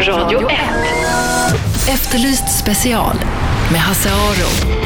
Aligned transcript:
Radio 0.00 0.48
1. 0.48 0.58
Efterlyst 1.88 2.58
special 2.58 3.16
med 3.72 3.80
Hasse 3.80 4.08
Aro. 4.10 4.80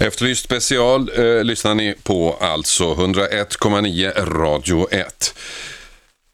Efterlyst 0.00 0.44
special 0.44 1.10
eh, 1.16 1.44
lyssnar 1.44 1.74
ni 1.74 1.94
på 2.02 2.36
alltså 2.40 2.84
101,9 2.84 4.24
Radio 4.24 4.88
1. 4.90 5.34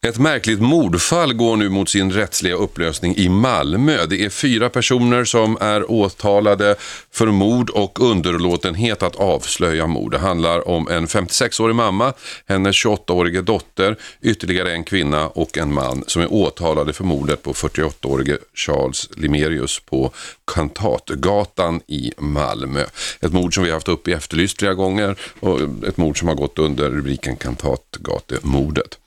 Ett 0.05 0.19
märkligt 0.19 0.61
mordfall 0.61 1.35
går 1.35 1.57
nu 1.57 1.69
mot 1.69 1.89
sin 1.89 2.13
rättsliga 2.13 2.55
upplösning 2.55 3.17
i 3.17 3.29
Malmö. 3.29 4.07
Det 4.07 4.25
är 4.25 4.31
fyra 4.31 4.71
personer 4.71 5.25
som 5.25 5.59
är 5.61 5.91
åtalade 5.91 6.77
för 7.11 7.27
mord 7.27 7.71
och 7.71 8.11
underlåtenhet 8.11 9.03
att 9.03 9.17
avslöja 9.17 9.87
mord. 9.87 10.13
Det 10.13 10.19
handlar 10.19 10.69
om 10.69 10.89
en 10.89 11.07
56-årig 11.07 11.77
mamma, 11.77 12.13
hennes 12.47 12.77
28-årige 12.77 13.43
dotter, 13.43 13.97
ytterligare 14.23 14.73
en 14.73 14.85
kvinna 14.85 15.29
och 15.29 15.59
en 15.59 15.75
man 15.75 16.05
som 16.07 16.23
är 16.23 16.33
åtalade 16.33 16.93
för 16.93 17.05
mordet 17.05 17.43
på 17.43 17.53
48-årige 17.53 18.39
Charles 18.55 19.11
Limerius 19.17 19.81
på 19.81 20.13
Kantatgatan 20.55 21.81
i 21.87 22.13
Malmö. 22.19 22.85
Ett 23.21 23.33
mord 23.33 23.55
som 23.55 23.65
vi 23.65 23.71
har 23.71 23.77
haft 23.77 23.89
upp 23.89 24.09
i 24.09 24.13
Efterlyst 24.13 24.59
flera 24.59 24.75
gånger 24.75 25.17
och 25.41 25.61
ett 25.89 25.97
mord 25.97 26.19
som 26.19 26.29
har 26.29 26.35
gått 26.35 26.59
under 26.59 26.91
rubriken 26.91 27.37
Kantatgatemordet. 27.37 28.99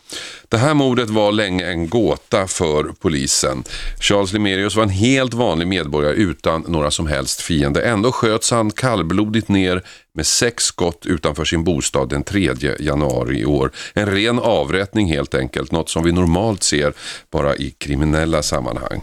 Det 0.49 0.57
här 0.57 0.73
mordet 0.73 1.09
var 1.09 1.31
länge 1.31 1.65
en 1.65 1.89
gåta 1.89 2.47
för 2.47 2.83
polisen. 2.83 3.63
Charles 3.99 4.33
Limerius 4.33 4.75
var 4.75 4.83
en 4.83 4.89
helt 4.89 5.33
vanlig 5.33 5.67
medborgare 5.67 6.13
utan 6.13 6.65
några 6.67 6.91
som 6.91 7.07
helst 7.07 7.41
fiender. 7.41 7.81
Ändå 7.81 8.11
sköts 8.11 8.51
han 8.51 8.71
kallblodigt 8.71 9.49
ner 9.49 9.83
med 10.13 10.27
sex 10.27 10.63
skott 10.63 11.05
utanför 11.05 11.45
sin 11.45 11.63
bostad 11.63 12.09
den 12.09 12.23
3 12.23 12.53
januari 12.79 13.39
i 13.39 13.45
år. 13.45 13.71
En 13.93 14.05
ren 14.05 14.39
avrättning 14.39 15.07
helt 15.07 15.35
enkelt, 15.35 15.71
något 15.71 15.89
som 15.89 16.03
vi 16.03 16.11
normalt 16.11 16.63
ser 16.63 16.93
bara 17.31 17.55
i 17.55 17.71
kriminella 17.71 18.43
sammanhang. 18.43 19.01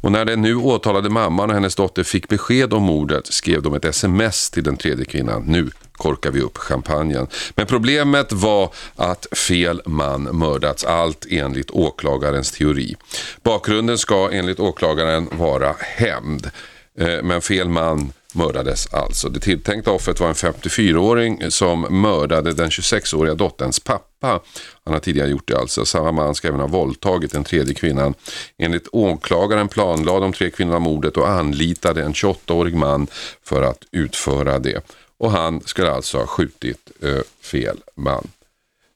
Och 0.00 0.12
när 0.12 0.24
den 0.24 0.42
nu 0.42 0.56
åtalade 0.56 1.10
mamman 1.10 1.50
och 1.50 1.54
hennes 1.54 1.74
dotter 1.74 2.02
fick 2.02 2.28
besked 2.28 2.72
om 2.72 2.82
mordet 2.82 3.26
skrev 3.26 3.62
de 3.62 3.74
ett 3.74 3.84
sms 3.84 4.50
till 4.50 4.64
den 4.64 4.76
tredje 4.76 5.04
kvinnan. 5.04 5.42
Nu 5.46 5.70
korkar 5.92 6.30
vi 6.30 6.40
upp 6.40 6.58
champagnen. 6.58 7.26
Men 7.54 7.66
problemet 7.66 8.32
var 8.32 8.72
att 8.96 9.26
fel 9.32 9.82
man 9.86 10.22
mördats, 10.22 10.84
allt 10.84 11.26
enligt 11.30 11.70
åklagarens 11.70 12.50
teori. 12.50 12.96
Bakgrunden 13.42 13.98
ska 13.98 14.30
enligt 14.32 14.60
åklagaren 14.60 15.28
vara 15.32 15.74
hämnd. 15.78 16.50
Eh, 16.98 17.22
men 17.22 17.40
fel 17.40 17.68
man 17.68 18.12
mördades 18.36 18.94
alltså. 18.94 19.28
Det 19.28 19.40
tilltänkta 19.40 19.90
offret 19.90 20.20
var 20.20 20.28
en 20.28 20.34
54-åring 20.34 21.50
som 21.50 21.80
mördade 22.02 22.52
den 22.52 22.68
26-åriga 22.68 23.34
dotterns 23.34 23.80
pappa. 23.80 24.40
Han 24.84 24.94
har 24.94 25.00
tidigare 25.00 25.28
gjort 25.28 25.48
det 25.48 25.58
alltså. 25.58 25.84
Samma 25.84 26.12
man 26.12 26.34
ska 26.34 26.48
även 26.48 26.60
ha 26.60 26.66
våldtagit 26.66 27.32
den 27.32 27.44
tredje 27.44 27.74
kvinnan. 27.74 28.14
Enligt 28.58 28.88
åklagaren 28.92 29.68
planlade 29.68 30.20
de 30.20 30.32
tre 30.32 30.50
kvinnorna 30.50 30.78
mordet 30.78 31.16
och 31.16 31.28
anlitade 31.28 32.02
en 32.02 32.12
28-årig 32.12 32.74
man 32.74 33.06
för 33.44 33.62
att 33.62 33.78
utföra 33.92 34.58
det. 34.58 34.80
Och 35.18 35.30
han 35.30 35.60
skulle 35.64 35.90
alltså 35.90 36.18
ha 36.18 36.26
skjutit 36.26 36.90
eh, 37.02 37.20
fel 37.42 37.76
man. 37.94 38.28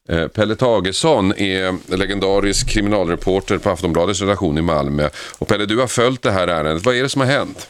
Eh, 0.09 0.29
Pelle 0.29 0.57
Tagesson 0.57 1.33
är 1.33 1.97
legendarisk 1.97 2.69
kriminalreporter 2.69 3.59
på 3.59 3.71
Aftonbladets 3.71 4.21
redaktion 4.21 4.59
i 4.59 4.63
Malmö. 4.63 5.09
Och 5.39 5.49
Pelle, 5.49 5.67
du 5.67 5.79
har 5.79 5.87
följt 5.87 6.23
det 6.23 6.31
här 6.31 6.49
ärendet. 6.49 6.85
Vad 6.85 6.95
är 6.95 7.03
det 7.03 7.09
som 7.09 7.21
har 7.21 7.29
hänt? 7.29 7.69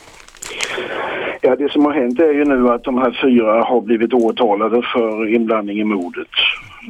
Ja, 1.41 1.57
det 1.57 1.73
som 1.73 1.85
har 1.85 1.93
hänt 1.93 2.21
är 2.21 2.33
ju 2.33 2.45
nu 2.45 2.69
att 2.69 2.85
de 2.85 2.99
här 2.99 3.19
fyra 3.23 3.65
har 3.65 3.81
blivit 3.81 4.13
åtalade 4.13 4.83
för 4.83 5.35
inblandning 5.35 5.81
i 5.81 5.85
mordet. 5.85 6.29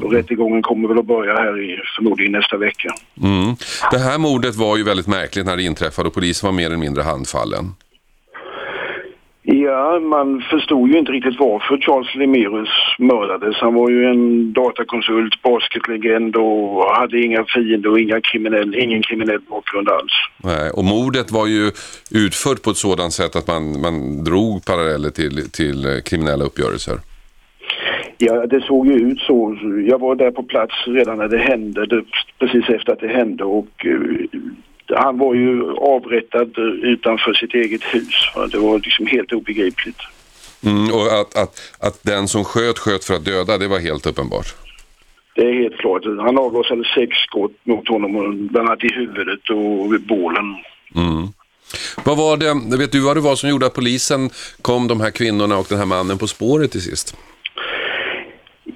Och 0.03 0.13
rättegången 0.13 0.63
kommer 0.63 0.89
väl 0.89 0.99
att 0.99 1.07
börja 1.07 1.35
här 1.35 1.61
i 1.61 1.81
förmodligen 1.97 2.33
nästa 2.33 2.57
vecka. 2.57 2.95
Mm. 3.23 3.57
Det 3.91 3.99
här 3.99 4.19
mordet 4.19 4.57
var 4.57 4.77
ju 4.77 4.85
väldigt 4.85 5.07
märkligt 5.07 5.47
när 5.47 5.57
det 5.57 5.63
inträffade 5.63 6.09
och 6.09 6.15
polisen 6.15 6.47
var 6.47 6.53
mer 6.53 6.67
eller 6.67 6.77
mindre 6.77 7.03
handfallen. 7.03 7.75
Ja, 9.43 10.01
man 10.01 10.41
förstod 10.51 10.89
ju 10.91 10.99
inte 10.99 11.13
riktigt 11.13 11.39
varför 11.39 11.79
Charles 11.79 12.15
Lemerius 12.15 12.69
mördades. 12.99 13.57
Han 13.57 13.75
var 13.75 13.91
ju 13.91 14.05
en 14.05 14.53
datakonsult, 14.53 15.43
basketlegend 15.43 16.37
och 16.37 16.85
hade 16.85 17.21
inga 17.21 17.45
fiender 17.45 17.91
och 17.91 18.01
inga 18.01 18.21
kriminell, 18.21 18.75
ingen 18.75 19.03
kriminell 19.03 19.41
bakgrund 19.41 19.89
alls. 19.89 20.13
Nej, 20.45 20.71
och 20.71 20.85
mordet 20.85 21.31
var 21.31 21.47
ju 21.47 21.71
utfört 22.27 22.63
på 22.63 22.71
ett 22.71 22.77
sådant 22.77 23.13
sätt 23.13 23.37
att 23.37 23.47
man, 23.47 23.81
man 23.81 24.25
drog 24.25 24.65
paralleller 24.65 25.11
till, 25.11 25.51
till 25.51 25.85
eh, 25.85 26.01
kriminella 26.05 26.45
uppgörelser. 26.45 26.99
Ja, 28.19 28.47
det 28.47 28.61
såg 28.61 28.87
ju 28.87 28.93
ut 28.93 29.21
så. 29.21 29.59
Jag 29.89 30.01
var 30.01 30.15
där 30.15 30.31
på 30.31 30.43
plats 30.43 30.75
redan 30.87 31.19
när 31.19 31.29
det 31.29 31.39
hände, 31.39 32.03
precis 32.39 32.69
efter 32.69 32.93
att 32.93 33.01
det 33.01 33.09
hände 33.09 33.45
och 33.45 33.87
uh, 33.87 34.27
han 34.97 35.19
var 35.19 35.35
ju 35.35 35.73
avrättad 35.73 36.59
utanför 36.83 37.33
sitt 37.33 37.55
eget 37.55 37.83
hus. 37.83 38.15
Det 38.53 38.59
var 38.59 38.79
liksom 38.79 39.07
helt 39.07 39.33
obegripligt. 39.33 39.99
Mm, 40.65 40.93
och 40.93 41.21
att, 41.21 41.37
att, 41.37 41.61
att 41.79 41.99
den 42.03 42.29
som 42.29 42.45
sköt 42.45 42.79
sköt 42.79 43.05
för 43.05 43.15
att 43.15 43.25
döda, 43.25 43.59
det 43.59 43.69
var 43.69 43.79
helt 43.79 44.07
uppenbart. 44.07 44.55
Det 45.35 45.43
är 45.43 45.63
helt 45.63 45.77
klart. 45.77 46.05
Han 46.05 46.39
avlossade 46.39 46.85
sex 46.95 47.17
skott 47.17 47.53
mot 47.65 47.89
honom, 47.89 48.49
bland 48.53 48.69
annat 48.69 48.85
i 48.85 48.93
huvudet 48.95 49.51
och 49.51 49.95
vid 49.95 50.07
bålen. 50.07 50.57
Mm. 50.95 51.29
Vad 52.05 52.17
var 52.17 52.37
det, 52.37 52.77
vet 52.77 52.93
du 52.93 53.01
vad 53.01 53.17
det 53.17 53.21
var 53.21 53.37
som 53.37 53.51
gjorde 53.51 53.67
att 53.67 53.75
polisen 53.75 54.31
kom 54.63 54.89
de 54.89 55.01
här 55.01 55.11
kvinnorna 55.11 55.59
och 55.59 55.67
den 55.69 55.79
här 55.79 55.87
mannen 55.87 56.19
på 56.19 56.27
spåret 56.27 56.73
till 56.73 56.83
sist? 56.83 57.17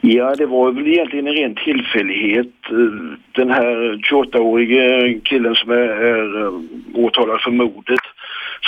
Ja, 0.06 0.34
det 0.34 0.46
var 0.46 0.72
väl 0.72 0.88
egentligen 0.88 1.26
en 1.26 1.34
ren 1.34 1.54
tillfällighet. 1.54 2.52
Den 3.32 3.50
här 3.50 4.00
28-årige 4.10 5.20
killen 5.24 5.54
som 5.54 5.70
är, 5.70 5.76
är 5.76 6.42
eh, 6.42 6.52
åtalad 6.94 7.40
för 7.40 7.50
mordet 7.50 8.00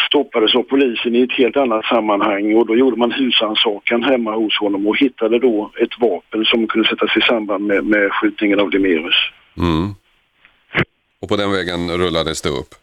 stoppades 0.08 0.54
av 0.54 0.62
polisen 0.62 1.14
i 1.14 1.22
ett 1.22 1.32
helt 1.32 1.56
annat 1.56 1.84
sammanhang 1.84 2.54
och 2.54 2.66
då 2.66 2.76
gjorde 2.76 2.96
man 2.96 3.12
husrannsakan 3.12 4.02
hemma 4.02 4.34
hos 4.34 4.58
honom 4.58 4.86
och 4.86 4.98
hittade 4.98 5.38
då 5.38 5.70
ett 5.80 6.00
vapen 6.00 6.44
som 6.44 6.66
kunde 6.66 6.88
sättas 6.88 7.16
i 7.16 7.20
samband 7.20 7.66
med, 7.66 7.84
med 7.84 8.12
skjutningen 8.12 8.60
av 8.60 8.70
Demerus. 8.70 9.16
Mm. 9.58 9.94
Och 11.22 11.28
på 11.28 11.36
den 11.36 11.50
vägen 11.50 11.90
rullades 11.90 12.42
det 12.42 12.48
upp? 12.48 12.74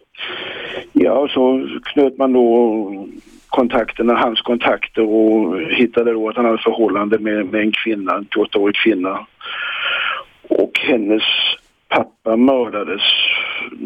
Ja, 0.92 1.28
så 1.34 1.68
knöt 1.84 2.18
man 2.18 2.34
då 2.34 3.08
kontakterna, 3.54 4.14
hans 4.14 4.42
kontakter 4.42 5.02
och 5.02 5.62
hittade 5.62 6.12
då 6.14 6.30
att 6.30 6.36
han 6.36 6.46
hade 6.46 6.58
förhållande 6.58 7.20
med, 7.20 7.46
med 7.46 7.62
en 7.62 7.72
kvinna, 7.72 8.16
en 8.16 8.26
28-årig 8.26 8.76
kvinna. 8.76 9.28
Och 10.48 10.72
hennes 10.80 11.24
pappa 11.90 12.38
mördades 12.38 13.02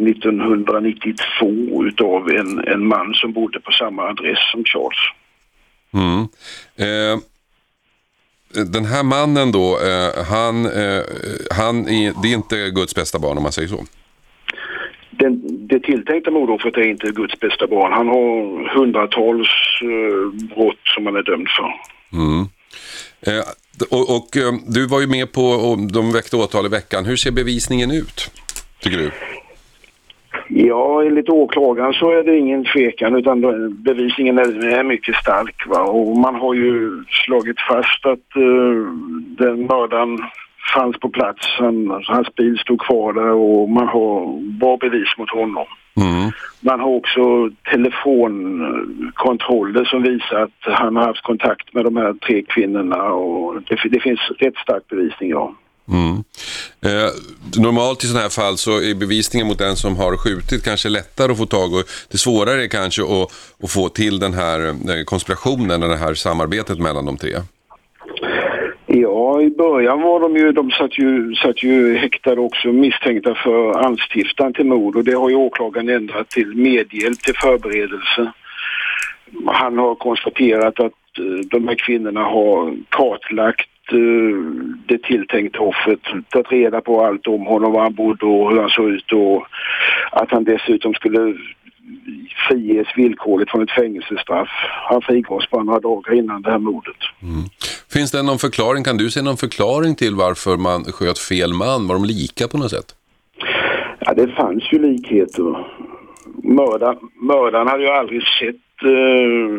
1992 0.08 1.86
utav 1.86 2.30
en, 2.30 2.68
en 2.68 2.88
man 2.88 3.14
som 3.14 3.34
bodde 3.34 3.60
på 3.60 3.72
samma 3.72 4.04
adress 4.04 4.52
som 4.52 4.64
Charles. 4.64 5.00
Mm. 5.94 6.22
Eh, 6.86 7.20
den 8.74 8.86
här 8.86 9.04
mannen 9.04 9.52
då, 9.52 9.80
eh, 9.90 10.26
han, 10.26 10.66
eh, 10.66 11.04
han 11.52 11.76
är, 11.88 12.22
det 12.22 12.28
är 12.28 12.36
inte 12.36 12.70
Guds 12.70 12.96
bästa 12.96 13.20
barn 13.20 13.38
om 13.38 13.44
man 13.44 13.52
säger 13.52 13.68
så? 13.68 13.84
den, 15.20 15.42
det 15.70 15.80
tilltänkta 15.80 16.32
mordoffret 16.32 16.78
är 16.78 16.90
inte 16.90 17.08
Guds 17.08 17.40
bästa 17.40 17.68
barn. 17.68 17.92
Han 17.94 18.08
har 18.08 18.70
hundratals 18.76 19.50
eh, 19.82 20.56
brott 20.56 20.84
som 20.96 21.06
han 21.06 21.16
är 21.16 21.24
dömd 21.24 21.48
för. 21.50 21.72
Mm. 22.14 22.46
Eh, 23.22 23.46
och, 23.92 24.16
och 24.18 24.38
eh, 24.38 24.54
du 24.68 24.88
var 24.88 25.02
ju 25.02 25.08
med 25.08 25.34
på, 25.34 25.42
och 25.42 25.92
de 25.92 26.12
väckte 26.12 26.36
åtal 26.38 26.66
i 26.66 26.70
veckan. 26.70 27.06
Hur 27.06 27.16
ser 27.16 27.32
bevisningen 27.32 27.92
ut, 27.92 28.32
tycker 28.80 28.98
du? 28.98 29.12
Ja, 30.50 31.04
enligt 31.04 31.30
åklagaren 31.30 31.94
så 31.94 32.12
är 32.12 32.24
det 32.24 32.38
ingen 32.38 32.66
tvekan 32.66 33.16
utan 33.16 33.42
bevisningen 33.84 34.38
är, 34.38 34.68
är 34.68 34.84
mycket 34.84 35.16
stark. 35.16 35.68
Va? 35.68 35.82
Och 35.82 36.18
man 36.18 36.36
har 36.36 36.54
ju 36.54 37.04
slagit 37.26 37.60
fast 37.70 38.06
att 38.06 38.38
uh, 38.38 38.88
den 39.38 39.66
mördaren 39.66 40.20
fanns 40.74 41.00
på 41.00 41.10
plats. 41.10 41.48
Han, 41.60 42.04
hans 42.08 42.36
bil 42.36 42.58
stod 42.58 42.82
kvar 42.82 43.14
där 43.14 43.32
och 43.32 43.70
man 43.70 43.88
har 43.88 44.42
bra 44.60 44.78
bevis 44.78 45.18
mot 45.18 45.30
honom. 45.30 45.66
Mm. 45.98 46.32
Man 46.62 46.80
har 46.80 46.90
också 46.90 47.50
telefonkontroller 47.72 49.86
som 49.86 50.04
visar 50.04 50.44
att 50.44 50.60
han 50.62 50.96
har 50.96 51.04
haft 51.04 51.24
kontakt 51.24 51.74
med 51.74 51.86
de 51.86 51.98
här 51.98 52.14
tre 52.14 52.44
kvinnorna 52.44 53.04
och 53.04 53.62
det, 53.62 53.90
det 53.90 54.00
finns 54.00 54.20
rätt 54.40 54.58
stark 54.58 54.88
bevisning, 54.88 55.30
ja. 55.30 55.56
Mm. 55.90 56.24
Eh, 56.82 57.10
normalt 57.58 58.04
i 58.04 58.08
sådana 58.08 58.22
här 58.22 58.30
fall 58.30 58.58
så 58.58 58.82
är 58.82 58.96
bevisningen 58.96 59.48
mot 59.48 59.60
den 59.60 59.76
som 59.76 59.98
har 59.98 60.18
skjutit 60.18 60.64
kanske 60.64 60.90
lättare 60.90 61.32
att 61.32 61.38
få 61.38 61.46
tag 61.46 61.74
och 61.74 61.84
det 62.12 62.18
svårare 62.18 62.64
är 62.64 62.68
kanske 62.68 63.02
att, 63.02 63.32
att 63.64 63.72
få 63.72 63.90
till 63.90 64.20
den 64.20 64.34
här 64.34 64.68
eh, 64.68 65.04
konspirationen, 65.06 65.82
det 65.82 65.98
här 65.98 66.14
samarbetet 66.14 66.80
mellan 66.80 67.06
de 67.06 67.18
tre. 67.18 67.36
Ja, 69.02 69.42
i 69.42 69.50
början 69.50 70.02
var 70.02 70.20
de 70.20 70.36
ju, 70.36 70.52
de 70.52 70.72
satt 70.72 70.98
ju, 70.98 71.36
satt 71.36 71.64
ju 71.64 71.98
häktade 71.98 72.42
också 72.42 72.68
misstänkta 72.68 73.36
för 73.36 73.86
anstiftan 73.86 74.54
till 74.54 74.66
mord 74.66 74.96
och 74.96 75.04
det 75.04 75.14
har 75.14 75.30
ju 75.30 75.36
åklagaren 75.36 75.90
ändrat 75.90 76.30
till 76.30 76.56
medhjälp 76.56 77.20
till 77.20 77.36
förberedelse. 77.36 78.32
han 79.46 79.78
har 79.78 79.96
konstaterat 79.96 80.80
att 80.80 81.20
eh, 81.20 81.40
de 81.52 81.68
här 81.68 81.76
kvinnorna 81.76 82.24
har 82.24 82.74
kartlagt 82.90 83.70
eh, 83.92 84.38
det 84.86 85.04
tilltänkta 85.04 85.60
offret, 85.60 86.00
tagit 86.30 86.52
reda 86.52 86.82
på 86.82 87.06
allt 87.06 87.28
om 87.28 87.46
honom, 87.46 87.72
var 87.72 87.82
han 87.82 87.94
bodde 87.94 88.26
och 88.26 88.52
hur 88.52 88.60
han 88.60 88.70
såg 88.70 88.90
ut 88.90 89.12
och 89.12 89.48
att 90.12 90.32
han 90.32 90.44
dessutom 90.44 90.94
skulle 90.94 91.34
friges 92.48 92.88
villkorligt 92.96 93.52
från 93.52 93.64
ett 93.64 93.72
fängelsestraff. 93.72 94.50
Han 94.90 95.02
frigavs 95.02 95.50
bara 95.50 95.64
några 95.64 95.80
dagar 95.80 96.14
innan 96.14 96.42
det 96.42 96.52
här 96.52 96.60
mordet. 96.60 96.96
Finns 97.94 98.12
det 98.12 98.24
någon 98.24 98.40
förklaring, 98.40 98.84
kan 98.84 98.98
du 98.98 99.10
se 99.12 99.22
någon 99.22 99.38
förklaring 99.38 99.96
till 99.96 100.16
varför 100.16 100.58
man 100.58 100.84
sköt 100.84 101.20
fel 101.20 101.54
man? 101.54 101.88
Var 101.88 101.96
de 101.96 102.06
lika 102.06 102.48
på 102.48 102.58
något 102.58 102.72
sätt? 102.72 102.96
Ja, 104.00 104.14
det 104.14 104.28
fanns 104.28 104.64
ju 104.74 104.80
likheter. 104.80 105.68
Mördaren, 106.44 106.98
mördaren 107.22 107.68
hade 107.68 107.84
ju 107.84 107.90
aldrig 107.90 108.22
sett 108.40 108.84
eh, 108.84 109.50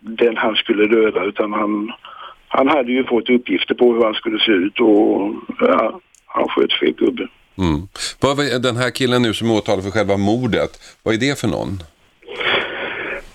den 0.00 0.36
han 0.36 0.54
skulle 0.54 0.86
döda 0.86 1.24
utan 1.24 1.52
han, 1.52 1.92
han 2.48 2.68
hade 2.68 2.92
ju 2.92 3.04
fått 3.04 3.30
uppgifter 3.30 3.74
på 3.74 3.92
hur 3.92 4.04
han 4.04 4.14
skulle 4.14 4.38
se 4.38 4.52
ut 4.52 4.80
och 4.80 5.34
ja, 5.60 6.00
han 6.26 6.48
sköt 6.48 6.72
fel 6.72 6.92
gubbe. 6.92 7.28
Mm. 7.58 7.88
Vad 8.20 8.40
är 8.40 8.58
den 8.58 8.76
här 8.76 8.90
killen 8.90 9.22
nu 9.22 9.34
som 9.34 9.50
är 9.50 9.54
åtalad 9.54 9.84
för 9.84 9.90
själva 9.90 10.16
mordet, 10.16 10.70
vad 11.02 11.14
är 11.14 11.18
det 11.18 11.38
för 11.40 11.48
någon? 11.48 11.82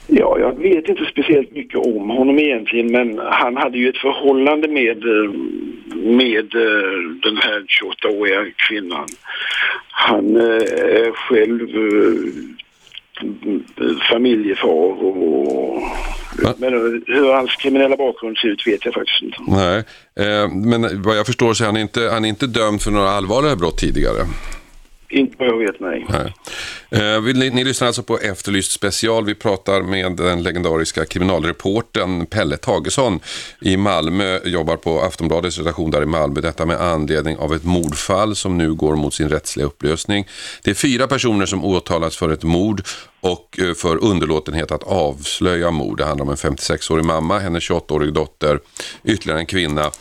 Ja, 0.07 0.39
jag 0.39 0.59
vet 0.59 0.89
inte 0.89 1.05
speciellt 1.05 1.51
mycket 1.51 1.79
om 1.79 2.09
honom 2.09 2.39
egentligen 2.39 2.91
men 2.91 3.19
han 3.25 3.57
hade 3.57 3.77
ju 3.77 3.89
ett 3.89 3.97
förhållande 3.97 4.67
med, 4.67 5.03
eh, 5.03 5.31
med 5.95 6.55
eh, 6.55 6.99
den 7.23 7.37
här 7.37 7.65
28-åriga 7.81 8.45
kvinnan. 8.55 9.07
Han 9.89 10.35
eh, 10.35 10.43
är 10.43 11.11
själv 11.11 11.69
familjefar 14.11 15.03
och... 15.03 15.81
Men 16.57 16.73
hur 17.07 17.33
hans 17.33 17.55
kriminella 17.55 17.97
bakgrund 17.97 18.37
ser 18.37 18.47
ut 18.47 18.67
vet 18.67 18.85
jag 18.85 18.93
faktiskt 18.93 19.21
inte. 19.21 19.37
Nej, 19.47 19.83
eh, 20.19 20.49
men 20.49 21.01
vad 21.01 21.17
jag 21.17 21.25
förstår 21.25 21.53
så 21.53 21.63
är 21.63 21.65
han 21.65 21.77
inte, 21.77 22.09
han 22.13 22.25
är 22.25 22.29
inte 22.29 22.47
dömd 22.47 22.81
för 22.81 22.91
några 22.91 23.09
allvarliga 23.09 23.55
brott 23.55 23.77
tidigare. 23.77 24.25
Inte 25.15 25.35
vad 25.39 25.47
jag 25.47 25.57
vet, 25.57 25.79
nej. 25.79 26.05
Nej. 26.09 26.33
Eh, 26.89 27.21
vill 27.21 27.39
ni, 27.39 27.49
ni 27.49 27.63
lyssnar 27.63 27.87
alltså 27.87 28.03
på 28.03 28.17
Efterlyst 28.17 28.71
special. 28.71 29.25
Vi 29.25 29.35
pratar 29.35 29.81
med 29.81 30.11
den 30.11 30.43
legendariska 30.43 31.05
kriminalreporten 31.05 32.25
Pelle 32.25 32.57
Tagesson 32.57 33.19
i 33.61 33.77
Malmö. 33.77 34.39
Jobbar 34.45 34.75
på 34.75 35.01
Aftonbladets 35.01 35.57
redaktion 35.57 35.91
där 35.91 36.01
i 36.01 36.05
Malmö. 36.05 36.41
Detta 36.41 36.65
med 36.65 36.81
anledning 36.81 37.37
av 37.37 37.53
ett 37.53 37.63
mordfall 37.63 38.35
som 38.35 38.57
nu 38.57 38.73
går 38.73 38.95
mot 38.95 39.13
sin 39.13 39.29
rättsliga 39.29 39.67
upplösning. 39.67 40.27
Det 40.63 40.71
är 40.71 40.75
fyra 40.75 41.07
personer 41.07 41.45
som 41.45 41.65
åtalas 41.65 42.17
för 42.17 42.29
ett 42.29 42.43
mord 42.43 42.81
och 43.21 43.59
eh, 43.59 43.73
för 43.73 44.03
underlåtenhet 44.03 44.71
att 44.71 44.83
avslöja 44.83 45.71
mord. 45.71 45.97
Det 45.97 46.05
handlar 46.05 46.25
om 46.25 46.29
en 46.29 46.35
56-årig 46.35 47.05
mamma, 47.05 47.39
hennes 47.39 47.69
28-årig 47.69 48.13
dotter, 48.13 48.59
ytterligare 49.03 49.39
en 49.39 49.45
kvinna 49.45 49.91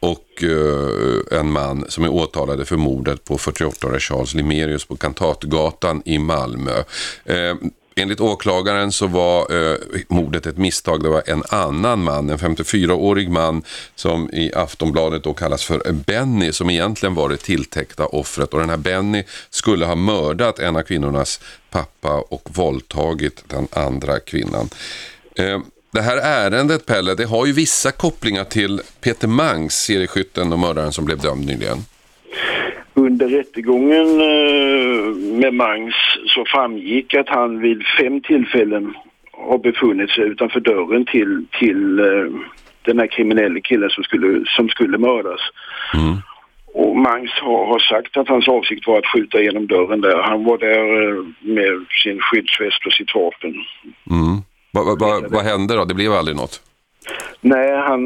och 0.00 0.42
eh, 0.42 1.38
en 1.40 1.52
man 1.52 1.84
som 1.88 2.04
är 2.04 2.08
åtalade 2.08 2.64
för 2.64 2.76
mordet 2.76 3.24
på 3.24 3.36
48-årige 3.36 4.00
Charles 4.00 4.34
Limerius 4.34 4.84
på 4.84 4.96
Kantatgatan 4.96 6.02
i 6.04 6.18
Malmö. 6.18 6.82
Eh, 7.24 7.54
enligt 7.94 8.20
åklagaren 8.20 8.92
så 8.92 9.06
var 9.06 9.70
eh, 9.70 9.76
mordet 10.08 10.46
ett 10.46 10.56
misstag. 10.56 11.02
Det 11.02 11.08
var 11.08 11.22
en 11.26 11.42
annan 11.48 12.02
man, 12.02 12.30
en 12.30 12.38
54-årig 12.38 13.30
man 13.30 13.62
som 13.94 14.30
i 14.30 14.52
Aftonbladet 14.54 15.24
då 15.24 15.34
kallas 15.34 15.64
för 15.64 15.92
Benny 15.92 16.52
som 16.52 16.70
egentligen 16.70 17.14
var 17.14 17.28
det 17.28 17.36
tilltäckta 17.36 18.06
offret. 18.06 18.54
Och 18.54 18.60
den 18.60 18.70
här 18.70 18.76
Benny 18.76 19.24
skulle 19.50 19.86
ha 19.86 19.94
mördat 19.94 20.58
en 20.58 20.76
av 20.76 20.82
kvinnornas 20.82 21.40
pappa 21.70 22.20
och 22.20 22.48
våldtagit 22.52 23.44
den 23.46 23.68
andra 23.72 24.20
kvinnan. 24.20 24.68
Eh, 25.34 25.58
det 25.92 26.00
här 26.00 26.16
ärendet, 26.16 26.86
Pelle, 26.86 27.14
det 27.14 27.24
har 27.24 27.46
ju 27.46 27.52
vissa 27.52 27.92
kopplingar 27.92 28.44
till 28.44 28.80
Peter 29.04 29.28
Mangs, 29.28 29.74
serieskytten 29.74 30.52
och 30.52 30.58
mördaren 30.58 30.92
som 30.92 31.04
blev 31.04 31.18
dömd 31.18 31.46
nyligen. 31.46 31.78
Under 32.94 33.28
rättegången 33.28 34.08
eh, 34.20 35.14
med 35.40 35.54
Mangs 35.54 35.94
så 36.26 36.44
framgick 36.46 37.14
att 37.14 37.28
han 37.28 37.60
vid 37.60 37.82
fem 38.00 38.20
tillfällen 38.20 38.94
har 39.32 39.58
befunnit 39.58 40.10
sig 40.10 40.24
utanför 40.24 40.60
dörren 40.60 41.04
till, 41.04 41.46
till 41.58 41.98
eh, 41.98 42.06
den 42.82 42.98
här 42.98 43.06
kriminella 43.06 43.60
killen 43.60 43.90
som 43.90 44.04
skulle, 44.04 44.44
som 44.46 44.68
skulle 44.68 44.98
mördas. 44.98 45.40
Och 46.74 46.96
Mangs 46.96 47.30
har, 47.30 47.66
har 47.66 47.78
sagt 47.78 48.16
att 48.16 48.28
hans 48.28 48.48
avsikt 48.48 48.86
var 48.86 48.98
att 48.98 49.06
skjuta 49.06 49.42
genom 49.42 49.66
dörren 49.66 50.00
där. 50.00 50.22
Han 50.22 50.44
var 50.44 50.58
där 50.58 51.08
eh, 51.08 51.24
med 51.40 51.86
sin 52.02 52.20
skyddsväst 52.20 52.86
och 52.86 52.92
sitt 52.92 53.14
vapen. 53.14 53.54
Mm. 54.10 54.36
Vad 54.72 54.86
va, 54.86 54.94
va, 54.94 55.28
vad 55.28 55.44
hände 55.44 55.74
då? 55.74 55.84
Det 55.84 55.94
blev 55.94 56.12
aldrig 56.12 56.36
något. 56.36 56.62
Nej, 57.40 57.76
han, 57.76 58.02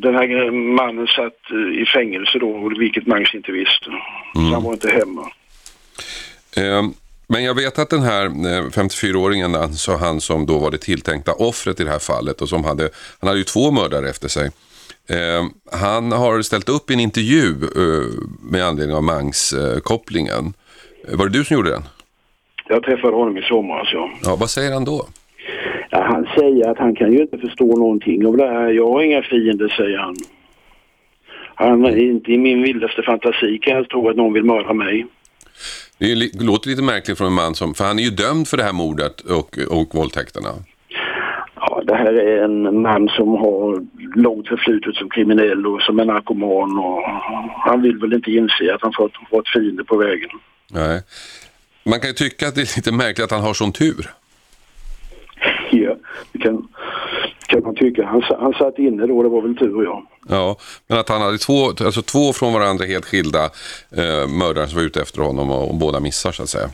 den 0.00 0.14
här 0.14 0.50
mannen 0.50 1.06
satt 1.06 1.50
eh, 1.50 1.82
i 1.82 1.86
fängelse 1.94 2.38
då, 2.38 2.72
vilket 2.78 3.06
Mangs 3.06 3.34
inte 3.34 3.52
visste. 3.52 3.90
Så 4.34 4.40
han 4.40 4.62
var 4.62 4.72
inte 4.72 4.90
hemma. 4.90 5.22
Eh, 6.56 6.82
men 7.26 7.44
jag 7.44 7.54
vet 7.54 7.78
att 7.78 7.90
den 7.90 8.02
här 8.02 8.24
eh, 8.24 8.64
54-åringen, 8.64 9.56
alltså 9.56 9.96
han 9.96 10.20
som 10.20 10.46
då 10.46 10.58
var 10.58 10.70
det 10.70 10.78
tilltänkta 10.78 11.32
offret 11.32 11.80
i 11.80 11.84
det 11.84 11.90
här 11.90 11.98
fallet 11.98 12.42
och 12.42 12.48
som 12.48 12.64
hade, 12.64 12.88
han 13.20 13.28
hade 13.28 13.38
ju 13.38 13.44
två 13.44 13.70
mördare 13.70 14.10
efter 14.10 14.28
sig. 14.28 14.50
Eh, 15.10 15.44
han 15.72 16.12
har 16.12 16.42
ställt 16.42 16.68
upp 16.68 16.90
i 16.90 16.94
en 16.94 17.00
intervju 17.00 17.50
eh, 17.76 18.22
med 18.42 18.64
anledning 18.64 18.96
av 18.96 19.02
Mangs-kopplingen. 19.02 20.52
Eh, 21.08 21.16
var 21.16 21.26
det 21.26 21.38
du 21.38 21.44
som 21.44 21.56
gjorde 21.56 21.70
den? 21.70 21.82
Jag 22.68 22.82
träffade 22.82 23.16
honom 23.16 23.38
i 23.38 23.42
somras, 23.42 23.88
ja. 23.92 24.10
Ja, 24.22 24.36
vad 24.36 24.50
säger 24.50 24.72
han 24.72 24.84
då? 24.84 25.06
Ja. 25.90 26.02
Han 26.02 26.26
säger 26.38 26.70
att 26.70 26.78
han 26.78 26.94
kan 26.94 27.12
ju 27.12 27.18
inte 27.22 27.38
förstå 27.38 27.76
någonting 27.76 28.26
av 28.26 28.36
det 28.36 28.48
här. 28.48 28.68
Jag 28.68 28.90
har 28.90 29.02
inga 29.02 29.22
fiender, 29.22 29.68
säger 29.68 29.98
han. 29.98 30.14
Han 31.54 31.84
är 31.84 31.96
inte 31.96 32.32
i 32.32 32.38
min 32.38 32.62
vildaste 32.62 33.02
fantasi 33.02 33.58
kan 33.62 33.76
jag 33.76 33.88
tro 33.88 34.08
att 34.08 34.16
någon 34.16 34.32
vill 34.32 34.44
mörda 34.44 34.72
mig. 34.72 35.06
Det 35.98 36.14
li- 36.14 36.32
låter 36.40 36.68
lite 36.70 36.82
märkligt 36.82 37.18
från 37.18 37.26
en 37.26 37.32
man 37.32 37.54
som, 37.54 37.74
för 37.74 37.84
han 37.84 37.98
är 37.98 38.02
ju 38.02 38.10
dömd 38.10 38.48
för 38.48 38.56
det 38.56 38.62
här 38.62 38.72
mordet 38.72 39.20
och, 39.20 39.58
och 39.70 39.94
våldtäkterna. 39.94 40.48
Ja, 41.54 41.82
det 41.86 41.94
här 41.94 42.12
är 42.12 42.44
en 42.44 42.82
man 42.82 43.08
som 43.08 43.28
har 43.28 43.86
långt 44.16 44.48
förflutet 44.48 44.94
som 44.94 45.10
kriminell 45.10 45.66
och 45.66 45.82
som 45.82 45.98
är 45.98 46.04
narkoman 46.04 46.78
och 46.78 47.02
han 47.66 47.82
vill 47.82 47.98
väl 47.98 48.12
inte 48.12 48.30
inse 48.30 48.74
att 48.74 48.82
han 48.82 48.92
fått, 48.96 49.12
fått 49.30 49.48
fiender 49.48 49.84
på 49.84 49.96
vägen. 49.96 50.30
Nej. 50.70 51.02
Man 51.84 52.00
kan 52.00 52.10
ju 52.10 52.14
tycka 52.14 52.48
att 52.48 52.54
det 52.54 52.60
är 52.60 52.76
lite 52.76 52.92
märkligt 52.92 53.24
att 53.24 53.30
han 53.30 53.40
har 53.40 53.54
sån 53.54 53.72
tur. 53.72 54.06
Kan, 56.38 56.68
kan 57.46 57.62
man 57.62 57.74
tycka. 57.74 58.06
Han, 58.06 58.22
han 58.40 58.52
satt 58.52 58.78
inne 58.78 59.06
då, 59.06 59.22
det 59.22 59.28
var 59.28 59.42
väl 59.42 59.56
tur 59.56 59.84
ja. 59.84 60.02
Ja, 60.28 60.56
men 60.86 60.98
att 60.98 61.08
han 61.08 61.22
hade 61.22 61.38
två, 61.38 61.68
alltså 61.68 62.02
två 62.02 62.32
från 62.32 62.52
varandra 62.52 62.84
helt 62.84 63.04
skilda 63.04 63.44
eh, 63.90 64.28
mördare 64.28 64.68
som 64.68 64.76
var 64.78 64.84
ute 64.84 65.02
efter 65.02 65.22
honom 65.22 65.50
och, 65.50 65.68
och 65.68 65.74
båda 65.74 66.00
missar 66.00 66.32
så 66.32 66.42
att 66.42 66.48
säga. 66.48 66.70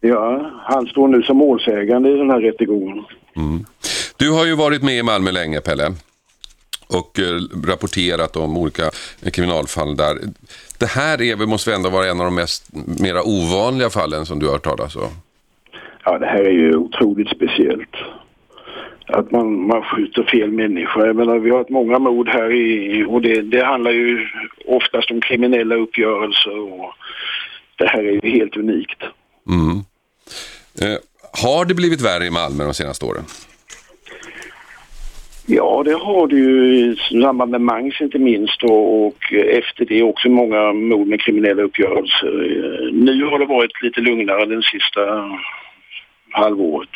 Ja, 0.00 0.50
han 0.64 0.86
står 0.86 1.08
nu 1.08 1.22
som 1.22 1.36
målsägande 1.36 2.10
i 2.10 2.16
den 2.16 2.30
här 2.30 2.40
rättegången. 2.40 3.04
Du 4.16 4.30
har 4.30 4.46
ju 4.46 4.54
varit 4.54 4.82
med 4.82 4.98
i 4.98 5.02
Malmö 5.02 5.30
länge, 5.30 5.60
Pelle. 5.60 5.92
Och 6.88 7.18
eh, 7.18 7.64
rapporterat 7.66 8.36
om 8.36 8.56
olika 8.56 8.90
kriminalfall 9.32 9.96
där. 9.96 10.18
Det 10.78 10.86
här 10.86 11.22
är, 11.22 11.36
måste 11.36 11.74
ändå 11.74 11.90
vara 11.90 12.10
en 12.10 12.20
av 12.20 12.24
de 12.24 12.34
mest 12.34 12.68
mera 13.00 13.22
ovanliga 13.22 13.90
fallen 13.90 14.26
som 14.26 14.38
du 14.38 14.46
har 14.46 14.52
hört 14.52 14.64
talas 14.64 14.96
om. 14.96 15.10
Ja, 16.08 16.18
det 16.18 16.26
här 16.26 16.40
är 16.44 16.50
ju 16.50 16.76
otroligt 16.76 17.28
speciellt. 17.28 17.96
Att 19.06 19.30
man, 19.30 19.66
man 19.66 19.82
skjuter 19.82 20.22
fel 20.22 20.50
människa. 20.50 21.06
Jag 21.06 21.16
menar, 21.16 21.38
vi 21.38 21.50
har 21.50 21.58
haft 21.58 21.70
många 21.70 21.98
mord 21.98 22.28
här 22.28 22.52
i, 22.52 23.04
och 23.08 23.22
det, 23.22 23.42
det 23.42 23.64
handlar 23.64 23.90
ju 23.90 24.28
oftast 24.66 25.10
om 25.10 25.20
kriminella 25.20 25.74
uppgörelser 25.74 26.58
och 26.58 26.92
det 27.76 27.86
här 27.88 27.98
är 27.98 28.24
ju 28.24 28.30
helt 28.30 28.56
unikt. 28.56 29.02
Mm. 29.48 29.76
Eh, 30.82 30.98
har 31.44 31.64
det 31.64 31.74
blivit 31.74 32.00
värre 32.00 32.24
i 32.24 32.30
Malmö 32.30 32.64
de 32.64 32.74
senaste 32.74 33.04
åren? 33.04 33.24
Ja, 35.46 35.82
det 35.84 35.94
har 35.94 36.26
det 36.26 36.36
ju 36.36 36.76
i 36.76 36.96
samband 37.22 37.50
med 37.50 37.60
Mangs 37.60 38.00
inte 38.00 38.18
minst 38.18 38.62
och, 38.64 39.06
och 39.06 39.32
efter 39.32 39.84
det 39.84 40.02
också 40.02 40.28
många 40.28 40.72
mord 40.72 41.06
med 41.06 41.20
kriminella 41.20 41.62
uppgörelser. 41.62 42.26
Eh, 42.26 42.92
Nu 42.92 43.24
har 43.24 43.38
det 43.38 43.46
varit 43.46 43.82
lite 43.82 44.00
lugnare 44.00 44.46
den 44.46 44.62
sista 44.62 45.00
halvåret. 46.30 46.88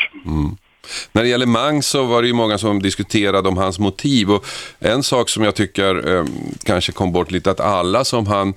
När 1.12 1.22
det 1.22 1.28
gäller 1.28 1.46
Mang 1.46 1.82
så 1.82 2.04
var 2.04 2.22
det 2.22 2.28
ju 2.28 2.34
många 2.34 2.58
som 2.58 2.82
diskuterade 2.82 3.48
om 3.48 3.56
hans 3.56 3.78
motiv 3.78 4.30
och 4.30 4.44
en 4.78 5.02
sak 5.02 5.28
som 5.28 5.44
jag 5.44 5.54
tycker 5.54 6.16
eh, 6.16 6.24
kanske 6.64 6.92
kom 6.92 7.12
bort 7.12 7.30
lite 7.30 7.50
att 7.50 7.60
alla 7.60 8.04
som 8.04 8.26
han 8.26 8.48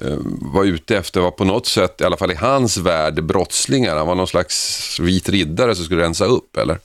eh, 0.00 0.18
var 0.54 0.64
ute 0.64 0.96
efter 0.96 1.20
var 1.20 1.30
på 1.30 1.44
något 1.44 1.66
sätt, 1.66 2.00
i 2.00 2.04
alla 2.04 2.16
fall 2.16 2.32
i 2.32 2.34
hans 2.34 2.78
värld, 2.78 3.24
brottslingar. 3.24 3.96
Han 3.96 4.06
var 4.06 4.14
någon 4.14 4.26
slags 4.26 5.00
vit 5.00 5.28
riddare 5.28 5.74
som 5.74 5.84
skulle 5.84 6.02
rensa 6.02 6.24
upp, 6.24 6.56
eller? 6.56 6.78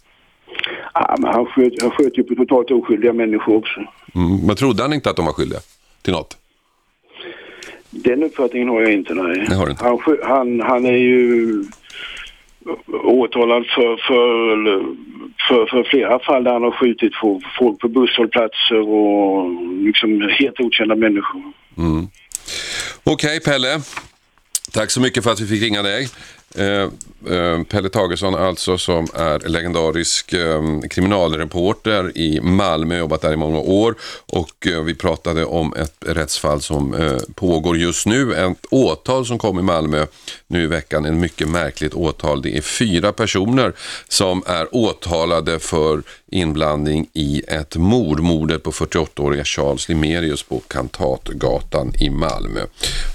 Ja, 0.93 1.15
men 1.19 1.33
han 1.33 1.45
sköt, 1.45 1.81
han 1.81 1.91
sköt 1.91 2.17
ju 2.17 2.23
på 2.23 2.35
totalt 2.35 2.71
oskyldiga 2.71 3.13
människor 3.13 3.55
också. 3.55 3.79
Mm. 4.15 4.37
Men 4.37 4.55
trodde 4.55 4.83
han 4.83 4.93
inte 4.93 5.09
att 5.09 5.15
de 5.15 5.25
var 5.25 5.33
skyldiga 5.33 5.59
till 6.01 6.13
något? 6.13 6.37
Den 7.89 8.23
uppfattningen 8.23 8.69
har 8.69 8.81
jag 8.81 8.93
inte, 8.93 9.13
nej. 9.13 9.45
Det 9.49 9.55
har 9.55 9.65
du 9.65 9.71
inte. 9.71 9.83
Han, 9.83 9.99
han, 10.23 10.61
han 10.61 10.85
är 10.85 10.97
ju 10.97 11.63
åtalad 13.03 13.65
för, 13.65 13.97
för 14.07 14.25
för, 15.47 15.65
för 15.65 15.83
flera 15.83 16.19
fall 16.19 16.43
där 16.43 16.51
han 16.51 16.63
har 16.63 16.71
skjutit 16.71 17.13
på 17.13 17.41
folk 17.59 17.79
på 17.79 17.87
busshållplatser 17.87 18.89
och 18.89 19.49
liksom 19.83 20.29
helt 20.39 20.59
okända 20.59 20.95
människor. 20.95 21.41
Mm. 21.77 22.07
Okej 23.03 23.39
Pelle, 23.39 23.81
tack 24.71 24.91
så 24.91 25.01
mycket 25.01 25.23
för 25.23 25.31
att 25.31 25.39
vi 25.39 25.47
fick 25.47 25.63
ringa 25.63 25.81
dig. 25.81 26.09
Eh, 26.57 26.89
eh, 27.35 27.63
Pelle 27.63 27.89
Tagesson 27.89 28.35
alltså 28.35 28.77
som 28.77 29.07
är 29.13 29.49
legendarisk 29.49 30.33
eh, 30.33 30.61
kriminalreporter 30.89 32.17
i 32.17 32.41
Malmö, 32.41 32.97
jobbat 32.97 33.21
där 33.21 33.33
i 33.33 33.37
många 33.37 33.59
år. 33.59 33.95
Och 34.33 34.67
vi 34.85 34.95
pratade 34.95 35.45
om 35.45 35.73
ett 35.73 35.95
rättsfall 35.99 36.61
som 36.61 36.95
pågår 37.35 37.77
just 37.77 38.05
nu, 38.05 38.33
ett 38.33 38.65
åtal 38.69 39.25
som 39.25 39.37
kom 39.37 39.59
i 39.59 39.61
Malmö 39.61 40.05
nu 40.47 40.63
i 40.63 40.67
veckan, 40.67 41.05
en 41.05 41.19
mycket 41.19 41.49
märkligt 41.49 41.93
åtal. 41.93 42.41
Det 42.41 42.57
är 42.57 42.61
fyra 42.61 43.11
personer 43.11 43.73
som 44.07 44.43
är 44.45 44.75
åtalade 44.75 45.59
för 45.59 46.03
inblandning 46.35 47.09
i 47.13 47.41
ett 47.47 47.75
mord, 47.75 48.19
mordet 48.19 48.63
på 48.63 48.71
48-åriga 48.71 49.43
Charles 49.43 49.89
Limerius 49.89 50.43
på 50.43 50.59
Kantatgatan 50.59 51.93
i 51.99 52.09
Malmö. 52.09 52.65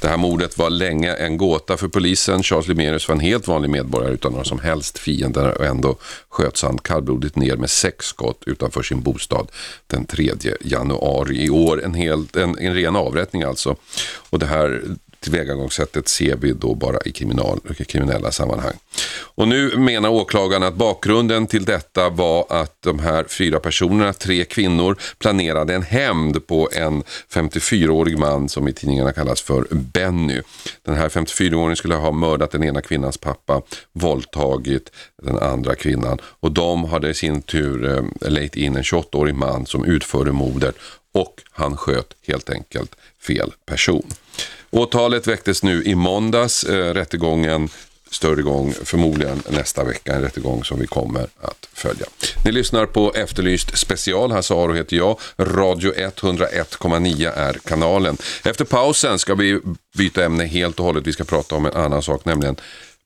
Det 0.00 0.08
här 0.08 0.16
mordet 0.16 0.58
var 0.58 0.70
länge 0.70 1.12
en 1.12 1.36
gåta 1.36 1.76
för 1.76 1.88
polisen. 1.88 2.42
Charles 2.42 2.68
Limerius 2.68 3.08
var 3.08 3.14
en 3.14 3.20
helt 3.20 3.48
vanlig 3.48 3.70
medborgare 3.70 4.14
utan 4.14 4.32
några 4.32 4.44
som 4.44 4.58
helst 4.58 4.98
fiender 4.98 5.58
och 5.58 5.66
ändå 5.66 5.96
sköts 6.28 6.62
han 6.62 6.78
kallblodigt 6.78 7.36
ner 7.36 7.56
med 7.56 7.70
sex 7.70 8.06
skott 8.06 8.42
utanför 8.46 8.82
sin 8.82 9.02
bostad 9.02 9.50
den 9.86 10.04
3 10.04 10.32
januari 10.60 11.44
i 11.44 11.50
år. 11.50 11.84
En, 11.84 11.94
helt, 11.94 12.36
en, 12.36 12.58
en 12.58 12.74
ren 12.74 12.96
avrättning 12.96 13.42
alltså. 13.42 13.76
Och 14.30 14.38
det 14.38 14.46
här 14.46 14.82
tillvägagångssättet 15.20 16.08
ser 16.08 16.36
vi 16.36 16.52
då 16.52 16.74
bara 16.74 16.98
i 17.04 17.12
kriminal, 17.12 17.60
kriminella 17.88 18.30
sammanhang. 18.32 18.74
Och 19.34 19.48
nu 19.48 19.76
menar 19.76 20.08
åklagaren 20.08 20.62
att 20.62 20.74
bakgrunden 20.74 21.46
till 21.46 21.64
detta 21.64 22.10
var 22.10 22.46
att 22.48 22.82
de 22.82 22.98
här 22.98 23.24
fyra 23.28 23.60
personerna, 23.60 24.12
tre 24.12 24.44
kvinnor, 24.44 24.96
planerade 25.18 25.74
en 25.74 25.82
hämnd 25.82 26.46
på 26.46 26.68
en 26.72 27.02
54-årig 27.32 28.18
man 28.18 28.48
som 28.48 28.68
i 28.68 28.72
tidningarna 28.72 29.12
kallas 29.12 29.40
för 29.40 29.66
Benny. 29.70 30.42
Den 30.82 30.94
här 30.94 31.08
54-åringen 31.08 31.76
skulle 31.76 31.94
ha 31.94 32.12
mördat 32.12 32.50
den 32.50 32.64
ena 32.64 32.80
kvinnans 32.80 33.18
pappa, 33.18 33.62
våldtagit 33.92 34.90
den 35.22 35.38
andra 35.38 35.74
kvinnan 35.74 36.18
och 36.22 36.52
de 36.52 36.84
hade 36.84 37.08
i 37.08 37.14
sin 37.14 37.42
tur 37.42 37.96
eh, 37.96 38.30
lejt 38.30 38.56
in 38.56 38.76
en 38.76 38.82
28-årig 38.82 39.34
man 39.34 39.66
som 39.66 39.84
utförde 39.84 40.32
mordet 40.32 40.74
och 41.14 41.42
han 41.50 41.76
sköt 41.76 42.14
helt 42.26 42.50
enkelt 42.50 42.94
fel 43.26 43.52
person. 43.66 44.10
Åtalet 44.70 45.26
väcktes 45.26 45.62
nu 45.62 45.82
i 45.84 45.94
måndags. 45.94 46.64
Eh, 46.64 46.94
rättegången 46.94 47.68
större 48.10 48.42
gång 48.42 48.74
förmodligen 48.84 49.42
nästa 49.48 49.84
vecka. 49.84 50.14
En 50.14 50.22
rättegång 50.22 50.64
som 50.64 50.80
vi 50.80 50.86
kommer 50.86 51.22
att 51.22 51.68
följa. 51.72 52.06
Ni 52.44 52.52
lyssnar 52.52 52.86
på 52.86 53.12
Efterlyst 53.14 53.78
special. 53.78 54.32
Hasse 54.32 54.54
Aro 54.54 54.72
heter 54.72 54.96
jag. 54.96 55.18
Radio 55.38 55.92
101,9 55.92 57.32
är 57.36 57.52
kanalen. 57.52 58.16
Efter 58.44 58.64
pausen 58.64 59.18
ska 59.18 59.34
vi 59.34 59.60
byta 59.96 60.24
ämne 60.24 60.44
helt 60.44 60.78
och 60.78 60.84
hållet. 60.84 61.06
Vi 61.06 61.12
ska 61.12 61.24
prata 61.24 61.54
om 61.54 61.66
en 61.66 61.76
annan 61.76 62.02
sak, 62.02 62.24
nämligen 62.24 62.56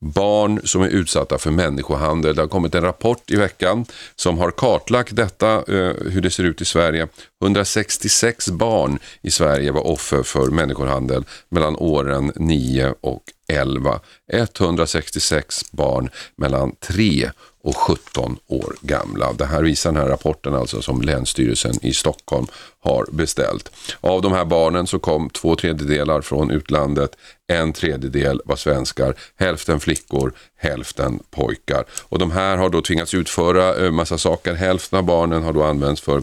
barn 0.04 0.60
som 0.64 0.82
är 0.82 0.88
utsatta 0.88 1.38
för 1.38 1.50
människohandel. 1.50 2.34
Det 2.34 2.42
har 2.42 2.48
kommit 2.48 2.74
en 2.74 2.82
rapport 2.82 3.30
i 3.30 3.36
veckan 3.36 3.86
som 4.16 4.38
har 4.38 4.50
kartlagt 4.50 5.16
detta, 5.16 5.54
eh, 5.54 5.92
hur 6.10 6.20
det 6.20 6.30
ser 6.30 6.44
ut 6.44 6.60
i 6.60 6.64
Sverige. 6.64 7.08
166 7.42 8.48
barn 8.48 8.98
i 9.22 9.30
Sverige 9.30 9.72
var 9.72 9.86
offer 9.86 10.22
för 10.22 10.46
människohandel 10.46 11.24
mellan 11.48 11.76
åren 11.76 12.32
9 12.36 12.94
och 13.00 13.22
11. 13.48 14.00
166 14.32 15.72
barn 15.72 16.10
mellan 16.36 16.76
3 16.80 17.30
och 17.64 17.76
17 17.76 18.36
år 18.46 18.74
gamla. 18.80 19.32
Det 19.32 19.44
här 19.44 19.62
visar 19.62 19.92
den 19.92 20.02
här 20.02 20.08
rapporten 20.08 20.54
alltså 20.54 20.82
som 20.82 21.02
Länsstyrelsen 21.02 21.84
i 21.84 21.92
Stockholm 21.92 22.46
har 22.80 23.06
beställt. 23.12 23.70
Av 24.00 24.22
de 24.22 24.32
här 24.32 24.44
barnen 24.44 24.86
så 24.86 24.98
kom 24.98 25.30
två 25.30 25.56
tredjedelar 25.56 26.20
från 26.20 26.50
utlandet, 26.50 27.16
en 27.46 27.72
tredjedel 27.72 28.40
var 28.44 28.56
svenskar, 28.56 29.14
hälften 29.36 29.80
flickor, 29.80 30.32
hälften 30.56 31.22
pojkar. 31.30 31.84
Och 32.02 32.18
de 32.18 32.30
här 32.30 32.56
har 32.56 32.68
då 32.68 32.82
tvingats 32.82 33.14
utföra 33.14 33.84
eh, 33.84 33.90
massa 33.90 34.18
saker. 34.18 34.54
Hälften 34.54 34.98
av 34.98 35.04
barnen 35.04 35.42
har 35.42 35.52
då 35.52 35.62
använts 35.62 36.00
för 36.00 36.22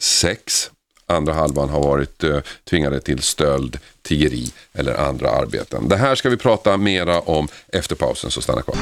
sex 0.00 0.70
andra 1.06 1.32
halvan 1.32 1.68
har 1.68 1.80
varit 1.80 2.24
eh, 2.24 2.38
tvingade 2.70 3.00
till 3.00 3.22
stöld, 3.22 3.78
tiggeri 4.02 4.52
eller 4.72 4.94
andra 4.94 5.30
arbeten. 5.30 5.88
Det 5.88 5.96
här 5.96 6.14
ska 6.14 6.30
vi 6.30 6.36
prata 6.36 6.76
mera 6.76 7.20
om 7.20 7.48
efter 7.68 7.94
pausen, 7.94 8.30
så 8.30 8.42
stanna 8.42 8.62
kvar. 8.62 8.76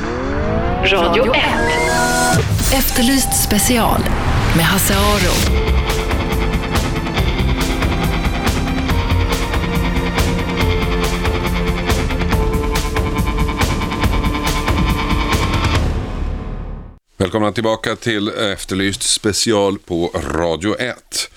Radio 0.85 1.35
1. 1.35 1.43
Efterlyst 2.75 3.43
special 3.45 4.01
med 4.57 4.65
Hasse 4.65 4.95
Aro. 4.95 5.73
Välkomna 17.23 17.53
tillbaka 17.53 17.97
till 17.97 18.29
Efterlyst 18.29 19.03
special 19.03 19.79
på 19.79 20.11
Radio 20.15 20.77
1. 20.81 21.31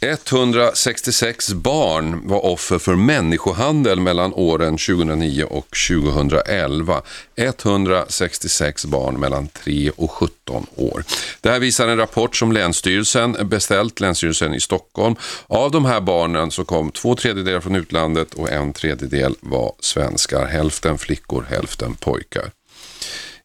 166 0.00 1.52
barn 1.52 2.28
var 2.28 2.44
offer 2.44 2.78
för 2.78 2.94
människohandel 2.94 4.00
mellan 4.00 4.34
åren 4.34 4.78
2009 4.78 5.44
och 5.44 5.66
2011. 5.88 7.02
166 7.36 8.84
barn 8.84 9.20
mellan 9.20 9.48
3 9.48 9.90
och 9.90 10.10
17 10.10 10.66
år. 10.76 11.04
Det 11.40 11.50
här 11.50 11.60
visar 11.60 11.88
en 11.88 11.96
rapport 11.96 12.36
som 12.36 12.52
Länsstyrelsen 12.52 13.36
beställt, 13.42 14.00
Länsstyrelsen 14.00 14.54
i 14.54 14.60
Stockholm. 14.60 15.16
Av 15.46 15.70
de 15.70 15.84
här 15.84 16.00
barnen 16.00 16.50
så 16.50 16.64
kom 16.64 16.90
två 16.90 17.14
tredjedelar 17.14 17.60
från 17.60 17.76
utlandet 17.76 18.34
och 18.34 18.50
en 18.50 18.72
tredjedel 18.72 19.34
var 19.40 19.72
svenskar. 19.80 20.46
Hälften 20.46 20.98
flickor, 20.98 21.46
hälften 21.50 21.94
pojkar. 21.94 22.50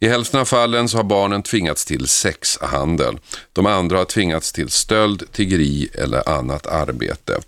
I 0.03 0.07
hälften 0.07 0.39
av 0.39 0.45
fallen 0.45 0.89
så 0.89 0.97
har 0.97 1.03
barnen 1.03 1.43
tvingats 1.43 1.85
till 1.85 2.07
sexhandel. 2.07 3.19
De 3.53 3.65
andra 3.65 3.97
har 3.97 4.05
tvingats 4.05 4.51
till 4.51 4.69
stöld, 4.69 5.23
tiggeri 5.31 5.89
eller 5.93 6.29
annat 6.29 6.67
arbete. 6.67 7.39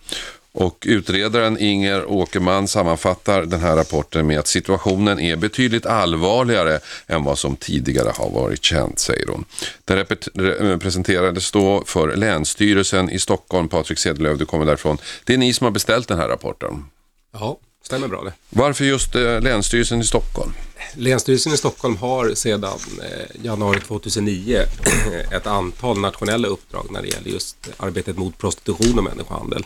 Och 0.51 0.83
utredaren 0.87 1.57
Inger 1.59 2.05
Åkerman 2.05 2.67
sammanfattar 2.67 3.45
den 3.45 3.59
här 3.59 3.75
rapporten 3.75 4.27
med 4.27 4.39
att 4.39 4.47
situationen 4.47 5.19
är 5.19 5.35
betydligt 5.35 5.85
allvarligare 5.85 6.79
än 7.07 7.23
vad 7.23 7.37
som 7.39 7.55
tidigare 7.55 8.11
har 8.15 8.29
varit 8.29 8.63
känt, 8.63 8.99
säger 8.99 9.27
hon. 9.27 9.45
Den 9.85 10.79
presenterades 10.79 11.51
då 11.51 11.83
för 11.85 12.15
Länsstyrelsen 12.15 13.09
i 13.09 13.19
Stockholm. 13.19 13.67
Patrik 13.67 13.99
Sedelöv, 13.99 14.37
du 14.37 14.45
kommer 14.45 14.65
därifrån. 14.65 14.97
Det 15.23 15.33
är 15.33 15.37
ni 15.37 15.53
som 15.53 15.65
har 15.65 15.71
beställt 15.71 16.07
den 16.07 16.19
här 16.19 16.27
rapporten. 16.27 16.85
Ja, 17.33 17.57
stämmer 17.85 18.07
bra 18.07 18.23
det. 18.23 18.33
Varför 18.49 18.85
just 18.85 19.15
eh, 19.15 19.41
Länsstyrelsen 19.41 20.01
i 20.01 20.03
Stockholm? 20.03 20.51
Länsstyrelsen 20.93 21.53
i 21.53 21.57
Stockholm 21.57 21.97
har 21.97 22.33
sedan 22.33 22.79
eh, 23.03 23.45
januari 23.45 23.79
2009 23.79 24.61
ett 25.31 25.47
antal 25.47 25.99
nationella 25.99 26.47
uppdrag 26.47 26.87
när 26.91 27.01
det 27.01 27.07
gäller 27.07 27.29
just 27.29 27.69
arbetet 27.77 28.17
mot 28.17 28.37
prostitution 28.37 28.97
och 28.97 29.03
människohandel. 29.03 29.65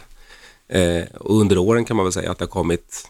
Eh, 0.68 1.04
och 1.20 1.40
under 1.42 1.58
åren 1.58 1.86
kan 1.86 1.96
man 1.98 2.06
väl 2.06 2.14
säga 2.14 2.32
att 2.32 2.38
det 2.38 2.46
har 2.46 2.50
kommit 2.50 3.10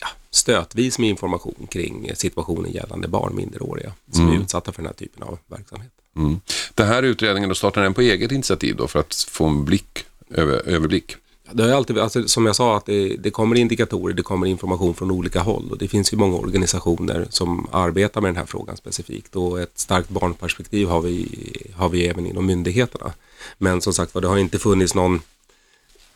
ja, 0.00 0.06
stötvis 0.30 0.98
med 0.98 1.08
information 1.08 1.66
kring 1.70 2.10
situationen 2.14 2.72
gällande 2.72 3.08
barn, 3.08 3.36
minderåriga, 3.36 3.92
som 4.12 4.22
mm. 4.22 4.36
är 4.36 4.42
utsatta 4.42 4.72
för 4.72 4.82
den 4.82 4.86
här 4.86 4.94
typen 4.94 5.22
av 5.22 5.38
verksamhet. 5.46 5.92
Mm. 6.16 6.40
Den 6.74 6.86
här 6.86 7.02
utredningen, 7.02 7.48
då 7.48 7.54
startar 7.54 7.82
den 7.82 7.94
på 7.94 8.00
eget 8.00 8.32
initiativ 8.32 8.76
då 8.76 8.88
för 8.88 8.98
att 8.98 9.14
få 9.14 9.44
en 9.44 9.64
blick, 9.64 10.04
över, 10.30 10.68
överblick? 10.68 11.16
Det 11.52 11.62
har 11.62 11.70
alltid, 11.70 11.98
alltså, 11.98 12.28
som 12.28 12.46
jag 12.46 12.56
sa, 12.56 12.76
att 12.76 12.86
det, 12.86 13.16
det, 13.16 13.30
kommer 13.30 13.56
indikatorer, 13.56 14.14
det 14.14 14.22
kommer 14.22 14.46
information 14.46 14.94
från 14.94 15.10
olika 15.10 15.40
håll 15.40 15.70
och 15.70 15.78
det 15.78 15.88
finns 15.88 16.12
ju 16.12 16.16
många 16.16 16.36
organisationer 16.36 17.26
som 17.30 17.68
arbetar 17.72 18.20
med 18.20 18.28
den 18.28 18.36
här 18.36 18.46
frågan 18.46 18.76
specifikt 18.76 19.36
och 19.36 19.60
ett 19.60 19.78
starkt 19.78 20.08
barnperspektiv 20.08 20.88
har 20.88 21.00
vi, 21.00 21.28
har 21.76 21.88
vi 21.88 22.06
även 22.06 22.26
inom 22.26 22.46
myndigheterna. 22.46 23.12
Men 23.58 23.80
som 23.80 23.92
sagt 23.92 24.14
det 24.14 24.28
har 24.28 24.38
inte 24.38 24.58
funnits 24.58 24.94
någon 24.94 25.20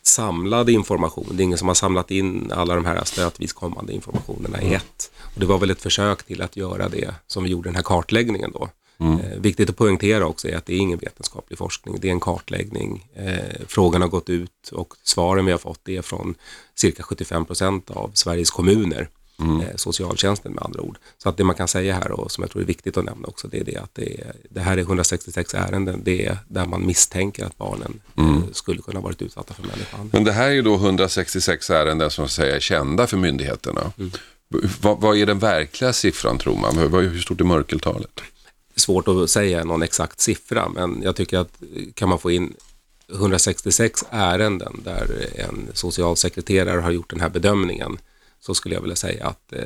samlad 0.01 0.69
information. 0.69 1.27
Det 1.31 1.41
är 1.41 1.45
ingen 1.45 1.57
som 1.57 1.67
har 1.67 1.75
samlat 1.75 2.11
in 2.11 2.51
alla 2.55 2.75
de 2.75 2.85
här 2.85 3.03
stötvis 3.03 3.53
kommande 3.53 3.93
informationerna 3.93 4.61
i 4.61 4.73
ett. 4.73 5.11
Och 5.33 5.39
det 5.39 5.45
var 5.45 5.57
väl 5.57 5.69
ett 5.69 5.81
försök 5.81 6.23
till 6.23 6.41
att 6.41 6.57
göra 6.57 6.89
det 6.89 7.15
som 7.27 7.43
vi 7.43 7.49
gjorde 7.49 7.69
den 7.69 7.75
här 7.75 7.83
kartläggningen 7.83 8.51
då. 8.51 8.69
Mm. 8.99 9.19
Eh, 9.19 9.39
viktigt 9.39 9.69
att 9.69 9.77
poängtera 9.77 10.25
också 10.25 10.47
är 10.47 10.55
att 10.55 10.65
det 10.65 10.73
är 10.73 10.77
ingen 10.77 10.99
vetenskaplig 10.99 11.57
forskning, 11.57 11.97
det 12.01 12.07
är 12.07 12.11
en 12.11 12.19
kartläggning. 12.19 13.09
Eh, 13.15 13.65
frågan 13.67 14.01
har 14.01 14.09
gått 14.09 14.29
ut 14.29 14.69
och 14.71 14.93
svaren 15.03 15.45
vi 15.45 15.51
har 15.51 15.59
fått 15.59 15.89
är 15.89 16.01
från 16.01 16.35
cirka 16.75 17.03
75 17.03 17.45
procent 17.45 17.91
av 17.91 18.11
Sveriges 18.13 18.51
kommuner. 18.51 19.09
Mm. 19.39 19.61
Eh, 19.61 19.67
socialtjänsten 19.75 20.51
med 20.51 20.63
andra 20.63 20.81
ord. 20.81 20.97
Så 21.17 21.29
att 21.29 21.37
det 21.37 21.43
man 21.43 21.55
kan 21.55 21.67
säga 21.67 21.93
här 21.93 22.11
och 22.11 22.31
som 22.31 22.41
jag 22.41 22.51
tror 22.51 22.61
är 22.61 22.65
viktigt 22.65 22.97
att 22.97 23.05
nämna 23.05 23.27
också 23.27 23.47
det 23.47 23.59
är 23.59 23.63
det 23.63 23.75
att 23.77 23.95
det, 23.95 24.21
är, 24.21 24.35
det 24.49 24.59
här 24.59 24.77
är 24.77 24.81
166 24.81 25.53
ärenden 25.53 26.01
det 26.03 26.25
är 26.25 26.37
där 26.47 26.65
man 26.65 26.85
misstänker 26.85 27.45
att 27.45 27.57
barnen 27.57 28.01
mm. 28.17 28.43
skulle 28.53 28.81
kunna 28.81 28.99
varit 28.99 29.21
utsatta 29.21 29.53
för 29.53 29.63
människohandel. 29.63 30.09
Men 30.13 30.23
det 30.23 30.31
här 30.31 30.47
är 30.47 30.53
ju 30.53 30.61
då 30.61 30.75
166 30.75 31.69
ärenden 31.69 32.09
som 32.09 32.29
säger 32.29 32.55
är 32.55 32.59
kända 32.59 33.07
för 33.07 33.17
myndigheterna. 33.17 33.91
Mm. 33.97 34.11
Vad, 34.81 35.01
vad, 35.01 35.17
är 35.17 35.25
den 35.25 35.39
verkliga 35.39 35.93
siffran 35.93 36.37
tror 36.37 36.57
man? 36.57 36.77
Hur 36.77 37.19
stort 37.19 37.41
är 37.41 37.45
mörkeltalet? 37.45 38.21
Svårt 38.79 39.07
att 39.07 39.29
säga 39.29 39.63
någon 39.63 39.81
exakt 39.81 40.19
siffra, 40.19 40.69
men 40.69 41.01
jag 41.03 41.15
tycker 41.15 41.37
att 41.37 41.61
kan 41.93 42.09
man 42.09 42.19
få 42.19 42.31
in 42.31 42.53
166 43.13 44.05
ärenden 44.09 44.81
där 44.83 45.29
en 45.35 45.67
socialsekreterare 45.73 46.81
har 46.81 46.91
gjort 46.91 47.09
den 47.09 47.21
här 47.21 47.29
bedömningen 47.29 47.97
så 48.39 48.55
skulle 48.55 48.75
jag 48.75 48.81
vilja 48.81 48.95
säga 48.95 49.27
att 49.27 49.53
eh, 49.53 49.63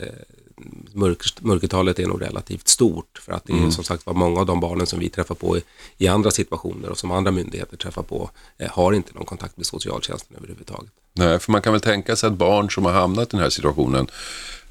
mörkertalet 1.42 2.00
är 2.00 2.08
nog 2.08 2.22
relativt 2.22 2.68
stort 2.68 3.22
för 3.22 3.32
att 3.32 3.46
det 3.46 3.54
är 3.54 3.58
mm. 3.58 3.72
som 3.72 3.84
sagt 3.84 4.06
var 4.06 4.14
många 4.14 4.40
av 4.40 4.46
de 4.46 4.60
barnen 4.60 4.88
som 4.88 5.00
vi 5.00 5.10
träffar 5.10 5.36
på 5.36 5.58
i, 5.58 5.62
i 5.98 6.08
andra 6.08 6.32
situationer 6.32 6.90
och 6.90 6.98
som 6.98 7.12
andra 7.12 7.32
myndigheter 7.32 7.78
träffar 7.78 8.04
på 8.04 8.30
eh, 8.58 8.70
har 8.72 8.94
inte 8.94 9.14
någon 9.14 9.26
kontakt 9.26 9.58
med 9.58 9.66
socialtjänsten 9.66 10.38
överhuvudtaget. 10.38 10.92
Nej, 11.14 11.40
för 11.40 11.52
man 11.52 11.62
kan 11.62 11.74
väl 11.74 11.82
tänka 11.82 12.16
sig 12.16 12.28
att 12.28 12.34
barn 12.34 12.70
som 12.70 12.86
har 12.86 12.92
hamnat 12.92 13.28
i 13.28 13.32
den 13.32 13.40
här 13.40 13.50
situationen 13.50 14.08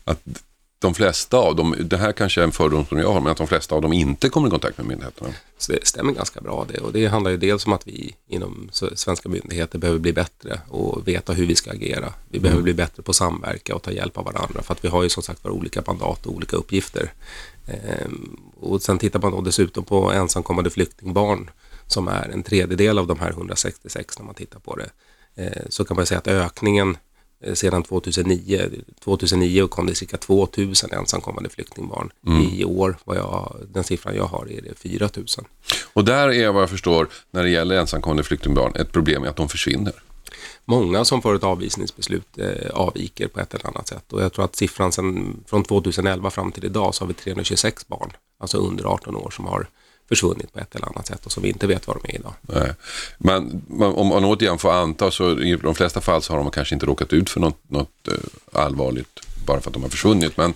att 0.05 0.21
de 0.83 0.95
flesta 0.95 1.37
av 1.37 1.57
dem, 1.57 1.75
det 1.81 1.97
här 1.97 2.13
kanske 2.13 2.41
är 2.41 2.45
en 2.45 2.53
fördom 2.53 2.87
som 2.87 2.99
jag 2.99 3.13
har, 3.13 3.21
men 3.21 3.33
att 3.33 3.39
de 3.39 3.47
flesta 3.47 3.75
av 3.75 3.83
dem 3.83 3.93
inte 3.93 4.29
kommer 4.29 4.49
i 4.49 4.51
kontakt 4.51 4.79
med 4.79 4.87
myndigheterna. 4.87 5.31
Så 5.59 5.73
det 5.73 5.87
stämmer 5.87 6.13
ganska 6.13 6.41
bra 6.41 6.67
det 6.73 6.79
och 6.79 6.93
det 6.93 7.07
handlar 7.07 7.31
ju 7.31 7.37
dels 7.37 7.67
om 7.67 7.73
att 7.73 7.87
vi 7.87 8.15
inom 8.29 8.69
svenska 8.73 9.29
myndigheter 9.29 9.79
behöver 9.79 10.01
bli 10.01 10.13
bättre 10.13 10.61
och 10.69 11.09
veta 11.09 11.33
hur 11.33 11.47
vi 11.47 11.57
ska 11.57 11.71
agera. 11.71 12.13
Vi 12.29 12.41
behöver 12.41 12.59
mm. 12.59 12.65
bli 12.65 12.75
bättre 12.75 13.03
på 13.03 13.11
att 13.11 13.17
samverka 13.17 13.75
och 13.75 13.83
ta 13.83 13.91
hjälp 13.91 14.19
av 14.19 14.25
varandra 14.25 14.63
för 14.63 14.73
att 14.73 14.85
vi 14.85 14.89
har 14.89 15.03
ju 15.03 15.09
som 15.09 15.23
sagt 15.23 15.45
var 15.45 15.51
olika 15.51 15.83
mandat 15.87 16.27
och 16.27 16.35
olika 16.35 16.57
uppgifter. 16.57 17.13
Ehm, 17.67 18.37
och 18.61 18.83
sen 18.83 18.99
tittar 18.99 19.21
man 19.21 19.33
då 19.33 19.41
dessutom 19.41 19.85
på 19.85 20.13
ensamkommande 20.13 20.71
flyktingbarn 20.71 21.51
som 21.87 22.09
är 22.09 22.29
en 22.29 22.43
tredjedel 22.43 22.99
av 22.99 23.07
de 23.07 23.19
här 23.19 23.31
166 23.31 24.19
när 24.19 24.27
man 24.27 24.35
tittar 24.35 24.59
på 24.59 24.77
det. 24.77 24.91
Ehm, 25.43 25.67
så 25.69 25.85
kan 25.85 25.97
man 25.97 26.07
säga 26.07 26.19
att 26.19 26.29
ökningen 26.29 26.97
sedan 27.55 27.83
2009. 27.83 28.71
2009 29.05 29.69
kom 29.69 29.87
det 29.87 29.95
cirka 29.95 30.17
2000 30.17 30.93
ensamkommande 30.93 31.51
flyktingbarn. 31.51 32.11
Mm. 32.27 32.43
I 32.43 32.65
år, 32.65 32.97
vad 33.05 33.17
jag, 33.17 33.57
den 33.73 33.85
siffran 33.85 34.17
jag 34.17 34.25
har, 34.25 34.53
är 34.53 34.63
det 34.63 34.79
4000. 34.79 35.45
Och 35.93 36.05
där 36.05 36.29
är 36.29 36.53
vad 36.53 36.63
jag 36.63 36.71
förstår, 36.71 37.09
när 37.31 37.43
det 37.43 37.51
gäller 37.51 37.77
ensamkommande 37.77 38.23
flyktingbarn, 38.23 38.77
ett 38.77 38.93
problem 38.93 39.25
är 39.25 39.29
att 39.29 39.37
de 39.37 39.49
försvinner. 39.49 39.93
Många 40.65 41.05
som 41.05 41.23
får 41.23 41.35
ett 41.35 41.45
avvisningsbeslut 41.45 42.39
eh, 42.39 42.71
avviker 42.75 43.29
på 43.29 43.41
ett 43.41 43.55
eller 43.55 43.67
annat 43.67 43.89
sätt 43.89 44.13
och 44.13 44.23
jag 44.23 44.33
tror 44.33 44.45
att 44.45 44.57
siffran 44.57 44.93
sen, 44.93 45.37
från 45.47 45.65
2011 45.65 46.31
fram 46.31 46.53
till 46.53 46.65
idag 46.65 46.95
så 46.95 47.05
har 47.05 47.09
vi 47.09 47.15
326 47.15 47.89
barn, 47.89 48.13
alltså 48.39 48.59
under 48.59 48.85
18 48.85 49.17
år, 49.17 49.31
som 49.31 49.45
har 49.45 49.67
försvunnit 50.13 50.53
på 50.53 50.59
ett 50.59 50.75
eller 50.75 50.87
annat 50.87 51.07
sätt 51.07 51.27
och 51.27 51.33
som 51.33 51.43
vi 51.43 51.49
inte 51.49 51.67
vet 51.67 51.87
var 51.87 51.99
de 52.03 52.13
är 52.13 52.19
idag. 52.19 52.35
Nej. 52.43 52.73
Men 53.19 53.63
om 53.97 54.07
man 54.07 54.25
återigen 54.25 54.59
får 54.59 54.73
anta 54.73 55.11
så 55.11 55.41
i 55.41 55.57
de 55.57 55.75
flesta 55.75 56.01
fall 56.01 56.23
så 56.23 56.33
har 56.33 56.39
de 56.39 56.51
kanske 56.51 56.75
inte 56.75 56.87
råkat 56.87 57.13
ut 57.13 57.31
för 57.31 57.41
något, 57.41 57.59
något 57.69 58.09
eh, 58.09 58.63
allvarligt 58.63 59.21
bara 59.47 59.61
för 59.61 59.71
att 59.71 59.75
de 59.75 59.83
har 59.83 59.91
försvunnit. 59.91 60.37
Men 60.37 60.55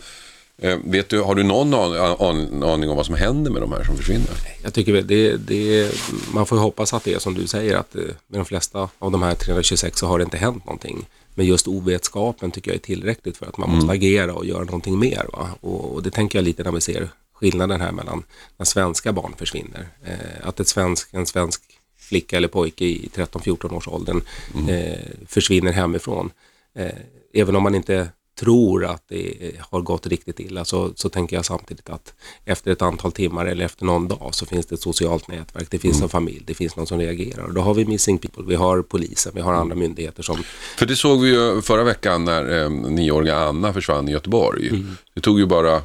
eh, 0.59 0.79
vet 0.85 1.09
du, 1.09 1.21
har 1.21 1.35
du 1.35 1.43
någon 1.43 1.75
aning 1.75 2.91
om 2.91 2.97
vad 2.97 3.07
som 3.07 3.15
händer 3.15 3.51
med 3.51 3.63
de 3.63 3.73
här 3.73 3.85
som 3.85 3.97
försvinner? 3.97 4.31
Jag 4.63 4.75
tycker 4.75 5.03
det, 5.03 5.37
det, 5.37 5.93
man 6.33 6.47
får 6.47 6.57
hoppas 6.57 6.95
att 6.95 7.05
det 7.05 7.15
är 7.15 7.19
som 7.19 7.35
du 7.35 7.47
säger 7.47 7.77
att 7.77 7.95
eh, 7.95 8.03
med 8.03 8.41
de 8.41 8.45
flesta 8.45 8.89
av 8.99 9.11
de 9.11 9.23
här 9.23 9.35
326 9.35 9.99
så 9.99 10.07
har 10.07 10.19
det 10.19 10.25
inte 10.25 10.37
hänt 10.37 10.65
någonting. 10.67 11.07
Men 11.35 11.47
just 11.47 11.69
ovetskapen 11.69 12.51
tycker 12.51 12.71
jag 12.71 12.77
är 12.77 12.81
tillräckligt 12.81 13.37
för 13.37 13.47
att 13.47 13.59
man 13.59 13.71
måste 13.71 13.85
mm. 13.85 13.97
agera 13.97 14.35
och 14.35 14.47
göra 14.47 14.65
någonting 14.65 14.99
mer. 14.99 15.27
Och, 15.61 15.95
och, 15.95 16.03
det 16.03 16.11
tänker 16.11 16.39
jag 16.39 16.45
lite 16.45 16.63
när 16.63 16.73
vi 16.73 16.81
ser 16.81 17.09
skillnaden 17.41 17.81
här 17.81 17.93
mellan 17.93 18.23
när 18.57 18.65
svenska 18.65 19.13
barn 19.13 19.35
försvinner. 19.39 19.89
Eh, 20.05 20.49
att 20.49 20.61
ett 20.61 20.69
svensk, 20.69 21.09
en 21.15 21.27
svensk 21.27 21.63
flicka 21.99 22.37
eller 22.37 22.49
pojke 22.49 22.85
i 22.85 23.11
13-14 23.15 23.75
års 23.75 23.89
åldern 23.89 24.21
mm. 24.55 24.69
eh, 24.69 24.99
försvinner 25.27 25.73
hemifrån. 25.73 26.31
Eh, 26.75 26.91
även 27.35 27.57
om 27.57 27.63
man 27.63 27.75
inte 27.75 28.09
tror 28.41 28.85
att 28.85 29.03
det 29.09 29.53
har 29.61 29.81
gått 29.81 30.07
riktigt 30.07 30.41
illa 30.41 30.65
så, 30.65 30.93
så 30.95 31.09
tänker 31.09 31.37
jag 31.37 31.45
samtidigt 31.45 31.89
att 31.89 32.15
efter 32.45 32.71
ett 32.71 32.83
antal 32.83 33.13
timmar 33.13 33.47
eller 33.47 33.65
efter 33.65 33.85
någon 33.85 34.09
dag 34.09 34.29
så 34.35 34.47
finns 34.47 34.67
det 34.67 34.75
ett 34.75 34.81
socialt 34.81 35.29
nätverk, 35.29 35.71
det 35.71 35.79
finns 35.79 35.97
mm. 35.97 36.05
en 36.05 36.09
familj, 36.09 36.43
det 36.47 36.55
finns 36.55 36.77
någon 36.77 36.87
som 36.87 36.99
reagerar. 36.99 37.45
Och 37.45 37.55
då 37.55 37.61
har 37.61 37.75
vi 37.75 37.85
Missing 37.85 38.19
People, 38.19 38.45
vi 38.47 38.55
har 38.55 38.83
polisen, 38.83 39.33
vi 39.35 39.41
har 39.41 39.55
andra 39.55 39.77
myndigheter 39.77 40.23
som... 40.23 40.43
För 40.77 40.87
det 40.87 40.97
såg 40.97 41.21
vi 41.21 41.29
ju 41.29 41.63
förra 41.63 41.85
veckan 41.85 42.25
när 42.25 42.63
eh, 42.63 42.71
nioåriga 42.71 43.37
Anna 43.37 43.73
försvann 43.73 44.09
i 44.09 44.13
Göteborg. 44.13 44.69
Mm. 44.69 44.97
Det 45.15 45.21
tog 45.21 45.39
ju 45.39 45.47
bara 45.47 45.83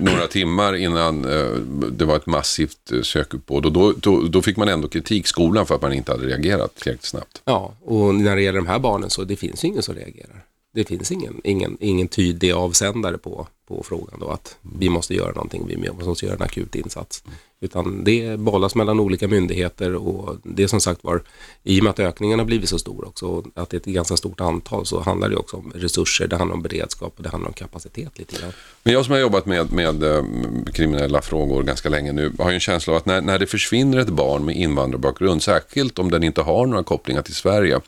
några 0.00 0.26
timmar 0.26 0.76
innan 0.76 1.24
eh, 1.24 1.50
det 1.90 2.04
var 2.04 2.16
ett 2.16 2.26
massivt 2.26 2.92
eh, 2.92 3.02
sökuppbåd 3.02 3.66
och 3.66 3.72
då, 3.72 3.92
då, 3.92 4.22
då, 4.22 4.42
fick 4.42 4.56
man 4.56 4.68
ändå 4.68 4.88
kritik 4.88 5.26
skolan 5.26 5.66
för 5.66 5.74
att 5.74 5.82
man 5.82 5.92
inte 5.92 6.12
hade 6.12 6.26
reagerat 6.26 6.74
tillräckligt 6.76 7.04
snabbt. 7.04 7.42
Ja, 7.44 7.74
och 7.84 8.14
när 8.14 8.36
det 8.36 8.42
gäller 8.42 8.58
de 8.58 8.66
här 8.66 8.78
barnen 8.78 9.10
så 9.10 9.24
det 9.24 9.36
finns 9.36 9.64
ingen 9.64 9.82
som 9.82 9.94
reagerar. 9.94 10.44
Det 10.74 10.84
finns 10.84 11.12
ingen, 11.12 11.40
ingen, 11.44 11.76
ingen 11.80 12.08
tydlig 12.08 12.52
avsändare 12.52 13.18
på, 13.18 13.46
på 13.68 13.82
frågan 13.82 14.20
då 14.20 14.28
att 14.28 14.56
vi 14.78 14.88
måste 14.88 15.14
göra 15.14 15.32
någonting, 15.32 15.66
vi 15.66 16.04
måste 16.04 16.26
göra 16.26 16.36
en 16.36 16.42
akut 16.42 16.74
insats. 16.74 17.24
Utan 17.60 18.04
det 18.04 18.40
bollas 18.40 18.74
mellan 18.74 19.00
olika 19.00 19.28
myndigheter 19.28 19.94
och 19.94 20.36
det 20.42 20.62
är 20.62 20.66
som 20.66 20.80
sagt 20.80 21.04
var, 21.04 21.22
i 21.62 21.80
och 21.80 21.84
med 21.84 21.90
att 21.90 21.98
ökningen 21.98 22.38
har 22.38 22.46
blivit 22.46 22.68
så 22.68 22.78
stor 22.78 23.08
också, 23.08 23.44
att 23.54 23.70
det 23.70 23.76
är 23.76 23.78
ett 23.78 23.86
ganska 23.86 24.16
stort 24.16 24.40
antal, 24.40 24.86
så 24.86 25.00
handlar 25.00 25.28
det 25.28 25.36
också 25.36 25.56
om 25.56 25.72
resurser, 25.74 26.26
det 26.26 26.36
handlar 26.36 26.56
om 26.56 26.62
beredskap 26.62 27.14
och 27.16 27.22
det 27.22 27.28
handlar 27.28 27.48
om 27.48 27.54
kapacitet 27.54 28.18
lite 28.18 28.40
grann. 28.40 28.52
Men 28.82 28.92
jag 28.92 29.04
som 29.04 29.12
har 29.12 29.20
jobbat 29.20 29.46
med, 29.46 29.72
med 29.72 30.02
eh, 30.02 30.24
kriminella 30.72 31.22
frågor 31.22 31.62
ganska 31.62 31.88
länge 31.88 32.12
nu, 32.12 32.32
har 32.38 32.50
ju 32.50 32.54
en 32.54 32.60
känsla 32.60 32.92
av 32.92 32.96
att 32.96 33.06
när, 33.06 33.20
när 33.20 33.38
det 33.38 33.46
försvinner 33.46 33.98
ett 33.98 34.08
barn 34.08 34.44
med 34.44 34.56
invandrarbakgrund, 34.56 35.42
särskilt 35.42 35.98
om 35.98 36.10
den 36.10 36.22
inte 36.22 36.42
har 36.42 36.66
några 36.66 36.82
kopplingar 36.82 37.22
till 37.22 37.34
Sverige, 37.34 37.80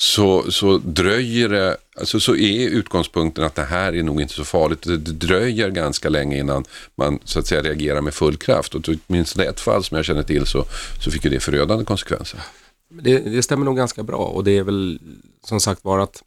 så, 0.00 0.50
så 0.52 0.78
dröjer 0.78 1.48
det, 1.48 1.76
alltså 1.96 2.20
så 2.20 2.36
är 2.36 2.68
utgångspunkten 2.68 3.44
att 3.44 3.54
det 3.54 3.64
här 3.64 3.92
är 3.92 4.02
nog 4.02 4.20
inte 4.20 4.34
så 4.34 4.44
farligt. 4.44 4.82
Det 4.82 4.96
dröjer 4.96 5.70
ganska 5.70 6.08
länge 6.08 6.38
innan 6.38 6.64
man 6.94 7.18
så 7.24 7.38
att 7.38 7.46
säga 7.46 7.62
reagerar 7.62 8.00
med 8.00 8.14
full 8.14 8.36
kraft. 8.36 8.74
Och 8.74 8.88
åtminstone 8.88 9.44
ett 9.44 9.60
fall 9.60 9.84
som 9.84 9.96
jag 9.96 10.04
känner 10.04 10.22
till 10.22 10.46
så, 10.46 10.64
så 11.04 11.10
fick 11.10 11.24
ju 11.24 11.30
det 11.30 11.40
förödande 11.40 11.84
konsekvenser. 11.84 12.40
Det, 12.88 13.18
det 13.18 13.42
stämmer 13.42 13.64
nog 13.64 13.76
ganska 13.76 14.02
bra 14.02 14.16
och 14.16 14.44
det 14.44 14.58
är 14.58 14.62
väl 14.62 14.98
som 15.44 15.60
sagt 15.60 15.84
var 15.84 15.98
att 15.98 16.22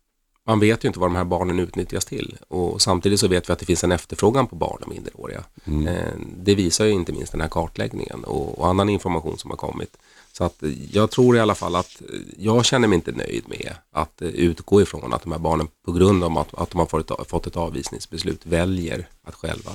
man 0.48 0.60
vet 0.60 0.84
ju 0.84 0.88
inte 0.88 1.00
vad 1.00 1.10
de 1.10 1.16
här 1.16 1.24
barnen 1.24 1.60
utnyttjas 1.60 2.06
till 2.06 2.38
och 2.48 2.82
samtidigt 2.82 3.20
så 3.20 3.28
vet 3.28 3.50
vi 3.50 3.54
att 3.54 3.60
det 3.60 3.66
finns 3.66 3.84
en 3.84 3.92
efterfrågan 3.92 4.48
på 4.48 4.56
barn 4.56 4.80
och 4.82 4.90
minderåriga. 4.90 5.44
Mm. 5.66 5.88
Eh, 5.88 6.14
det 6.38 6.56
visar 6.56 6.86
ju 6.86 6.92
inte 6.92 7.12
minst 7.12 7.32
den 7.32 7.42
här 7.42 7.50
kartläggningen 7.50 8.24
och, 8.24 8.60
och 8.60 8.68
annan 8.68 8.90
information 8.90 9.38
som 9.38 9.50
har 9.50 9.58
kommit. 9.58 9.98
Så 10.38 10.44
att 10.44 10.64
jag 10.92 11.12
tror 11.12 11.38
i 11.38 11.40
alla 11.40 11.56
fall 11.56 11.76
att 11.76 12.02
jag 12.38 12.66
känner 12.66 12.88
mig 12.88 12.96
inte 12.96 13.12
nöjd 13.12 13.44
med 13.48 13.76
att 13.92 14.22
utgå 14.22 14.82
ifrån 14.82 15.14
att 15.14 15.24
de 15.24 15.32
här 15.32 15.40
barnen 15.40 15.68
på 15.86 15.92
grund 15.92 16.24
av 16.24 16.38
att, 16.38 16.54
att 16.54 16.70
de 16.70 16.80
har 16.80 16.86
fått, 16.86 17.30
fått 17.30 17.48
ett 17.48 17.58
avvisningsbeslut 17.58 18.46
väljer 18.46 19.08
att 19.24 19.36
själva 19.36 19.72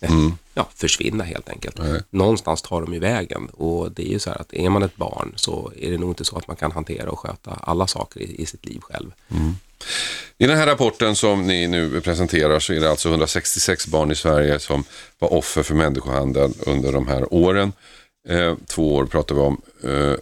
eh, 0.00 0.12
mm. 0.12 0.32
ja, 0.54 0.68
försvinna 0.74 1.24
helt 1.24 1.48
enkelt. 1.48 1.78
Nej. 1.78 2.02
Någonstans 2.10 2.62
tar 2.62 2.82
de 2.82 2.94
ju 2.94 3.00
vägen 3.00 3.46
och 3.46 3.92
det 3.92 4.08
är 4.08 4.10
ju 4.10 4.18
så 4.18 4.30
här 4.30 4.40
att 4.40 4.54
är 4.54 4.70
man 4.70 4.82
ett 4.82 4.96
barn 4.96 5.32
så 5.36 5.72
är 5.80 5.90
det 5.90 5.98
nog 5.98 6.10
inte 6.10 6.24
så 6.24 6.38
att 6.38 6.48
man 6.48 6.56
kan 6.56 6.72
hantera 6.72 7.10
och 7.10 7.18
sköta 7.18 7.50
alla 7.50 7.86
saker 7.86 8.20
i, 8.20 8.42
i 8.42 8.46
sitt 8.46 8.66
liv 8.66 8.80
själv. 8.80 9.10
Mm. 9.28 9.54
I 10.38 10.46
den 10.46 10.56
här 10.56 10.66
rapporten 10.66 11.16
som 11.16 11.46
ni 11.46 11.66
nu 11.66 12.00
presenterar 12.00 12.58
så 12.58 12.72
är 12.72 12.80
det 12.80 12.90
alltså 12.90 13.08
166 13.08 13.86
barn 13.86 14.10
i 14.10 14.14
Sverige 14.14 14.58
som 14.58 14.84
var 15.18 15.32
offer 15.32 15.62
för 15.62 15.74
människohandel 15.74 16.52
under 16.66 16.92
de 16.92 17.08
här 17.08 17.34
åren. 17.34 17.72
Eh, 18.28 18.54
två 18.66 18.94
år 18.94 19.06
pratar 19.06 19.34
vi 19.34 19.40
om. 19.40 19.60
Eh, 19.82 20.14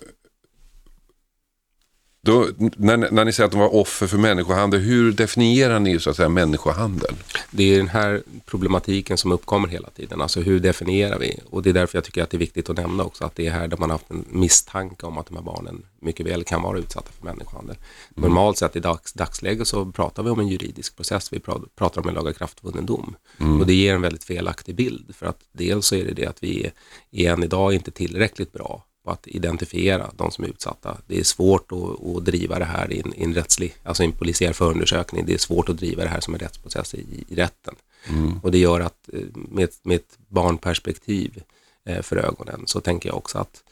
då, 2.25 2.49
när, 2.77 2.97
när 2.97 3.25
ni 3.25 3.33
säger 3.33 3.47
att 3.47 3.53
de 3.53 3.61
var 3.61 3.75
offer 3.75 4.07
för 4.07 4.19
människohandel, 4.19 4.81
hur 4.81 5.13
definierar 5.13 5.81
ni 5.81 6.01
så 6.01 6.11
att 6.11 6.17
säga 6.17 6.29
människohandel? 6.29 7.15
Det 7.51 7.75
är 7.75 7.77
den 7.77 7.89
här 7.89 8.23
problematiken 8.47 9.19
som 9.19 9.33
uppkommer 9.33 9.69
hela 9.69 9.91
tiden, 9.91 10.21
alltså 10.21 10.41
hur 10.41 10.61
definierar 10.61 11.19
vi? 11.19 11.41
Och 11.51 11.63
det 11.63 11.71
är 11.71 11.75
därför 11.75 11.99
jag 11.99 12.05
tycker 12.05 12.23
att 12.23 12.31
det 12.31 12.37
är 12.37 12.39
viktigt 12.39 12.71
att 12.71 12.77
nämna 12.77 13.05
också 13.05 13.25
att 13.25 13.37
det 13.37 13.47
är 13.47 13.51
här 13.51 13.69
där 13.69 13.77
man 13.77 13.91
har 13.91 13.95
haft 13.95 14.11
en 14.11 14.25
misstanke 14.29 15.07
om 15.07 15.19
att 15.19 15.27
de 15.27 15.37
här 15.37 15.43
barnen 15.43 15.87
mycket 16.01 16.27
väl 16.27 16.45
kan 16.45 16.63
vara 16.63 16.79
utsatta 16.79 17.13
för 17.19 17.25
människohandel. 17.25 17.77
Mm. 17.77 18.29
Normalt 18.29 18.59
sett 18.59 18.77
i 18.77 18.81
dags, 18.81 19.13
dagsläget 19.13 19.69
så 19.69 19.93
pratar 19.93 20.23
vi 20.23 20.31
om 20.31 20.41
en 20.41 20.49
juridisk 20.49 20.97
process, 20.97 21.33
vi 21.33 21.41
pratar 21.77 22.03
om 22.03 22.09
en 22.09 22.15
lagakraftvunnen 22.15 22.87
dom. 22.87 23.17
Mm. 23.41 23.61
Och 23.61 23.67
det 23.67 23.75
ger 23.75 23.95
en 23.95 24.03
väldigt 24.03 24.25
felaktig 24.25 24.75
bild, 24.75 25.15
för 25.15 25.27
att 25.27 25.39
dels 25.53 25.87
så 25.87 25.95
är 25.95 26.05
det 26.05 26.13
det 26.13 26.27
att 26.27 26.43
vi 26.43 26.71
är 27.13 27.33
än 27.33 27.43
idag 27.43 27.75
inte 27.75 27.91
tillräckligt 27.91 28.53
bra 28.53 28.85
på 29.05 29.11
att 29.11 29.27
identifiera 29.27 30.11
de 30.17 30.31
som 30.31 30.45
är 30.45 30.49
utsatta. 30.49 30.97
Det 31.07 31.19
är 31.19 31.25
svårt 31.25 31.73
att, 31.73 32.07
att 32.07 32.25
driva 32.25 32.59
det 32.59 32.65
här 32.65 32.93
i 32.93 33.01
en, 33.01 33.15
i 33.15 33.25
en 33.25 33.35
rättslig, 33.35 33.75
alltså 33.83 34.03
en 34.03 34.13
polisiär 34.13 34.53
förundersökning. 34.53 35.27
Det 35.27 35.35
är 35.35 35.39
svårt 35.39 35.69
att 35.69 35.77
driva 35.77 36.03
det 36.03 36.09
här 36.09 36.21
som 36.21 36.35
en 36.35 36.41
rättsprocess 36.41 36.95
i, 36.95 37.25
i 37.29 37.35
rätten. 37.35 37.75
Mm. 38.09 38.41
Och 38.43 38.51
det 38.53 38.59
gör 38.59 38.81
att 38.81 39.09
eh, 39.13 39.21
med, 39.35 39.69
med 39.83 39.97
ett 39.97 40.19
barnperspektiv 40.29 41.43
eh, 41.85 42.03
för 42.03 42.17
ögonen 42.17 42.63
så 42.67 42.81
tänker 42.81 43.09
jag 43.09 43.17
också 43.17 43.39
att 43.39 43.63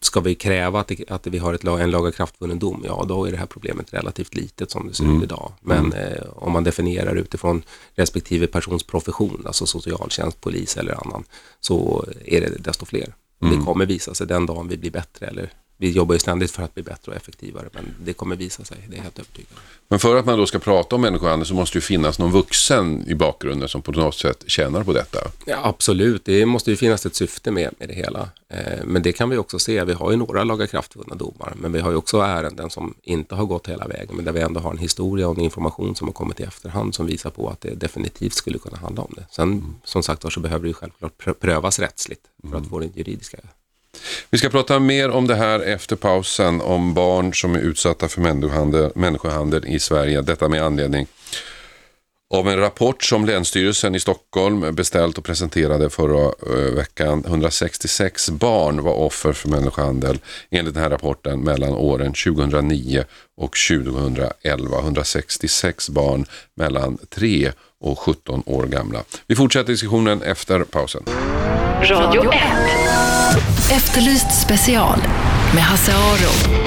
ska 0.00 0.20
vi 0.20 0.34
kräva 0.34 0.80
att, 0.80 0.88
det, 0.88 1.10
att 1.10 1.26
vi 1.26 1.38
har 1.38 1.54
ett, 1.54 1.64
en 1.64 1.90
lagakraftvunnen 1.90 2.58
dom, 2.58 2.82
ja 2.86 3.04
då 3.08 3.24
är 3.24 3.30
det 3.30 3.36
här 3.36 3.46
problemet 3.46 3.94
relativt 3.94 4.34
litet 4.34 4.70
som 4.70 4.88
det 4.88 4.94
ser 4.94 5.04
mm. 5.04 5.16
ut 5.16 5.22
idag. 5.24 5.52
Men 5.60 5.92
mm. 5.92 5.98
eh, 5.98 6.22
om 6.34 6.52
man 6.52 6.64
definierar 6.64 7.14
utifrån 7.14 7.62
respektive 7.94 8.46
persons 8.46 8.82
profession, 8.82 9.42
alltså 9.46 9.66
socialtjänst, 9.66 10.40
polis 10.40 10.76
eller 10.76 11.06
annan, 11.06 11.24
så 11.60 12.04
är 12.24 12.40
det 12.40 12.48
desto 12.58 12.86
fler. 12.86 13.14
Mm. 13.44 13.58
Det 13.58 13.64
kommer 13.64 13.86
visa 13.86 14.14
sig 14.14 14.26
den 14.26 14.46
dagen 14.46 14.68
vi 14.68 14.76
blir 14.76 14.90
bättre 14.90 15.26
eller 15.26 15.50
vi 15.76 15.90
jobbar 15.90 16.14
ju 16.14 16.18
ständigt 16.18 16.50
för 16.50 16.62
att 16.62 16.74
bli 16.74 16.82
bättre 16.82 17.10
och 17.10 17.16
effektivare, 17.16 17.68
men 17.72 17.84
det 18.04 18.12
kommer 18.12 18.36
visa 18.36 18.64
sig, 18.64 18.76
det 18.90 18.96
är 18.96 19.02
helt 19.02 19.18
övertygad. 19.18 19.52
Men 19.88 19.98
för 19.98 20.16
att 20.16 20.26
man 20.26 20.38
då 20.38 20.46
ska 20.46 20.58
prata 20.58 20.96
om 20.96 21.02
människohandel 21.02 21.46
så 21.46 21.54
måste 21.54 21.78
ju 21.78 21.82
finnas 21.82 22.18
någon 22.18 22.32
vuxen 22.32 23.04
i 23.08 23.14
bakgrunden 23.14 23.68
som 23.68 23.82
på 23.82 23.92
något 23.92 24.14
sätt 24.14 24.44
tjänar 24.46 24.84
på 24.84 24.92
detta. 24.92 25.18
Ja, 25.46 25.60
absolut, 25.62 26.24
det 26.24 26.46
måste 26.46 26.70
ju 26.70 26.76
finnas 26.76 27.06
ett 27.06 27.14
syfte 27.14 27.50
med, 27.50 27.74
med 27.78 27.88
det 27.88 27.94
hela. 27.94 28.28
Eh, 28.48 28.84
men 28.84 29.02
det 29.02 29.12
kan 29.12 29.30
vi 29.30 29.36
också 29.36 29.58
se, 29.58 29.84
vi 29.84 29.92
har 29.92 30.10
ju 30.10 30.16
några 30.16 30.44
lagakraftvunna 30.44 31.14
domar, 31.14 31.52
men 31.56 31.72
vi 31.72 31.80
har 31.80 31.90
ju 31.90 31.96
också 31.96 32.18
ärenden 32.18 32.70
som 32.70 32.94
inte 33.02 33.34
har 33.34 33.44
gått 33.44 33.68
hela 33.68 33.86
vägen, 33.86 34.16
men 34.16 34.24
där 34.24 34.32
vi 34.32 34.40
ändå 34.40 34.60
har 34.60 34.70
en 34.70 34.78
historia 34.78 35.28
och 35.28 35.38
en 35.38 35.44
information 35.44 35.96
som 35.96 36.08
har 36.08 36.12
kommit 36.12 36.40
i 36.40 36.42
efterhand 36.42 36.94
som 36.94 37.06
visar 37.06 37.30
på 37.30 37.48
att 37.48 37.60
det 37.60 37.74
definitivt 37.74 38.34
skulle 38.34 38.58
kunna 38.58 38.76
handla 38.76 39.02
om 39.02 39.12
det. 39.16 39.26
Sen 39.30 39.74
som 39.84 40.02
sagt 40.02 40.32
så 40.32 40.40
behöver 40.40 40.62
det 40.62 40.68
ju 40.68 40.74
självklart 40.74 41.22
prö- 41.22 41.34
prövas 41.34 41.78
rättsligt 41.78 42.22
för 42.50 42.56
att 42.56 42.66
få 42.66 42.78
den 42.78 42.92
juridiska 42.94 43.38
vi 44.30 44.38
ska 44.38 44.48
prata 44.48 44.78
mer 44.78 45.10
om 45.10 45.26
det 45.26 45.34
här 45.34 45.60
efter 45.60 45.96
pausen, 45.96 46.60
om 46.60 46.94
barn 46.94 47.34
som 47.34 47.54
är 47.54 47.58
utsatta 47.58 48.08
för 48.08 48.20
människohandel, 48.20 48.90
människohandel 48.94 49.66
i 49.66 49.80
Sverige. 49.80 50.22
Detta 50.22 50.48
med 50.48 50.62
anledning 50.62 51.06
av 52.34 52.48
en 52.48 52.58
rapport 52.58 53.02
som 53.02 53.24
Länsstyrelsen 53.24 53.94
i 53.94 54.00
Stockholm 54.00 54.74
beställt 54.74 55.18
och 55.18 55.24
presenterade 55.24 55.90
förra 55.90 56.24
eh, 56.24 56.74
veckan. 56.74 57.24
166 57.26 58.30
barn 58.30 58.82
var 58.82 58.94
offer 58.94 59.32
för 59.32 59.48
människohandel 59.48 60.18
enligt 60.50 60.74
den 60.74 60.82
här 60.82 60.90
rapporten 60.90 61.40
mellan 61.40 61.72
åren 61.72 62.12
2009 62.12 63.04
och 63.36 63.56
2011. 63.68 64.78
166 64.78 65.90
barn 65.90 66.26
mellan 66.54 66.98
3 67.10 67.52
och 67.80 67.98
17 67.98 68.42
år 68.46 68.66
gamla. 68.66 69.04
Vi 69.26 69.36
fortsätter 69.36 69.72
diskussionen 69.72 70.22
efter 70.22 70.64
pausen. 70.64 71.02
Radio 71.82 72.32
1. 72.32 72.40
Efterlyst 73.72 74.42
special 74.42 74.98
med 75.54 75.62
Hasse 75.62 75.92
Aro. 75.92 76.64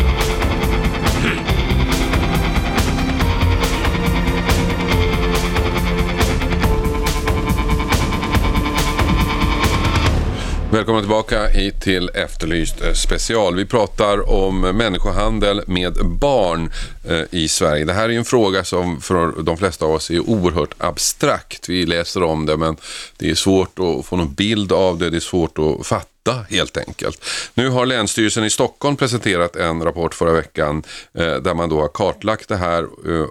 Välkomna 10.72 11.02
tillbaka 11.02 11.48
hit 11.48 11.82
till 11.82 12.10
Efterlyst 12.10 12.82
eh, 12.82 12.94
special. 12.94 13.56
Vi 13.56 13.66
pratar 13.66 14.30
om 14.30 14.62
människohandel 14.62 15.62
med 15.68 15.94
barn 16.06 16.72
eh, 17.10 17.22
i 17.32 17.48
Sverige. 17.48 17.86
Det 17.86 17.94
här 17.94 18.10
är 18.10 18.18
en 18.18 18.26
fråga 18.26 18.64
som 18.64 19.02
för 19.02 19.44
de 19.44 19.58
flesta 19.58 19.86
av 19.86 19.92
oss 19.92 20.12
är 20.12 20.30
oerhört 20.30 20.74
abstrakt. 20.78 21.70
Vi 21.70 21.86
läser 21.86 22.24
om 22.24 22.46
det 22.46 22.58
men 22.58 22.78
det 23.18 23.30
är 23.30 23.36
svårt 23.36 23.80
att 23.80 24.06
få 24.06 24.16
någon 24.16 24.34
bild 24.34 24.72
av 24.72 24.98
det. 24.98 25.10
Det 25.10 25.18
är 25.18 25.22
svårt 25.22 25.58
att 25.60 25.88
fatta 25.88 26.17
helt 26.34 26.78
enkelt. 26.78 27.26
Nu 27.54 27.70
har 27.70 27.86
Länsstyrelsen 27.86 28.44
i 28.44 28.50
Stockholm 28.50 28.96
presenterat 28.96 29.56
en 29.56 29.84
rapport 29.84 30.14
förra 30.14 30.32
veckan 30.32 30.84
eh, 31.14 31.36
där 31.36 31.54
man 31.54 31.70
då 31.70 31.82
har 31.82 31.88
kartlagt 31.88 32.50
det 32.50 32.58
här 32.58 32.84
eh, 32.84 33.28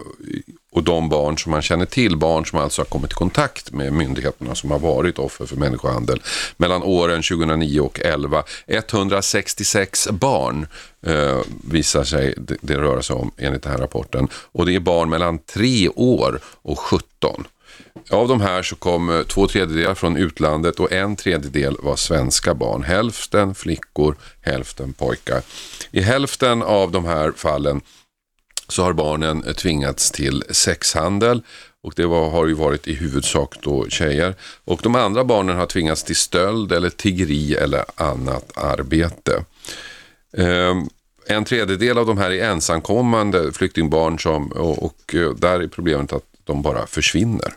och 0.77 0.83
de 0.83 1.09
barn 1.09 1.37
som 1.37 1.51
man 1.51 1.61
känner 1.61 1.85
till, 1.85 2.17
barn 2.17 2.45
som 2.45 2.59
alltså 2.59 2.81
har 2.81 2.85
kommit 2.85 3.11
i 3.11 3.15
kontakt 3.15 3.71
med 3.71 3.93
myndigheterna 3.93 4.55
som 4.55 4.71
har 4.71 4.79
varit 4.79 5.19
offer 5.19 5.45
för 5.45 5.55
människohandel 5.55 6.21
mellan 6.57 6.83
åren 6.83 7.21
2009 7.23 7.79
och 7.79 7.93
2011. 7.93 8.43
166 8.67 10.07
barn 10.11 10.67
eh, 11.05 11.41
visar 11.63 12.03
sig 12.03 12.33
det, 12.37 12.57
det 12.61 12.77
röra 12.77 13.01
sig 13.01 13.15
om 13.15 13.31
enligt 13.37 13.63
den 13.63 13.71
här 13.71 13.79
rapporten 13.79 14.27
och 14.33 14.65
det 14.65 14.75
är 14.75 14.79
barn 14.79 15.09
mellan 15.09 15.39
3 15.39 15.89
år 15.89 16.39
och 16.61 16.79
17. 16.79 17.47
Av 18.09 18.27
de 18.27 18.41
här 18.41 18.63
så 18.63 18.75
kom 18.75 19.09
eh, 19.09 19.23
två 19.23 19.47
tredjedelar 19.47 19.95
från 19.95 20.17
utlandet 20.17 20.79
och 20.79 20.91
en 20.91 21.15
tredjedel 21.15 21.75
var 21.79 21.95
svenska 21.95 22.53
barn. 22.53 22.83
Hälften 22.83 23.55
flickor, 23.55 24.15
hälften 24.41 24.93
pojkar. 24.93 25.41
I 25.91 26.01
hälften 26.01 26.63
av 26.63 26.91
de 26.91 27.05
här 27.05 27.31
fallen 27.35 27.81
så 28.67 28.83
har 28.83 28.93
barnen 28.93 29.43
eh, 29.43 29.53
tvingats 29.53 30.11
till 30.11 30.43
sexhandel 30.49 31.41
och 31.83 31.93
det 31.95 32.05
var, 32.05 32.29
har 32.29 32.47
ju 32.47 32.53
varit 32.53 32.87
i 32.87 32.93
huvudsak 32.93 33.55
då 33.61 33.89
tjejer. 33.89 34.35
Och 34.65 34.79
de 34.83 34.95
andra 34.95 35.23
barnen 35.23 35.57
har 35.57 35.65
tvingats 35.65 36.03
till 36.03 36.15
stöld 36.15 36.71
eller 36.71 36.89
tiggeri 36.89 37.55
eller 37.55 37.85
annat 37.95 38.57
arbete. 38.57 39.43
Um, 40.31 40.89
en 41.27 41.45
tredjedel 41.45 41.97
av 41.97 42.05
de 42.05 42.17
här 42.17 42.31
är 42.31 42.49
ensamkommande 42.49 43.53
flyktingbarn 43.53 44.19
som, 44.19 44.51
och, 44.51 44.83
och 44.83 45.15
eh, 45.15 45.29
där 45.29 45.59
är 45.59 45.67
problemet 45.67 46.13
att 46.13 46.23
de 46.43 46.61
bara 46.61 46.87
försvinner. 46.87 47.53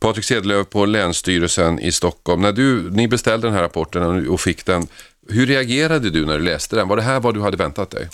Patrik 0.00 0.24
Sedlöv 0.24 0.64
på 0.64 0.86
Länsstyrelsen 0.86 1.78
i 1.78 1.92
Stockholm. 1.92 2.42
När 2.42 2.52
du, 2.52 2.90
ni 2.90 3.08
beställde 3.08 3.46
den 3.46 3.54
här 3.54 3.62
rapporten 3.62 4.28
och 4.28 4.40
fick 4.40 4.66
den, 4.66 4.86
hur 5.28 5.46
reagerade 5.46 6.10
du 6.10 6.26
när 6.26 6.38
du 6.38 6.44
läste 6.44 6.76
den? 6.76 6.88
Var 6.88 6.96
det 6.96 7.02
här 7.02 7.20
vad 7.20 7.34
du 7.34 7.40
hade 7.40 7.56
väntat 7.56 7.90
dig? 7.90 8.08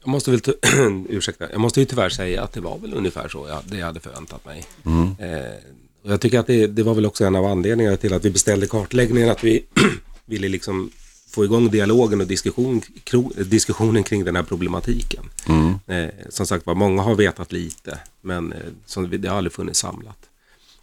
Jag 0.00 0.08
måste 0.08 0.30
väl, 0.30 0.40
ursäkta, 1.08 1.50
jag 1.50 1.60
måste 1.60 1.80
ju 1.80 1.86
tyvärr 1.86 2.08
säga 2.08 2.42
att 2.42 2.52
det 2.52 2.60
var 2.60 2.78
väl 2.78 2.94
ungefär 2.94 3.28
så 3.28 3.48
jag, 3.48 3.58
det 3.64 3.76
jag 3.76 3.86
hade 3.86 4.00
förväntat 4.00 4.44
mig. 4.44 4.64
Eh, 5.18 5.54
och 6.04 6.12
jag 6.12 6.20
tycker 6.20 6.38
att 6.38 6.46
det, 6.46 6.66
det 6.66 6.82
var 6.82 6.94
väl 6.94 7.06
också 7.06 7.24
en 7.24 7.36
av 7.36 7.44
anledningarna 7.44 7.96
till 7.96 8.14
att 8.14 8.24
vi 8.24 8.30
beställde 8.30 8.66
kartläggningen, 8.66 9.30
att 9.30 9.44
vi 9.44 9.64
ville 10.26 10.48
liksom 10.48 10.90
få 11.30 11.44
igång 11.44 11.70
dialogen 11.70 12.20
och 12.20 12.26
diskussion, 12.26 12.80
kro, 13.04 13.32
diskussionen 13.36 14.02
kring 14.02 14.24
den 14.24 14.36
här 14.36 14.42
problematiken. 14.42 15.24
Eh, 15.86 16.08
som 16.28 16.46
sagt 16.46 16.66
var, 16.66 16.74
många 16.74 17.02
har 17.02 17.14
vetat 17.14 17.52
lite, 17.52 17.98
men 18.20 18.52
eh, 18.52 18.58
som, 18.86 19.10
det 19.10 19.28
har 19.28 19.36
aldrig 19.36 19.52
funnits 19.52 19.80
samlat. 19.80 20.27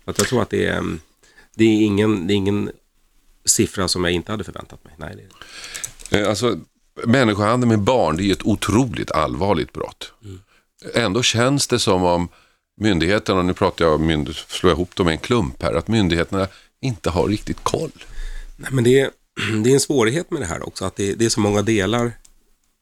Att 0.05 0.17
jag 0.17 0.27
tror 0.27 0.41
att 0.41 0.49
det 0.49 0.65
är, 0.65 0.77
mm, 0.77 0.99
det 1.55 1.63
är, 1.63 1.85
ingen, 1.85 2.27
det 2.27 2.33
är 2.33 2.35
ingen 2.35 2.71
siffra 3.45 3.87
som 3.87 4.03
jag 4.03 4.13
inte 4.13 4.31
hade 4.31 4.43
förväntat 4.43 4.83
mig. 4.83 4.93
Nej, 4.97 5.15
det 6.09 6.17
är. 6.17 6.21
Eh, 6.21 6.29
Alltså, 6.29 6.59
människohandel 7.05 7.69
med 7.69 7.79
barn, 7.79 8.17
det 8.17 8.23
är 8.23 8.25
ju 8.25 8.31
ett 8.31 8.45
otroligt 8.45 9.11
allvarligt 9.11 9.73
brott. 9.73 10.11
Ändå 10.93 11.23
känns 11.23 11.67
det 11.67 11.79
som 11.79 12.03
om 12.03 12.27
myndigheterna, 12.81 13.39
och 13.39 13.45
nu 13.45 13.53
pratar 13.53 13.85
jag 13.85 13.95
om 13.95 14.33
slår 14.47 14.71
jag 14.71 14.77
ihop 14.77 14.95
dem 14.95 15.09
i 15.09 15.11
en 15.11 15.17
klump 15.17 15.63
här, 15.63 15.73
att 15.73 15.87
myndigheterna 15.87 16.47
inte 16.81 17.09
har 17.09 17.27
riktigt 17.27 17.63
koll. 17.63 17.91
Nej, 18.57 18.69
men 18.71 18.83
det 18.83 18.99
är, 18.99 19.09
det 19.63 19.69
är 19.69 19.73
en 19.73 19.79
svårighet 19.79 20.31
med 20.31 20.41
det 20.41 20.45
här 20.45 20.67
också, 20.67 20.85
att 20.85 20.95
det, 20.95 21.13
det 21.13 21.25
är 21.25 21.29
så 21.29 21.39
många 21.39 21.61
delar 21.61 22.11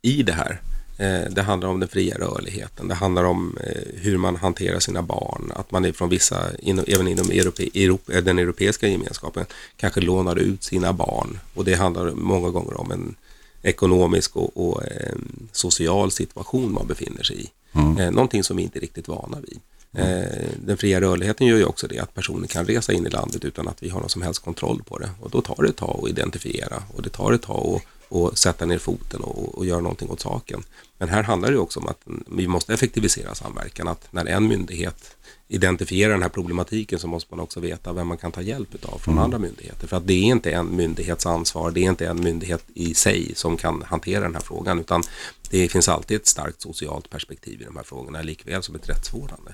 i 0.01 0.23
det 0.23 0.33
här. 0.33 0.61
Eh, 0.97 1.21
det 1.29 1.41
handlar 1.41 1.69
om 1.69 1.79
den 1.79 1.89
fria 1.89 2.17
rörligheten, 2.17 2.87
det 2.87 2.95
handlar 2.95 3.23
om 3.23 3.57
eh, 3.63 4.01
hur 4.01 4.17
man 4.17 4.35
hanterar 4.35 4.79
sina 4.79 5.01
barn, 5.01 5.51
att 5.55 5.71
man 5.71 5.85
är 5.85 5.91
från 5.91 6.09
vissa, 6.09 6.49
även 6.87 7.07
inom 7.07 7.29
Europa, 7.31 8.21
den 8.21 8.39
europeiska 8.39 8.87
gemenskapen, 8.87 9.45
kanske 9.77 10.01
lånar 10.01 10.35
ut 10.35 10.63
sina 10.63 10.93
barn. 10.93 11.39
Och 11.53 11.65
det 11.65 11.73
handlar 11.73 12.11
många 12.11 12.49
gånger 12.49 12.79
om 12.79 12.91
en 12.91 13.15
ekonomisk 13.61 14.35
och, 14.35 14.67
och 14.67 14.83
eh, 14.83 15.15
social 15.51 16.11
situation 16.11 16.73
man 16.73 16.87
befinner 16.87 17.23
sig 17.23 17.41
i. 17.41 17.49
Eh, 17.75 18.11
någonting 18.11 18.43
som 18.43 18.57
vi 18.57 18.63
inte 18.63 18.79
är 18.79 18.81
riktigt 18.81 19.07
vana 19.07 19.37
vid. 19.47 19.59
Eh, 19.95 20.49
den 20.65 20.77
fria 20.77 21.01
rörligheten 21.01 21.47
gör 21.47 21.57
ju 21.57 21.65
också 21.65 21.87
det 21.87 21.99
att 21.99 22.13
personer 22.13 22.47
kan 22.47 22.65
resa 22.65 22.93
in 22.93 23.05
i 23.05 23.09
landet 23.09 23.45
utan 23.45 23.67
att 23.67 23.83
vi 23.83 23.89
har 23.89 23.99
någon 23.99 24.09
som 24.09 24.21
helst 24.21 24.43
kontroll 24.43 24.83
på 24.83 24.97
det. 24.97 25.09
Och 25.21 25.29
då 25.29 25.41
tar 25.41 25.63
det 25.63 25.69
ett 25.69 25.75
tag 25.75 25.99
att 26.03 26.09
identifiera 26.09 26.83
och 26.95 27.01
det 27.01 27.09
tar 27.09 27.33
ett 27.33 27.41
tag 27.41 27.75
att 27.75 27.81
och 28.09 28.37
sätta 28.37 28.65
ner 28.65 28.77
foten 28.77 29.21
och, 29.21 29.57
och 29.57 29.65
göra 29.65 29.81
någonting 29.81 30.09
åt 30.09 30.19
saken. 30.19 30.63
Men 30.97 31.09
här 31.09 31.23
handlar 31.23 31.51
det 31.51 31.57
också 31.57 31.79
om 31.79 31.87
att 31.87 32.01
vi 32.27 32.47
måste 32.47 32.73
effektivisera 32.73 33.35
samverkan. 33.35 33.87
Att 33.87 34.13
när 34.13 34.25
en 34.25 34.47
myndighet 34.47 35.15
identifierar 35.47 36.13
den 36.13 36.21
här 36.21 36.29
problematiken 36.29 36.99
så 36.99 37.07
måste 37.07 37.35
man 37.35 37.39
också 37.39 37.59
veta 37.59 37.93
vem 37.93 38.07
man 38.07 38.17
kan 38.17 38.31
ta 38.31 38.41
hjälp 38.41 38.85
av 38.85 38.97
från 38.97 39.19
andra 39.19 39.39
myndigheter. 39.39 39.87
För 39.87 39.97
att 39.97 40.07
det 40.07 40.13
är 40.13 40.23
inte 40.23 40.51
en 40.51 40.75
myndighets 40.75 41.25
ansvar, 41.25 41.71
det 41.71 41.79
är 41.79 41.89
inte 41.89 42.07
en 42.07 42.23
myndighet 42.23 42.63
i 42.73 42.93
sig 42.93 43.31
som 43.35 43.57
kan 43.57 43.81
hantera 43.81 44.21
den 44.21 44.35
här 44.35 44.41
frågan, 44.41 44.79
utan 44.79 45.03
det 45.49 45.67
finns 45.67 45.89
alltid 45.89 46.17
ett 46.17 46.27
starkt 46.27 46.61
socialt 46.61 47.09
perspektiv 47.09 47.61
i 47.61 47.65
de 47.65 47.75
här 47.75 47.83
frågorna, 47.83 48.21
likväl 48.21 48.63
som 48.63 48.75
ett 48.75 48.89
rättsvårdande. 48.89 49.51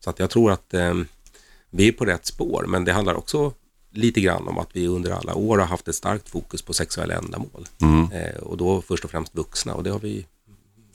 Så 0.00 0.10
att 0.10 0.18
jag 0.18 0.30
tror 0.30 0.52
att 0.52 0.74
eh, 0.74 0.94
vi 1.70 1.88
är 1.88 1.92
på 1.92 2.04
rätt 2.04 2.26
spår, 2.26 2.64
men 2.68 2.84
det 2.84 2.92
handlar 2.92 3.14
också 3.14 3.52
lite 3.92 4.20
grann 4.20 4.48
om 4.48 4.58
att 4.58 4.68
vi 4.72 4.86
under 4.86 5.10
alla 5.10 5.34
år 5.34 5.58
har 5.58 5.66
haft 5.66 5.88
ett 5.88 5.94
starkt 5.94 6.28
fokus 6.28 6.62
på 6.62 6.72
sexuella 6.72 7.14
ändamål. 7.14 7.66
Eh, 8.12 8.36
och 8.42 8.56
då 8.56 8.82
först 8.82 9.04
och 9.04 9.10
främst 9.10 9.34
vuxna 9.34 9.74
och 9.74 9.82
det 9.84 9.90
har 9.90 9.98
vi 9.98 10.26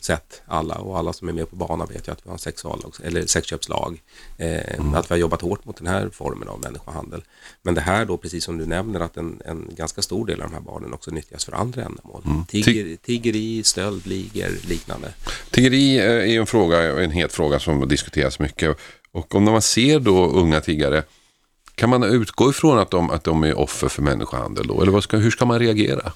sett 0.01 0.41
alla 0.45 0.75
och 0.75 0.97
alla 0.97 1.13
som 1.13 1.29
är 1.29 1.33
med 1.33 1.49
på 1.49 1.55
banan 1.55 1.87
vet 1.93 2.07
ju 2.07 2.11
att 2.11 2.19
vi 2.25 2.29
har 2.29 2.33
en 2.33 2.39
sexuallag, 2.39 2.93
eller 3.03 3.25
sexköpslag. 3.25 4.01
Eh, 4.37 4.59
Att 4.93 5.11
vi 5.11 5.13
har 5.13 5.17
jobbat 5.17 5.41
hårt 5.41 5.65
mot 5.65 5.77
den 5.77 5.87
här 5.87 6.09
formen 6.09 6.47
av 6.47 6.59
människohandel. 6.61 7.23
Men 7.61 7.73
det 7.75 7.81
här 7.81 8.05
då, 8.05 8.17
precis 8.17 8.43
som 8.43 8.57
du 8.57 8.65
nämner, 8.65 8.99
att 8.99 9.17
en, 9.17 9.41
en 9.45 9.69
ganska 9.75 10.01
stor 10.01 10.25
del 10.25 10.41
av 10.41 10.47
de 10.49 10.53
här 10.53 10.61
barnen 10.61 10.93
också 10.93 11.11
nyttjas 11.11 11.45
för 11.45 11.51
andra 11.51 11.83
ändamål. 11.83 12.21
Tigger, 12.47 12.95
tiggeri, 12.95 13.63
stöldligor, 13.63 14.67
liknande. 14.67 15.13
Tiggeri 15.51 15.97
eh, 15.97 16.05
är 16.05 16.39
en 16.39 16.47
fråga, 16.47 17.03
en 17.03 17.11
het 17.11 17.33
fråga 17.33 17.59
som 17.59 17.87
diskuteras 17.87 18.39
mycket. 18.39 18.77
Och 19.11 19.35
om 19.35 19.43
man 19.43 19.61
ser 19.61 19.99
då 19.99 20.25
unga 20.27 20.61
tiggare, 20.61 21.03
kan 21.77 21.89
man 21.89 22.03
utgå 22.03 22.49
ifrån 22.49 22.79
att 22.79 22.91
de, 22.91 23.09
att 23.09 23.23
de 23.23 23.43
är 23.43 23.59
offer 23.59 23.87
för 23.87 24.01
människohandel 24.01 24.67
då? 24.67 24.81
Eller 24.81 24.91
vad 24.91 25.03
ska, 25.03 25.17
hur 25.17 25.31
ska 25.31 25.45
man 25.45 25.59
reagera? 25.59 26.11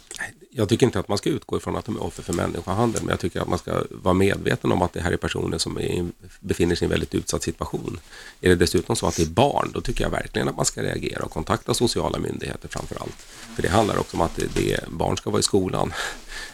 Jag 0.54 0.70
tycker 0.70 0.86
inte 0.86 1.00
att 1.00 1.08
man 1.08 1.18
ska 1.18 1.30
utgå 1.30 1.58
ifrån 1.58 1.76
att 1.76 1.86
de 1.86 1.96
är 1.96 2.04
offer 2.04 2.24
för 2.24 2.34
människohandel, 2.34 3.02
men 3.02 3.10
jag 3.10 3.20
tycker 3.20 3.42
att 3.42 3.48
man 3.48 3.60
ska 3.60 3.84
vara 3.90 4.14
medveten 4.14 4.72
om 4.72 4.82
att 4.82 4.94
det 4.94 5.02
här 5.02 5.12
är 5.12 5.18
personer 5.18 5.58
som 5.58 5.78
är, 5.78 6.08
befinner 6.40 6.76
sig 6.76 6.86
i 6.86 6.88
en 6.88 6.90
väldigt 6.90 7.16
utsatt 7.16 7.44
situation. 7.44 8.00
Är 8.42 8.50
det 8.50 8.56
dessutom 8.56 8.96
så 8.96 9.08
att 9.08 9.16
det 9.16 9.24
är 9.24 9.28
barn, 9.28 9.72
då 9.74 9.82
tycker 9.82 10.04
jag 10.04 10.12
verkligen 10.12 10.48
att 10.48 10.56
man 10.56 10.66
ska 10.66 10.84
reagera 10.84 11.24
och 11.24 11.32
kontakta 11.32 11.74
sociala 11.74 12.20
myndigheter 12.20 12.68
framför 12.68 12.96
allt. 13.02 13.16
För 13.56 13.62
det 13.62 13.70
handlar 13.70 13.98
också 13.98 14.18
om 14.18 14.22
att 14.22 14.36
det, 14.36 14.56
det, 14.56 14.80
barn 14.90 15.18
ska 15.18 15.30
vara 15.30 15.40
i 15.40 15.44
skolan. 15.44 15.94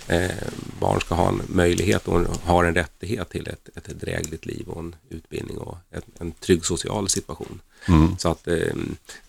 Eh, 0.10 0.32
barn 0.80 1.02
ska 1.02 1.16
ha 1.16 1.30
en 1.30 1.42
möjlighet 1.48 2.08
och 2.08 2.22
har 2.44 2.64
en 2.64 2.76
rättighet 2.76 3.30
till 3.30 3.48
ett, 3.48 3.70
ett 3.78 4.00
drägligt 4.00 4.46
liv 4.46 4.68
och 4.68 4.80
en 4.80 4.96
utbildning 5.10 5.58
och 5.58 5.78
ett, 5.92 6.06
en 6.20 6.32
trygg 6.32 6.66
social 6.66 7.10
situation. 7.10 7.60
Mm. 7.88 8.18
Så 8.18 8.30
att 8.30 8.48
eh, 8.48 8.76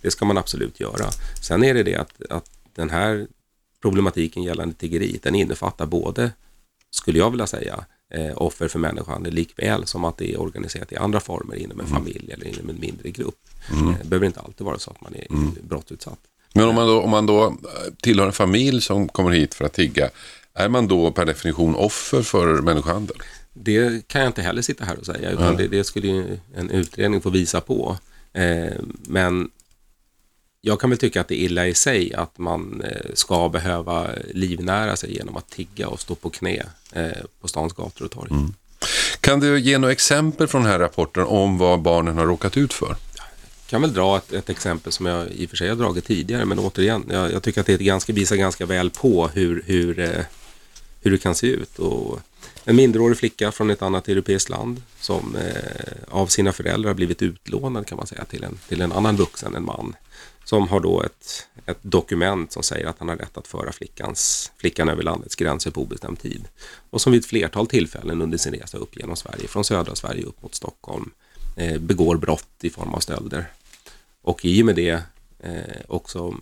det 0.01 0.11
ska 0.11 0.25
man 0.25 0.39
absolut 0.39 0.81
göra. 0.81 1.11
Sen 1.43 1.65
är 1.65 1.75
det 1.75 1.83
det 1.83 1.95
att, 1.95 2.23
att 2.31 2.51
den 2.75 2.91
här 2.91 3.27
problematiken 3.89 4.43
gällande 4.43 4.75
tiggeri, 4.75 5.19
den 5.23 5.35
innefattar 5.35 5.87
både, 5.87 6.31
skulle 6.91 7.19
jag 7.19 7.31
vilja 7.31 7.47
säga, 7.47 7.85
eh, 8.15 8.33
offer 8.37 8.69
för 8.69 8.79
människohandel 8.79 9.35
likväl 9.35 9.87
som 9.87 10.05
att 10.05 10.17
det 10.17 10.33
är 10.33 10.41
organiserat 10.41 10.93
i 10.93 10.97
andra 10.97 11.21
former 11.21 11.57
inom 11.57 11.81
en 11.81 11.87
mm. 11.87 11.99
familj 11.99 12.33
eller 12.33 12.47
inom 12.47 12.71
en 12.71 12.81
mindre 12.81 13.11
grupp. 13.11 13.49
Mm. 13.73 13.95
Det 14.03 14.09
behöver 14.09 14.27
inte 14.27 14.41
alltid 14.41 14.67
vara 14.67 14.79
så 14.79 14.91
att 14.91 15.01
man 15.01 15.15
är 15.15 15.27
mm. 15.31 15.55
brottsutsatt. 15.63 16.19
Men 16.55 16.69
om 16.69 16.75
man, 16.75 16.87
då, 16.87 17.01
om 17.01 17.11
man 17.11 17.27
då 17.27 17.57
tillhör 18.03 18.27
en 18.27 18.33
familj 18.33 18.81
som 18.81 19.09
kommer 19.09 19.31
hit 19.31 19.55
för 19.55 19.65
att 19.65 19.73
tigga, 19.73 20.11
är 20.55 20.69
man 20.69 20.89
då 20.89 21.11
per 21.11 21.27
definition 21.27 21.75
offer 21.75 22.23
för 22.23 22.63
människohandel? 22.63 23.17
Det 23.53 24.09
kan 24.09 24.21
jag 24.21 24.29
inte 24.29 24.43
heller 24.43 24.63
sitta 24.63 24.85
här 24.85 24.99
och 24.99 25.07
säga, 25.07 25.31
utan 25.31 25.57
det, 25.57 25.69
det, 25.69 25.85
skulle 25.85 26.39
en 26.55 26.71
utredning 26.71 27.21
få 27.21 27.31
visa 27.31 27.61
på. 27.61 27.97
Eh, 28.33 28.73
men 29.09 29.51
jag 30.61 30.81
kan 30.81 30.91
väl 30.91 30.99
tycka 30.99 31.21
att 31.21 31.29
det 31.29 31.35
är 31.35 31.45
illa 31.45 31.67
i 31.67 31.75
sig 31.75 32.15
att 32.15 32.39
man 32.39 32.83
eh, 32.85 33.15
ska 33.15 33.49
behöva 33.49 34.09
livnära 34.35 34.97
sig 34.97 35.15
genom 35.15 35.37
att 35.37 35.51
tigga 35.51 35.89
och 35.89 36.01
stå 36.01 36.15
på 36.15 36.31
knä 36.31 36.63
eh, 36.93 37.09
på 37.41 37.49
stans 37.49 37.73
gator 37.73 38.05
och 38.05 38.11
torg. 38.11 38.31
Mm. 38.31 38.55
Kan 39.21 39.41
du 39.41 39.61
ge 39.61 39.79
några 39.79 39.93
exempel 39.93 40.49
från 40.49 40.63
den 40.63 40.73
här 40.73 40.79
rapporten 40.79 41.25
om 41.25 41.59
vad 41.59 41.83
barnen 41.83 42.19
har 42.19 42.27
råkat 42.27 42.57
ut 42.57 42.73
för? 42.73 42.89
Jag 42.89 43.71
kan 43.71 43.83
väl 43.83 43.93
dra 43.93 44.17
ett, 44.17 44.33
ett 44.33 44.51
exempel 44.51 44.93
som 44.93 45.07
jag 45.07 45.29
i 45.29 45.47
och 45.47 45.51
för 45.51 45.57
sig 45.57 45.69
har 45.69 45.77
dragit 45.77 46.05
tidigare, 46.05 46.45
men 46.45 46.59
återigen, 46.59 47.05
jag, 47.11 47.33
jag 47.33 47.43
tycker 47.43 47.61
att 47.61 47.67
det 47.67 47.77
ganska, 47.77 48.13
visar 48.13 48.37
ganska 48.37 48.67
väl 48.67 48.91
på 48.91 49.29
hur, 49.29 49.63
hur, 49.67 49.99
eh, 49.99 50.25
hur 51.01 51.11
det 51.11 51.19
kan 51.19 51.35
se 51.35 51.47
ut. 51.47 51.79
Och 51.79 52.21
en 52.69 52.77
minderårig 52.77 53.19
flicka 53.19 53.53
från 53.53 53.71
ett 53.71 53.83
annat 53.83 54.09
europeiskt 54.09 54.51
land 54.51 54.83
som 55.01 55.37
eh, 55.37 55.93
av 56.09 56.27
sina 56.27 56.53
föräldrar 56.53 56.95
blivit 56.95 57.23
utlånad 57.23 57.87
kan 57.87 57.97
man 57.97 58.07
säga 58.07 58.25
till 58.25 58.45
en, 58.45 58.59
till 58.69 58.81
en 58.81 58.93
annan 58.93 59.17
vuxen, 59.17 59.55
en 59.55 59.65
man 59.65 59.97
som 60.45 60.69
har 60.69 60.81
då 60.81 61.03
ett, 61.03 61.47
ett 61.67 61.79
dokument 61.83 62.53
som 62.53 62.63
säger 62.63 62.87
att 62.87 62.99
han 62.99 63.09
har 63.09 63.17
rätt 63.17 63.37
att 63.37 63.47
föra 63.47 63.73
flickans, 63.73 64.53
flickan 64.57 64.89
över 64.89 65.03
landets 65.03 65.37
gränser 65.37 65.71
på 65.71 65.83
obestämd 65.83 66.21
tid. 66.21 66.49
Och 66.91 67.01
som 67.01 67.13
vid 67.13 67.21
ett 67.21 67.27
flertal 67.27 67.67
tillfällen 67.67 68.23
under 68.23 68.39
sin 68.39 68.55
resa 68.55 68.79
upp 68.79 68.97
genom 68.97 69.17
Sverige, 69.17 69.49
från 69.49 69.65
södra 69.65 69.95
Sverige 69.95 70.25
upp 70.25 70.43
mot 70.43 70.55
Stockholm, 70.55 71.11
eh, 71.57 71.79
begår 71.79 72.17
brott 72.17 72.49
i 72.61 72.71
form 72.71 72.95
av 72.95 73.01
stölder. 73.01 73.45
Och 74.23 74.45
i 74.45 74.63
och 74.63 74.67
med 74.67 74.77
det 74.77 75.03
eh, 75.39 75.81
också 75.89 76.35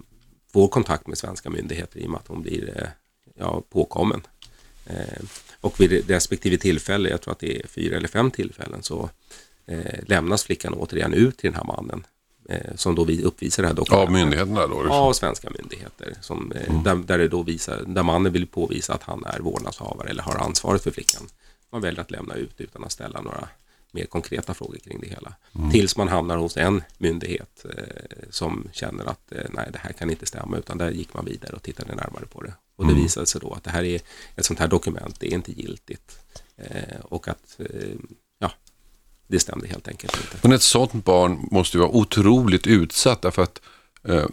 får 0.53 0.69
kontakt 0.69 1.07
med 1.07 1.19
svenska 1.19 1.51
myndigheter 1.51 2.01
i 2.01 2.07
och 2.07 2.11
med 2.11 2.21
att 2.21 2.29
hon 2.29 2.43
blir 2.43 2.83
eh, 2.83 2.89
ja, 3.35 3.63
påkommen. 3.71 4.23
Eh, 4.87 5.23
och 5.61 5.81
vid 5.81 6.11
respektive 6.11 6.57
tillfälle, 6.57 7.09
jag 7.09 7.21
tror 7.21 7.33
att 7.33 7.39
det 7.39 7.57
är 7.57 7.67
fyra 7.67 7.97
eller 7.97 8.09
fem 8.09 8.31
tillfällen, 8.31 8.83
så 8.83 9.11
eh, 9.67 10.01
lämnas 10.07 10.45
flickan 10.45 10.75
återigen 10.75 11.15
ut 11.15 11.39
till 11.39 11.51
den 11.53 11.57
här 11.57 11.65
mannen 11.65 12.07
eh, 12.49 12.75
som 12.75 12.95
då 12.95 13.05
vi 13.05 13.23
uppvisar 13.23 13.63
det 13.63 13.69
här 13.69 13.75
dokumentet. 13.75 14.09
Av 14.09 14.13
myndigheterna 14.13 14.67
då? 14.67 14.83
Ja, 14.89 14.95
av 14.95 15.13
svenska 15.13 15.51
myndigheter. 15.51 16.15
Som, 16.21 16.53
mm. 16.69 16.83
där, 16.83 16.95
där, 16.95 17.19
det 17.19 17.29
då 17.29 17.43
visar, 17.43 17.85
där 17.87 18.03
mannen 18.03 18.33
vill 18.33 18.47
påvisa 18.47 18.95
att 18.95 19.03
han 19.03 19.25
är 19.25 19.41
vårdnadshavare 19.41 20.09
eller 20.11 20.23
har 20.23 20.35
ansvaret 20.35 20.83
för 20.83 20.91
flickan. 20.91 21.23
Man 21.71 21.81
väljer 21.81 22.01
att 22.01 22.11
lämna 22.11 22.35
ut 22.35 22.61
utan 22.61 22.85
att 22.85 22.93
ställa 22.93 23.21
några 23.21 23.49
mer 23.97 24.07
konkreta 24.07 24.55
frågor 24.55 24.79
kring 24.79 25.01
det 25.01 25.09
hela. 25.09 25.35
Mm. 25.55 25.71
Tills 25.71 25.97
man 25.97 26.09
hamnar 26.09 26.37
hos 26.37 26.57
en 26.57 26.83
myndighet 26.99 27.65
eh, 27.65 28.29
som 28.31 28.69
känner 28.73 29.05
att 29.05 29.33
eh, 29.33 29.45
nej, 29.51 29.69
det 29.73 29.79
här 29.79 29.93
kan 29.93 30.11
inte 30.11 30.27
stämma, 30.27 30.57
utan 30.57 30.79
där 30.79 30.91
gick 30.91 31.15
man 31.15 31.25
vidare 31.25 31.57
och 31.57 31.63
tittade 31.63 31.95
närmare 31.95 32.27
på 32.27 32.43
det. 32.43 32.55
Och 32.77 32.85
det 32.85 32.93
mm. 32.93 33.03
visade 33.03 33.27
sig 33.27 33.41
då 33.41 33.53
att 33.53 33.65
det 33.65 33.71
här 33.71 33.85
är 33.85 34.01
ett 34.37 34.45
sånt 34.45 34.59
här 34.59 34.69
dokument, 34.69 35.21
det 35.21 35.27
är 35.27 35.35
inte 35.35 35.53
giltigt. 35.53 36.19
Eh, 36.57 37.01
och 37.01 37.29
att 37.29 37.57
eh, 37.59 37.97
det 39.29 39.41
stämde 39.41 39.69
helt 39.69 39.89
enkelt 39.89 40.17
inte. 40.17 40.39
Men 40.43 40.53
ett 40.53 40.63
sådant 40.63 41.05
barn 41.05 41.49
måste 41.51 41.77
ju 41.77 41.81
vara 41.81 41.91
otroligt 41.91 42.67
utsatt 42.67 43.23
därför 43.23 43.43
att 43.43 43.61
eh, 44.05 44.27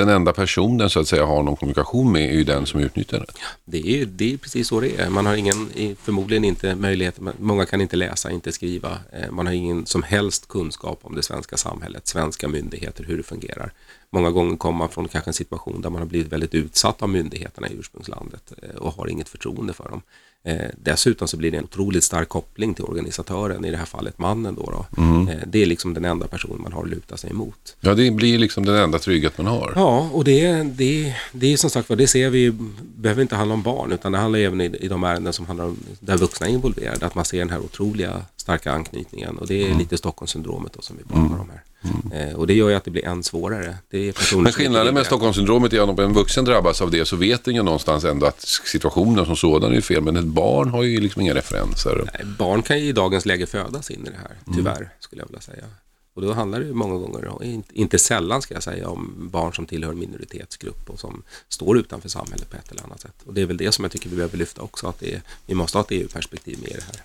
den 0.00 0.08
enda 0.08 0.32
personen 0.32 0.90
så 0.90 1.00
att 1.00 1.08
säga 1.08 1.24
har 1.24 1.42
någon 1.42 1.56
kommunikation 1.56 2.12
med 2.12 2.30
är 2.30 2.34
ju 2.34 2.44
den 2.44 2.66
som 2.66 2.80
utnyttjar 2.80 3.18
det. 3.18 3.26
Det 3.64 4.00
är, 4.00 4.06
det 4.06 4.34
är 4.34 4.36
precis 4.36 4.68
så 4.68 4.80
det 4.80 5.00
är. 5.00 5.10
Man 5.10 5.26
har 5.26 5.36
ingen, 5.36 5.68
förmodligen 6.02 6.44
inte 6.44 6.74
möjlighet, 6.74 7.18
många 7.38 7.66
kan 7.66 7.80
inte 7.80 7.96
läsa, 7.96 8.30
inte 8.30 8.52
skriva. 8.52 8.98
Eh, 9.12 9.30
man 9.30 9.46
har 9.46 9.52
ingen 9.52 9.86
som 9.86 10.02
helst 10.02 10.48
kunskap 10.48 10.98
om 11.02 11.14
det 11.14 11.22
svenska 11.22 11.56
samhället, 11.56 12.06
svenska 12.06 12.48
myndigheter, 12.48 13.04
hur 13.04 13.16
det 13.16 13.22
fungerar. 13.22 13.72
Många 14.12 14.30
gånger 14.30 14.56
kommer 14.56 14.78
man 14.78 14.88
från 14.88 15.08
kanske 15.08 15.30
en 15.30 15.34
situation 15.34 15.80
där 15.82 15.90
man 15.90 16.02
har 16.02 16.06
blivit 16.06 16.32
väldigt 16.32 16.54
utsatt 16.54 17.02
av 17.02 17.08
myndigheterna 17.08 17.68
i 17.68 17.74
ursprungslandet 17.78 18.52
eh, 18.62 18.76
och 18.76 18.92
har 18.92 19.06
inget 19.06 19.28
förtroende 19.28 19.72
för 19.72 19.88
dem. 19.88 20.02
Eh, 20.44 20.70
dessutom 20.82 21.28
så 21.28 21.36
blir 21.36 21.50
det 21.50 21.58
en 21.58 21.64
otroligt 21.64 22.04
stark 22.04 22.28
koppling 22.28 22.74
till 22.74 22.84
organisatören, 22.84 23.64
i 23.64 23.70
det 23.70 23.76
här 23.76 23.84
fallet 23.84 24.18
mannen 24.18 24.54
då. 24.54 24.70
då. 24.70 25.02
Mm. 25.02 25.28
Eh, 25.28 25.38
det 25.46 25.62
är 25.62 25.66
liksom 25.66 25.94
den 25.94 26.04
enda 26.04 26.26
personen 26.26 26.62
man 26.62 26.72
har 26.72 26.82
att 26.82 26.88
luta 26.88 27.16
sig 27.16 27.30
emot. 27.30 27.76
Ja, 27.80 27.94
det 27.94 28.10
blir 28.10 28.38
liksom 28.38 28.66
den 28.66 28.76
enda 28.76 28.98
trygghet 28.98 29.38
man 29.38 29.46
har. 29.46 29.72
Ja, 29.76 30.10
och 30.12 30.24
det, 30.24 30.62
det, 30.62 31.14
det 31.32 31.52
är 31.52 31.56
som 31.56 31.70
sagt 31.70 31.88
det 31.88 32.06
ser 32.06 32.30
vi, 32.30 32.52
behöver 32.96 33.22
inte 33.22 33.36
handla 33.36 33.54
om 33.54 33.62
barn, 33.62 33.92
utan 33.92 34.12
det 34.12 34.18
handlar 34.18 34.38
även 34.38 34.60
i, 34.60 34.64
i 34.64 34.88
de 34.88 35.04
ärenden 35.04 35.32
som 35.32 35.46
handlar 35.46 35.64
om 35.64 35.76
där 36.00 36.16
vuxna 36.16 36.46
är 36.46 36.50
involverade, 36.50 37.06
att 37.06 37.14
man 37.14 37.24
ser 37.24 37.38
den 37.38 37.50
här 37.50 37.58
otroliga 37.58 38.24
starka 38.36 38.72
anknytningen 38.72 39.38
och 39.38 39.46
det 39.46 39.62
är 39.62 39.66
mm. 39.66 39.78
lite 39.78 39.98
Stockholmssyndromet 39.98 40.72
då 40.72 40.82
som 40.82 40.96
vi 40.96 41.04
pratar 41.04 41.20
mm. 41.20 41.40
om 41.40 41.50
här. 41.50 41.62
Mm. 41.82 42.36
Och 42.36 42.46
det 42.46 42.54
gör 42.54 42.68
ju 42.68 42.74
att 42.74 42.84
det 42.84 42.90
blir 42.90 43.04
än 43.04 43.22
svårare. 43.22 43.76
Det 43.90 44.08
är 44.08 44.36
Men 44.36 44.52
skillnaden 44.52 44.94
med 44.94 45.06
Stockholmssyndromet 45.06 45.72
är 45.72 45.80
att 45.80 45.88
om 45.88 45.98
en 45.98 46.12
vuxen 46.12 46.44
drabbas 46.44 46.80
av 46.80 46.90
det 46.90 47.04
så 47.04 47.16
vet 47.16 47.44
den 47.44 47.54
ju 47.54 47.62
någonstans 47.62 48.04
ändå 48.04 48.26
att 48.26 48.40
situationen 48.64 49.26
som 49.26 49.36
sådan 49.36 49.74
är 49.74 49.80
fel. 49.80 50.02
Men 50.02 50.16
ett 50.16 50.24
barn 50.24 50.68
har 50.68 50.82
ju 50.82 51.00
liksom 51.00 51.22
inga 51.22 51.34
referenser. 51.34 52.10
Nej, 52.14 52.26
barn 52.38 52.62
kan 52.62 52.78
ju 52.78 52.84
i 52.84 52.92
dagens 52.92 53.26
läge 53.26 53.46
födas 53.46 53.90
in 53.90 54.06
i 54.06 54.10
det 54.10 54.16
här, 54.16 54.36
mm. 54.46 54.56
tyvärr, 54.56 54.76
mm. 54.76 54.88
skulle 55.00 55.22
jag 55.22 55.26
vilja 55.26 55.40
säga. 55.40 55.64
Och 56.14 56.22
då 56.22 56.32
handlar 56.32 56.60
det 56.60 56.66
ju 56.66 56.72
många 56.72 56.94
gånger, 56.94 57.62
inte 57.72 57.98
sällan 57.98 58.42
ska 58.42 58.54
jag 58.54 58.62
säga, 58.62 58.88
om 58.88 59.28
barn 59.32 59.54
som 59.54 59.66
tillhör 59.66 59.94
minoritetsgrupp 59.94 60.90
och 60.90 61.00
som 61.00 61.22
står 61.48 61.78
utanför 61.78 62.08
samhället 62.08 62.50
på 62.50 62.56
ett 62.56 62.70
eller 62.70 62.82
annat 62.82 63.00
sätt. 63.00 63.14
Och 63.24 63.34
det 63.34 63.42
är 63.42 63.46
väl 63.46 63.56
det 63.56 63.72
som 63.72 63.84
jag 63.84 63.92
tycker 63.92 64.08
vi 64.08 64.16
behöver 64.16 64.38
lyfta 64.38 64.62
också, 64.62 64.86
att 64.86 65.02
är, 65.02 65.22
vi 65.46 65.54
måste 65.54 65.78
ha 65.78 65.82
ett 65.82 65.90
EU-perspektiv 65.90 66.58
med 66.60 66.70
i 66.70 66.74
det 66.74 66.84
här. 66.86 67.02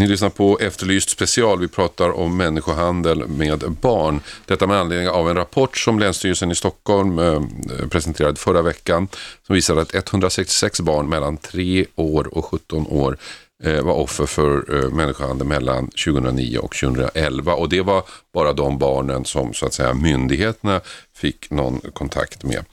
Ni 0.00 0.06
lyssnar 0.06 0.30
på 0.30 0.58
Efterlyst 0.58 1.10
special. 1.10 1.60
Vi 1.60 1.68
pratar 1.68 2.10
om 2.10 2.36
människohandel 2.36 3.28
med 3.28 3.70
barn. 3.80 4.20
Detta 4.46 4.66
med 4.66 4.76
anledning 4.76 5.08
av 5.08 5.30
en 5.30 5.36
rapport 5.36 5.76
som 5.76 5.98
Länsstyrelsen 5.98 6.50
i 6.50 6.54
Stockholm 6.54 7.18
eh, 7.18 7.42
presenterade 7.90 8.36
förra 8.36 8.62
veckan 8.62 9.08
som 9.46 9.54
visar 9.54 9.76
att 9.76 9.94
166 9.94 10.80
barn 10.80 11.08
mellan 11.08 11.36
3 11.36 11.86
år 11.94 12.38
och 12.38 12.44
17 12.44 12.86
år 12.86 13.18
eh, 13.64 13.82
var 13.82 13.94
offer 13.94 14.26
för 14.26 14.74
eh, 14.76 14.90
människohandel 14.90 15.46
mellan 15.46 15.86
2009 15.86 16.58
och 16.58 16.74
2011 16.74 17.54
och 17.54 17.68
det 17.68 17.82
var 17.82 18.02
bara 18.34 18.52
de 18.52 18.78
barnen 18.78 19.24
som 19.24 19.54
så 19.54 19.66
att 19.66 19.74
säga 19.74 19.94
myndigheterna 19.94 20.80
fick 21.14 21.50
någon 21.50 21.80
kontakt 21.92 22.42
med. 22.42 22.64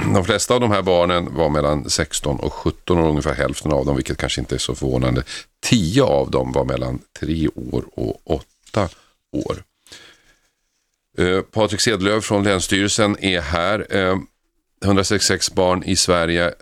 De 0.14 0.24
flesta 0.24 0.54
av 0.54 0.60
de 0.60 0.70
här 0.70 0.82
barnen 0.82 1.34
var 1.34 1.48
mellan 1.48 1.90
16 1.90 2.40
och 2.40 2.52
17 2.52 2.98
år, 2.98 3.08
ungefär 3.08 3.34
hälften 3.34 3.72
av 3.72 3.86
dem, 3.86 3.96
vilket 3.96 4.18
kanske 4.18 4.40
inte 4.40 4.54
är 4.54 4.58
så 4.58 4.74
förvånande. 4.74 5.22
10 5.62 6.02
av 6.02 6.30
dem 6.30 6.52
var 6.52 6.64
mellan 6.64 6.98
3 7.20 7.48
år 7.48 7.84
och 7.94 8.20
8 8.24 8.88
år. 9.32 9.62
Eh, 11.18 11.40
Patrik 11.40 11.80
Sedlöv 11.80 12.20
från 12.20 12.44
Länsstyrelsen 12.44 13.16
är 13.20 13.40
här. 13.40 13.96
Eh, 13.96 14.16
166 14.84 15.54
barn 15.54 15.82
i 15.82 15.96
Sverige. 15.96 16.54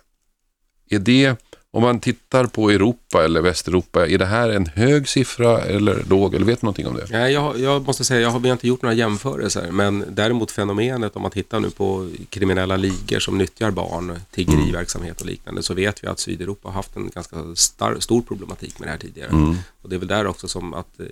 Är 0.90 0.98
det 0.98 1.36
om 1.70 1.82
man 1.82 2.00
tittar 2.00 2.46
på 2.46 2.70
Europa 2.70 3.24
eller 3.24 3.40
Västeuropa, 3.40 4.06
är 4.06 4.18
det 4.18 4.26
här 4.26 4.48
en 4.48 4.66
hög 4.66 5.08
siffra 5.08 5.60
eller 5.60 6.04
låg? 6.08 6.34
Eller 6.34 6.46
vet 6.46 6.60
du 6.60 6.64
någonting 6.64 6.86
om 6.86 6.94
det? 6.96 7.06
Nej, 7.10 7.32
jag, 7.32 7.60
jag 7.60 7.86
måste 7.86 8.04
säga, 8.04 8.20
jag 8.20 8.30
har, 8.30 8.40
vi 8.40 8.48
har 8.48 8.52
inte 8.52 8.68
gjort 8.68 8.82
några 8.82 8.94
jämförelser, 8.94 9.70
men 9.70 10.04
däremot 10.10 10.50
fenomenet 10.50 11.16
om 11.16 11.22
man 11.22 11.30
tittar 11.30 11.60
nu 11.60 11.70
på 11.70 12.10
kriminella 12.30 12.76
ligor 12.76 13.18
som 13.18 13.38
nyttjar 13.38 13.70
barn, 13.70 14.20
tiggeriverksamhet 14.30 15.20
och 15.20 15.26
liknande, 15.26 15.62
så 15.62 15.74
vet 15.74 16.04
vi 16.04 16.08
att 16.08 16.18
Sydeuropa 16.18 16.68
har 16.68 16.74
haft 16.74 16.96
en 16.96 17.10
ganska 17.14 17.36
star, 17.54 17.96
stor 18.00 18.22
problematik 18.22 18.78
med 18.78 18.88
det 18.88 18.92
här 18.92 18.98
tidigare. 18.98 19.28
Mm. 19.28 19.56
Och 19.88 19.90
det 19.90 19.96
är 19.96 19.98
väl 19.98 20.08
där 20.08 20.26
också 20.26 20.48
som 20.48 20.74
att 20.74 21.00
eh, 21.00 21.06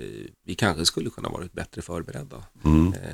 vi 0.45 0.55
kanske 0.55 0.87
skulle 0.87 1.11
kunna 1.11 1.29
varit 1.29 1.53
bättre 1.53 1.83
förberedda. 1.83 2.37
Mm. 2.65 2.93
Eh, 2.93 3.11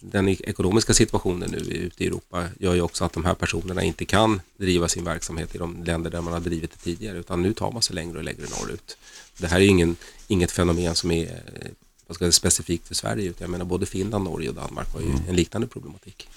den 0.00 0.28
ekonomiska 0.28 0.94
situationen 0.94 1.50
nu 1.50 1.58
ute 1.58 2.04
i 2.04 2.06
Europa 2.06 2.44
gör 2.58 2.74
ju 2.74 2.80
också 2.80 3.04
att 3.04 3.12
de 3.12 3.24
här 3.24 3.34
personerna 3.34 3.82
inte 3.82 4.04
kan 4.04 4.40
driva 4.56 4.88
sin 4.88 5.04
verksamhet 5.04 5.54
i 5.54 5.58
de 5.58 5.84
länder 5.84 6.10
där 6.10 6.20
man 6.20 6.32
har 6.32 6.40
drivit 6.40 6.70
det 6.70 6.78
tidigare, 6.78 7.18
utan 7.18 7.42
nu 7.42 7.52
tar 7.52 7.72
man 7.72 7.82
sig 7.82 7.94
längre 7.94 8.18
och 8.18 8.24
längre 8.24 8.42
norrut. 8.42 8.96
Det 9.38 9.46
här 9.46 9.60
är 9.60 9.64
ingen, 9.64 9.96
inget 10.28 10.50
fenomen 10.50 10.94
som 10.94 11.10
är 11.10 11.24
eh, 11.24 11.70
vad 12.06 12.14
ska 12.14 12.24
jag, 12.24 12.34
specifikt 12.34 12.88
för 12.88 12.94
Sverige. 12.94 13.30
utan 13.30 13.44
Jag 13.44 13.50
menar 13.50 13.64
både 13.64 13.86
Finland, 13.86 14.24
Norge 14.24 14.48
och 14.48 14.54
Danmark 14.54 14.92
har 14.92 15.00
ju 15.00 15.06
en 15.28 15.36
liknande 15.36 15.66
problematik. 15.66 16.28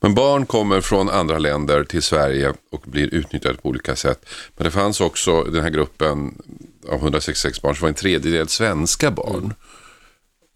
Men 0.00 0.14
barn 0.14 0.46
kommer 0.46 0.80
från 0.80 1.08
andra 1.08 1.38
länder 1.38 1.84
till 1.84 2.02
Sverige 2.02 2.54
och 2.70 2.84
blir 2.86 3.14
utnyttjade 3.14 3.58
på 3.58 3.68
olika 3.68 3.96
sätt. 3.96 4.26
Men 4.56 4.64
det 4.64 4.70
fanns 4.70 5.00
också 5.00 5.42
den 5.42 5.62
här 5.62 5.70
gruppen 5.70 6.34
av 6.88 6.98
166 6.98 7.62
barn 7.62 7.76
så 7.76 7.82
var 7.82 7.88
en 7.88 7.94
tredjedel 7.94 8.48
svenska 8.48 9.10
barn. 9.10 9.54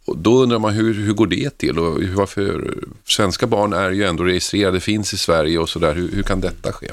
Och 0.04 0.18
då 0.18 0.42
undrar 0.42 0.58
man 0.58 0.72
hur, 0.72 0.94
hur 0.94 1.12
går 1.12 1.26
det 1.26 1.58
till 1.58 1.78
och 1.78 2.02
varför 2.02 2.78
svenska 3.04 3.46
barn 3.46 3.72
är 3.72 3.90
ju 3.90 4.04
ändå 4.04 4.24
registrerade, 4.24 4.80
finns 4.80 5.14
i 5.14 5.16
Sverige 5.16 5.58
och 5.58 5.68
sådär. 5.68 5.94
Hur, 5.94 6.10
hur 6.12 6.22
kan 6.22 6.40
detta 6.40 6.72
ske? 6.72 6.90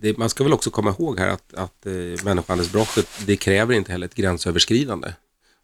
Det, 0.00 0.18
man 0.18 0.28
ska 0.30 0.44
väl 0.44 0.52
också 0.52 0.70
komma 0.70 0.94
ihåg 0.98 1.18
här 1.18 1.28
att, 1.28 1.54
att 1.54 1.86
eh, 1.86 2.24
människohandelsbrottet, 2.24 3.08
det 3.26 3.36
kräver 3.36 3.74
inte 3.74 3.92
heller 3.92 4.06
ett 4.06 4.14
gränsöverskridande. 4.14 5.08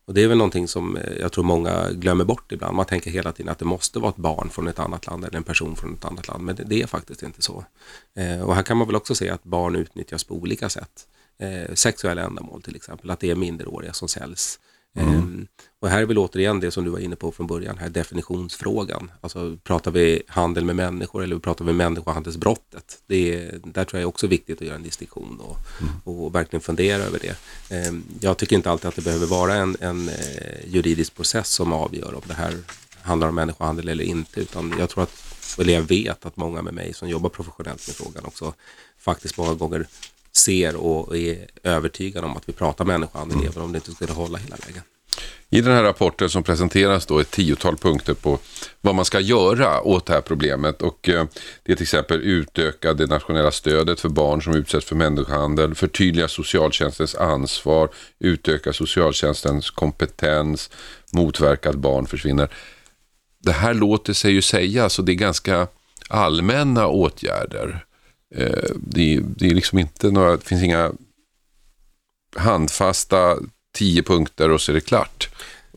Och 0.04 0.14
det 0.14 0.22
är 0.22 0.28
väl 0.28 0.38
någonting 0.38 0.68
som 0.68 0.96
eh, 0.96 1.12
jag 1.20 1.32
tror 1.32 1.44
många 1.44 1.90
glömmer 1.92 2.24
bort 2.24 2.52
ibland. 2.52 2.76
Man 2.76 2.87
tänker 2.87 3.11
hela 3.11 3.32
tiden 3.32 3.52
att 3.52 3.58
det 3.58 3.64
måste 3.64 3.98
vara 3.98 4.11
ett 4.11 4.16
barn 4.16 4.50
från 4.50 4.68
ett 4.68 4.78
annat 4.78 5.06
land 5.06 5.24
eller 5.24 5.37
en 5.37 5.42
person 5.42 5.76
från 5.76 5.94
ett 5.94 6.04
annat 6.04 6.28
land. 6.28 6.44
Men 6.44 6.56
det, 6.56 6.64
det 6.64 6.82
är 6.82 6.87
faktiskt 6.87 7.22
inte 7.22 7.42
så. 7.42 7.64
Eh, 8.16 8.42
och 8.42 8.54
här 8.54 8.62
kan 8.62 8.76
man 8.76 8.87
väl 8.87 8.96
också 8.96 9.14
se 9.14 9.30
att 9.30 9.44
barn 9.44 9.76
utnyttjas 9.76 10.24
på 10.24 10.35
olika 10.35 10.68
sätt. 10.68 11.06
Eh, 11.42 11.74
sexuella 11.74 12.22
ändamål 12.22 12.62
till 12.62 12.76
exempel, 12.76 13.11
att 13.11 13.20
det 13.20 13.31
är 13.31 13.35
minderåriga 13.35 13.92
som 13.92 14.09
säljs. 14.09 14.59
Ehm, 14.94 15.46
och 15.81 15.88
här 15.88 16.02
är 16.02 16.07
väl 16.07 16.18
återigen 16.18 16.61
det 16.61 16.70
som 16.70 16.85
du 16.85 16.90
var 16.90 16.98
inne 16.98 17.16
på 17.16 17.33
från 17.33 17.46
början, 17.46 17.78
här 17.78 17.88
definitionsfrågan. 17.88 19.12
Alltså 19.20 19.57
pratar 19.64 19.90
vi 19.90 20.22
handel 20.26 20.64
med 20.64 20.76
människor 20.76 21.22
eller 21.22 21.38
pratar 21.38 21.64
vi 21.64 21.72
människohandelsbrottet? 21.72 23.02
Det 23.07 23.35
är, 23.35 23.61
där 23.64 23.85
tror 23.85 24.00
jag 24.00 24.09
också 24.09 24.26
är 24.26 24.31
viktigt 24.31 24.61
att 24.61 24.66
göra 24.66 24.76
en 24.76 24.83
distinktion 24.83 25.40
och, 25.40 25.57
och 26.05 26.35
verkligen 26.35 26.61
fundera 26.61 27.02
över 27.02 27.18
det. 27.18 27.37
Ehm, 27.74 28.05
jag 28.20 28.37
tycker 28.37 28.57
inte 28.57 28.70
alltid 28.70 28.88
att 28.88 28.96
det 28.96 29.02
behöver 29.02 29.26
vara 29.26 29.55
en, 29.55 29.76
en 29.81 30.09
eh, 30.09 30.66
juridisk 30.66 31.14
process 31.14 31.48
som 31.48 31.72
avgör 31.72 32.14
om 32.14 32.22
det 32.26 32.35
här 32.35 32.55
handlar 33.02 33.28
om 33.28 33.35
människohandel 33.35 33.88
eller 33.88 34.05
inte, 34.05 34.40
utan 34.40 34.74
jag 34.78 34.90
tror 34.90 35.02
att, 35.02 35.57
eller 35.59 35.72
jag 35.72 35.83
vet 35.83 36.26
att 36.26 36.37
många 36.37 36.62
med 36.62 36.74
mig 36.74 36.94
som 36.94 37.09
jobbar 37.09 37.31
professionellt 37.31 37.88
med 37.88 37.96
frågan 37.96 38.24
också 38.24 38.55
faktiskt 38.98 39.38
många 39.38 39.55
gånger 39.55 39.87
ser 40.37 40.77
och 40.77 41.16
är 41.16 41.47
övertygade 41.62 42.27
om 42.27 42.37
att 42.37 42.49
vi 42.49 42.53
pratar 42.53 42.85
människohandel 42.85 43.38
även 43.47 43.62
om 43.62 43.73
det 43.73 43.77
inte 43.77 43.92
skulle 43.92 44.12
hålla 44.12 44.38
hela 44.38 44.57
vägen. 44.66 44.83
I 45.51 45.61
den 45.61 45.73
här 45.73 45.83
rapporten 45.83 46.31
som 46.31 46.42
presenteras 46.42 47.07
då 47.07 47.18
ett 47.18 47.31
tiotal 47.31 47.77
punkter 47.77 48.14
på 48.14 48.38
vad 48.81 48.95
man 48.95 49.05
ska 49.05 49.21
göra 49.21 49.81
åt 49.83 50.07
det 50.07 50.12
här 50.12 50.21
problemet. 50.21 50.83
Och 50.83 51.09
eh, 51.09 51.25
det 51.62 51.73
är 51.73 51.77
till 51.77 51.83
exempel 51.83 52.21
utöka 52.23 52.95
det 52.95 53.07
nationella 53.07 53.51
stödet 53.51 54.01
för 54.01 54.09
barn 54.09 54.42
som 54.42 54.55
utsätts 54.55 54.87
för 54.87 54.97
människohandel, 54.97 55.75
förtydliga 55.75 56.29
socialtjänstens 56.29 57.14
ansvar, 57.14 57.88
utöka 58.18 58.73
socialtjänstens 58.73 59.71
kompetens, 59.71 60.71
motverka 61.12 61.71
att 61.71 61.77
barn 61.77 62.07
försvinner. 62.07 62.49
Det 63.38 63.53
här 63.53 63.75
låter 63.75 64.12
sig 64.12 64.33
ju 64.33 64.42
sägas 64.42 64.99
och 64.99 65.05
det 65.05 65.12
är 65.12 65.16
ganska 65.16 65.66
allmänna 66.09 66.87
åtgärder. 66.87 67.85
Eh, 68.35 68.71
Det, 68.77 69.21
det 69.37 69.47
är 69.47 69.55
liksom 69.55 69.79
inte 69.79 70.11
några, 70.11 70.37
det 70.37 70.45
finns 70.45 70.62
inga 70.62 70.92
handfasta 72.37 73.38
tio 73.75 74.03
punkter 74.03 74.51
och 74.51 74.61
så 74.61 74.73
är 74.73 74.75
det 74.75 74.81
klart. 74.81 75.29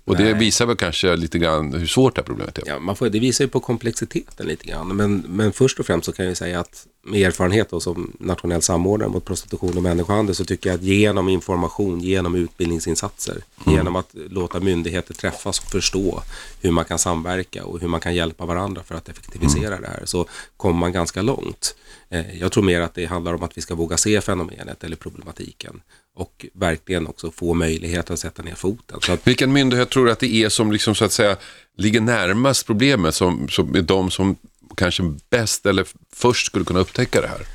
Och 0.06 0.18
det 0.18 0.24
Nej. 0.24 0.34
visar 0.34 0.66
väl 0.66 0.76
kanske 0.76 1.16
lite 1.16 1.40
grann 1.40 1.74
hur 1.74 1.88
svårt 1.88 2.16
det 2.16 2.22
här 2.22 2.26
problemet 2.26 2.58
är. 2.58 2.64
Ja, 2.66 2.80
man 2.80 2.96
får, 2.96 3.10
det 3.10 3.20
visar 3.20 3.44
ju 3.46 3.50
på 3.50 3.60
komplexiteten 3.60 4.48
lite 4.48 4.68
grann, 4.68 4.96
men, 4.96 5.26
men 5.30 5.54
först 5.54 5.80
och 5.80 5.86
främst 5.86 6.06
så 6.06 6.12
kan 6.12 6.26
jag 6.26 6.32
ju 6.32 6.36
säga 6.36 6.60
att 6.60 6.88
med 7.06 7.22
erfarenhet 7.28 7.70
då, 7.70 7.80
som 7.80 8.12
nationell 8.20 8.62
samordnare 8.62 9.10
mot 9.10 9.26
prostitution 9.26 9.78
och 9.78 9.84
människohandel 9.84 10.36
så 10.36 10.46
tycker 10.46 10.70
jag 10.70 10.78
att 10.78 10.84
genom 10.84 11.30
information, 11.30 12.02
genom 12.02 12.36
utbildningsinsatser, 12.36 13.42
genom 13.66 13.96
att 13.96 14.10
låta 14.14 14.60
myndigheter 14.60 15.14
träffas 15.14 15.60
och 15.60 15.66
förstå 15.72 16.24
hur 16.62 16.72
man 16.72 16.86
kan 16.86 17.00
samverka 17.00 17.66
och 17.66 17.80
hur 17.80 17.88
man 17.88 18.00
kan 18.00 18.16
hjälpa 18.16 18.46
varandra 18.46 18.84
för 18.84 18.96
att 18.96 19.10
effektivisera 19.10 19.80
det 19.82 19.88
här 19.88 20.02
så 20.06 20.26
kommer 20.58 20.80
man 20.80 20.92
ganska 20.92 21.22
långt. 21.22 21.76
Eh, 22.10 22.40
Jag 22.40 22.52
tror 22.52 22.64
mer 22.64 22.82
att 22.82 22.94
det 22.94 23.06
handlar 23.06 23.34
om 23.34 23.44
att 23.44 23.58
vi 23.58 23.62
ska 23.62 23.76
våga 23.76 23.98
se 23.98 24.22
fenomenet 24.22 24.84
eller 24.84 24.96
problematiken 24.96 25.82
och 26.16 26.46
verkligen 26.54 27.08
också 27.08 27.32
få 27.32 27.54
möjlighet 27.54 28.12
att 28.12 28.20
sätta 28.20 28.44
ner 28.44 28.56
foten. 28.56 29.00
Att 29.10 29.28
Vilken 29.28 29.54
myndighet 29.54 29.90
tror 29.90 30.06
du 30.06 30.12
att 30.12 30.20
det 30.20 30.34
är 30.36 30.50
som 30.50 30.72
liksom 30.72 30.96
så 30.96 31.06
att 31.06 31.12
säga 31.12 31.38
ligger 31.78 32.02
närmast 32.02 32.66
problemet, 32.66 33.16
som, 33.16 33.50
som 33.50 33.76
är 33.76 33.82
de 33.82 34.12
som 34.12 34.36
kanske 34.76 35.04
bäst 35.30 35.66
eller 35.66 35.88
först 36.14 36.46
skulle 36.46 36.66
kunna 36.66 36.80
upptäcka 36.80 37.22
det 37.22 37.28
här? 37.28 37.46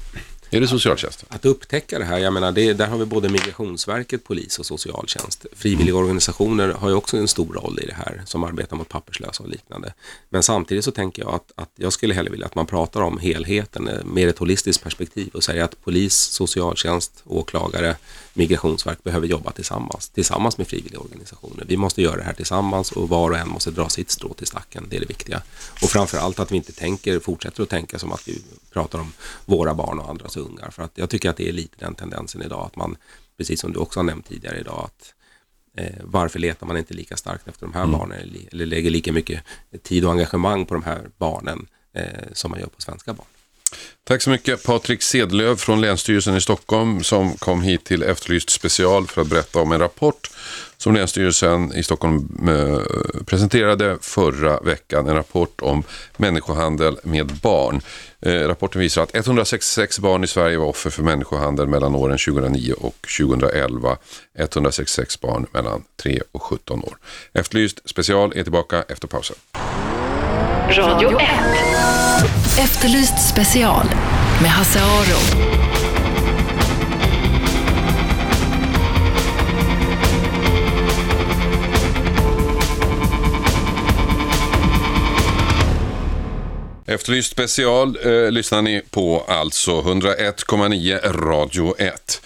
Är 0.53 0.61
det 0.61 0.69
socialtjänsten? 0.69 1.29
Att 1.33 1.45
upptäcka 1.45 1.99
det 1.99 2.05
här, 2.05 2.19
jag 2.19 2.33
menar, 2.33 2.53
det, 2.53 2.73
där 2.73 2.87
har 2.87 2.99
vi 2.99 3.05
både 3.05 3.29
Migrationsverket, 3.29 4.25
polis 4.25 4.59
och 4.59 4.67
socialtjänst. 4.67 5.47
Frivilliga 5.53 5.97
organisationer 5.97 6.69
har 6.69 6.89
ju 6.89 6.95
också 6.95 7.17
en 7.17 7.29
stor 7.29 7.53
roll 7.53 7.79
i 7.83 7.87
det 7.87 7.95
här, 7.95 8.23
som 8.27 8.45
arbetar 8.45 8.77
mot 8.77 8.89
papperslösa 8.89 9.43
och 9.43 9.49
liknande. 9.49 9.95
Men 10.29 10.43
samtidigt 10.43 10.85
så 10.85 10.91
tänker 10.91 11.23
jag 11.23 11.35
att, 11.35 11.53
att 11.55 11.71
jag 11.77 11.93
skulle 11.93 12.15
hellre 12.15 12.31
vilja 12.31 12.47
att 12.47 12.55
man 12.55 12.67
pratar 12.67 13.01
om 13.01 13.19
helheten, 13.19 13.89
eh, 13.89 14.05
mer 14.05 14.29
ett 14.29 14.39
holistiskt 14.39 14.83
perspektiv 14.83 15.31
och 15.35 15.45
säger 15.45 15.65
att 15.65 15.85
polis, 15.85 16.15
socialtjänst, 16.15 17.23
åklagare, 17.25 17.97
Migrationsverk 18.35 19.05
behöver 19.05 19.27
jobba 19.27 19.51
tillsammans, 19.53 20.09
tillsammans 20.09 20.59
med 20.59 20.69
frivilliga 20.69 21.01
organisationer. 21.01 21.64
Vi 21.69 21.77
måste 21.77 22.03
göra 22.03 22.16
det 22.16 22.23
här 22.23 22.33
tillsammans 22.33 22.93
och 22.93 23.09
var 23.09 23.31
och 23.31 23.38
en 23.38 23.49
måste 23.49 23.71
dra 23.71 23.88
sitt 23.88 24.11
strå 24.11 24.35
till 24.35 24.47
stacken, 24.47 24.87
det 24.90 24.97
är 24.97 25.01
det 25.01 25.07
viktiga. 25.07 25.43
Och 25.83 25.88
framför 25.88 26.19
allt 26.19 26.38
att 26.38 26.53
vi 26.53 26.57
inte 26.57 26.73
tänker, 26.73 27.21
fortsätter 27.21 27.62
att 27.62 27.69
tänka 27.69 27.99
som 27.99 28.12
att 28.12 28.29
vi 28.29 28.43
pratar 28.73 28.99
om 28.99 29.12
våra 29.45 29.75
barn 29.75 29.99
och 29.99 30.11
andras 30.11 30.37
ungar. 30.37 30.71
För 30.71 30.83
att 30.83 30.93
jag 30.95 31.11
tycker 31.11 31.31
att 31.31 31.37
det 31.37 31.49
är 31.49 31.53
lite 31.53 31.77
den 31.79 31.95
tendensen 31.95 32.43
idag, 32.43 32.66
att 32.66 32.77
man, 32.77 32.97
precis 33.37 33.61
som 33.61 33.73
du 33.73 33.79
också 33.79 33.99
har 33.99 34.05
nämnt 34.05 34.29
tidigare 34.29 34.61
idag, 34.61 34.85
att 34.85 35.14
eh, 35.77 35.97
varför 36.05 36.38
letar 36.38 36.66
man 36.66 36.77
inte 36.77 36.95
lika 36.95 37.16
starkt 37.16 37.49
efter 37.49 37.66
de 37.66 37.75
här 37.75 37.87
barnen 37.87 38.19
eller, 38.19 38.40
eller 38.53 38.66
lägger 38.66 38.90
lika 38.90 39.12
mycket 39.12 39.43
tid 39.83 40.05
och 40.05 40.11
engagemang 40.11 40.66
på 40.66 40.75
de 40.75 40.83
här 40.83 41.09
barnen 41.19 41.66
eh, 41.93 42.05
som 42.33 42.51
man 42.51 42.61
gör 42.61 42.66
på 42.66 42.81
svenska 42.81 43.12
barn. 43.12 43.27
Tack 44.05 44.23
så 44.23 44.31
mycket 44.31 44.63
Patrik 44.63 45.03
Sedlöv 45.03 45.57
från 45.57 45.81
Länsstyrelsen 45.81 46.37
i 46.37 46.41
Stockholm 46.41 47.03
som 47.03 47.35
kom 47.35 47.63
hit 47.63 47.85
till 47.85 48.03
Efterlyst 48.03 48.51
special 48.51 49.07
för 49.07 49.23
att 49.23 49.29
berätta 49.29 49.61
om 49.61 49.73
en 49.73 49.79
rapport 49.79 50.31
som 50.77 50.95
Länsstyrelsen 50.95 51.73
i 51.75 51.83
Stockholm 51.83 52.49
eh, 52.49 52.79
presenterade 53.25 53.99
förra 54.01 54.61
veckan. 54.61 55.09
En 55.09 55.15
rapport 55.15 55.61
om 55.61 55.83
människohandel 56.17 56.99
med 57.03 57.27
barn. 57.27 57.81
Eh, 58.21 58.33
rapporten 58.33 58.81
visar 58.81 59.03
att 59.03 59.17
166 59.17 59.99
barn 59.99 60.25
i 60.25 60.27
Sverige 60.27 60.59
var 60.59 60.67
offer 60.67 60.91
för 60.91 61.03
människohandel 61.03 61.67
mellan 61.67 61.95
åren 61.95 62.19
2009 62.19 62.73
och 62.73 63.07
2011. 63.19 63.97
166 64.39 65.21
barn 65.21 65.47
mellan 65.53 65.85
3 66.03 66.21
och 66.33 66.43
17 66.43 66.85
år. 66.85 66.97
Efterlyst 67.33 67.89
special 67.89 68.33
är 68.37 68.43
tillbaka 68.43 68.85
efter 68.89 69.09
pausen. 69.09 69.37
Radio 70.79 71.19
1. 71.19 71.29
Efterlyst 72.59 73.29
special 73.29 73.87
med 74.43 74.51
Hasse 74.51 74.81
Aro. 74.81 75.51
Efterlyst 86.87 87.33
special 87.33 87.99
eh, 88.05 88.31
lyssnar 88.31 88.62
ni 88.62 88.83
på 88.90 89.25
alltså 89.29 89.81
101,9 89.81 91.12
Radio 91.12 91.75
1. 91.79 92.23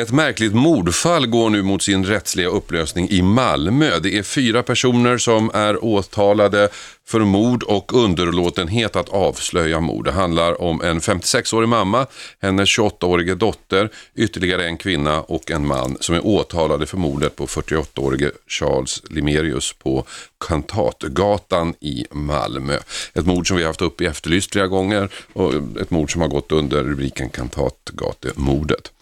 Ett 0.00 0.12
märkligt 0.12 0.54
mordfall 0.54 1.26
går 1.26 1.50
nu 1.50 1.62
mot 1.62 1.82
sin 1.82 2.04
rättsliga 2.04 2.48
upplösning 2.48 3.08
i 3.10 3.22
Malmö. 3.22 3.98
Det 3.98 4.18
är 4.18 4.22
fyra 4.22 4.62
personer 4.62 5.18
som 5.18 5.50
är 5.54 5.84
åtalade 5.84 6.68
för 7.06 7.20
mord 7.20 7.62
och 7.62 7.94
underlåtenhet 7.94 8.96
att 8.96 9.08
avslöja 9.08 9.80
mord. 9.80 10.04
Det 10.04 10.12
handlar 10.12 10.62
om 10.62 10.82
en 10.82 11.00
56-årig 11.00 11.68
mamma, 11.68 12.06
hennes 12.40 12.78
28-årige 12.78 13.34
dotter, 13.34 13.90
ytterligare 14.14 14.66
en 14.66 14.76
kvinna 14.76 15.20
och 15.20 15.50
en 15.50 15.66
man 15.66 15.96
som 16.00 16.14
är 16.14 16.26
åtalade 16.26 16.86
för 16.86 16.96
mordet 16.96 17.36
på 17.36 17.46
48-årige 17.46 18.30
Charles 18.48 19.02
Limerius 19.10 19.72
på 19.72 20.04
Kantatgatan 20.48 21.74
i 21.80 22.06
Malmö. 22.10 22.78
Ett 23.14 23.26
mord 23.26 23.48
som 23.48 23.56
vi 23.56 23.62
har 23.62 23.68
haft 23.68 23.82
upp 23.82 24.00
i 24.00 24.06
Efterlyst 24.06 24.52
flera 24.52 24.66
gånger 24.66 25.08
och 25.32 25.54
ett 25.80 25.90
mord 25.90 26.12
som 26.12 26.20
har 26.20 26.28
gått 26.28 26.52
under 26.52 26.82
rubriken 26.82 27.30
Kantatgatemordet. 27.30 28.92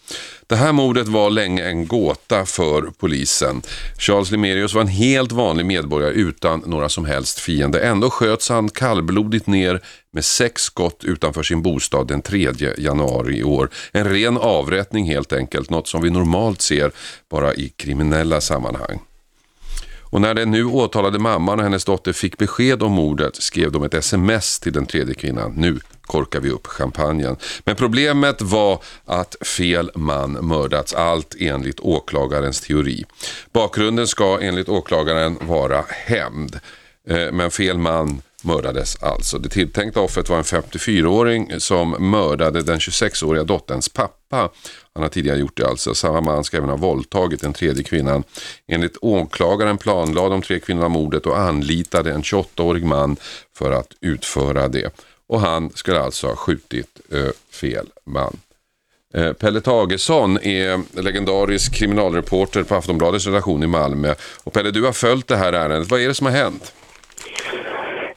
Det 0.46 0.56
här 0.56 0.72
mordet 0.72 1.08
var 1.08 1.30
länge 1.30 1.64
en 1.64 1.86
gåta 1.86 2.46
för 2.46 2.82
polisen. 2.98 3.62
Charles 3.98 4.30
Limerius 4.30 4.74
var 4.74 4.80
en 4.80 4.88
helt 4.88 5.32
vanlig 5.32 5.66
medborgare 5.66 6.12
utan 6.12 6.62
några 6.66 6.88
som 6.88 7.04
helst 7.04 7.38
fiender. 7.38 7.80
Ändå 7.80 8.10
sköts 8.10 8.48
han 8.48 8.68
kallblodigt 8.68 9.46
ner 9.46 9.80
med 10.12 10.24
sex 10.24 10.62
skott 10.62 11.04
utanför 11.04 11.42
sin 11.42 11.62
bostad 11.62 12.08
den 12.08 12.22
3 12.22 12.52
januari 12.78 13.38
i 13.38 13.44
år. 13.44 13.70
En 13.92 14.04
ren 14.04 14.38
avrättning 14.38 15.04
helt 15.04 15.32
enkelt, 15.32 15.70
något 15.70 15.88
som 15.88 16.02
vi 16.02 16.10
normalt 16.10 16.60
ser 16.60 16.92
bara 17.30 17.54
i 17.54 17.68
kriminella 17.68 18.40
sammanhang. 18.40 19.00
Och 20.10 20.20
när 20.20 20.34
den 20.34 20.50
nu 20.50 20.64
åtalade 20.64 21.18
mamman 21.18 21.58
och 21.58 21.64
hennes 21.64 21.84
dotter 21.84 22.12
fick 22.12 22.38
besked 22.38 22.82
om 22.82 22.92
mordet 22.92 23.36
skrev 23.36 23.72
de 23.72 23.82
ett 23.82 23.94
sms 23.94 24.60
till 24.60 24.72
den 24.72 24.86
tredje 24.86 25.14
kvinnan. 25.14 25.52
Nu 25.56 25.80
korkar 26.02 26.40
vi 26.40 26.50
upp 26.50 26.66
champagnen. 26.66 27.36
Men 27.64 27.76
problemet 27.76 28.42
var 28.42 28.82
att 29.04 29.36
fel 29.46 29.90
man 29.94 30.32
mördats, 30.32 30.94
allt 30.94 31.36
enligt 31.38 31.80
åklagarens 31.80 32.60
teori. 32.60 33.04
Bakgrunden 33.52 34.06
ska 34.06 34.38
enligt 34.40 34.68
åklagaren 34.68 35.38
vara 35.40 35.84
hämnd. 35.88 36.60
Eh, 37.08 37.32
men 37.32 37.50
fel 37.50 37.78
man 37.78 38.22
mördades 38.44 39.02
alltså. 39.02 39.38
Det 39.38 39.48
tilltänkta 39.48 40.00
offret 40.00 40.28
var 40.28 40.36
en 40.36 40.42
54-åring 40.44 41.52
som 41.58 42.10
mördade 42.10 42.62
den 42.62 42.78
26-åriga 42.78 43.44
dotterns 43.44 43.88
pappa. 43.88 44.50
Han 44.94 45.02
har 45.02 45.08
tidigare 45.08 45.38
gjort 45.38 45.56
det 45.56 45.66
alltså. 45.66 45.94
Samma 45.94 46.20
man 46.20 46.44
ska 46.44 46.56
även 46.56 46.70
ha 46.70 46.76
våldtagit 46.76 47.40
den 47.40 47.52
tredje 47.52 47.84
kvinnan. 47.84 48.24
Enligt 48.68 48.96
åklagaren 49.00 49.78
planlade 49.78 50.28
de 50.28 50.42
tre 50.42 50.60
kvinnorna 50.60 50.88
mordet 50.88 51.26
och 51.26 51.38
anlitade 51.38 52.12
en 52.12 52.22
28-årig 52.22 52.84
man 52.84 53.16
för 53.56 53.72
att 53.72 53.92
utföra 54.00 54.68
det. 54.68 54.90
Och 55.26 55.40
han 55.40 55.70
skulle 55.74 56.00
alltså 56.00 56.26
ha 56.26 56.36
skjutit 56.36 57.00
eh, 57.12 57.30
fel 57.50 57.86
man. 58.06 58.36
Eh, 59.14 59.32
Pelle 59.32 59.60
Tagesson 59.60 60.38
är 60.42 61.00
legendarisk 61.02 61.74
kriminalreporter 61.74 62.62
på 62.62 62.74
Aftonbladets 62.74 63.26
redaktion 63.26 63.62
i 63.62 63.66
Malmö. 63.66 64.14
Och 64.44 64.52
Pelle, 64.52 64.70
du 64.70 64.82
har 64.82 64.92
följt 64.92 65.28
det 65.28 65.36
här 65.36 65.52
ärendet. 65.52 65.90
Vad 65.90 66.00
är 66.00 66.08
det 66.08 66.14
som 66.14 66.26
har 66.26 66.32
hänt? 66.32 66.72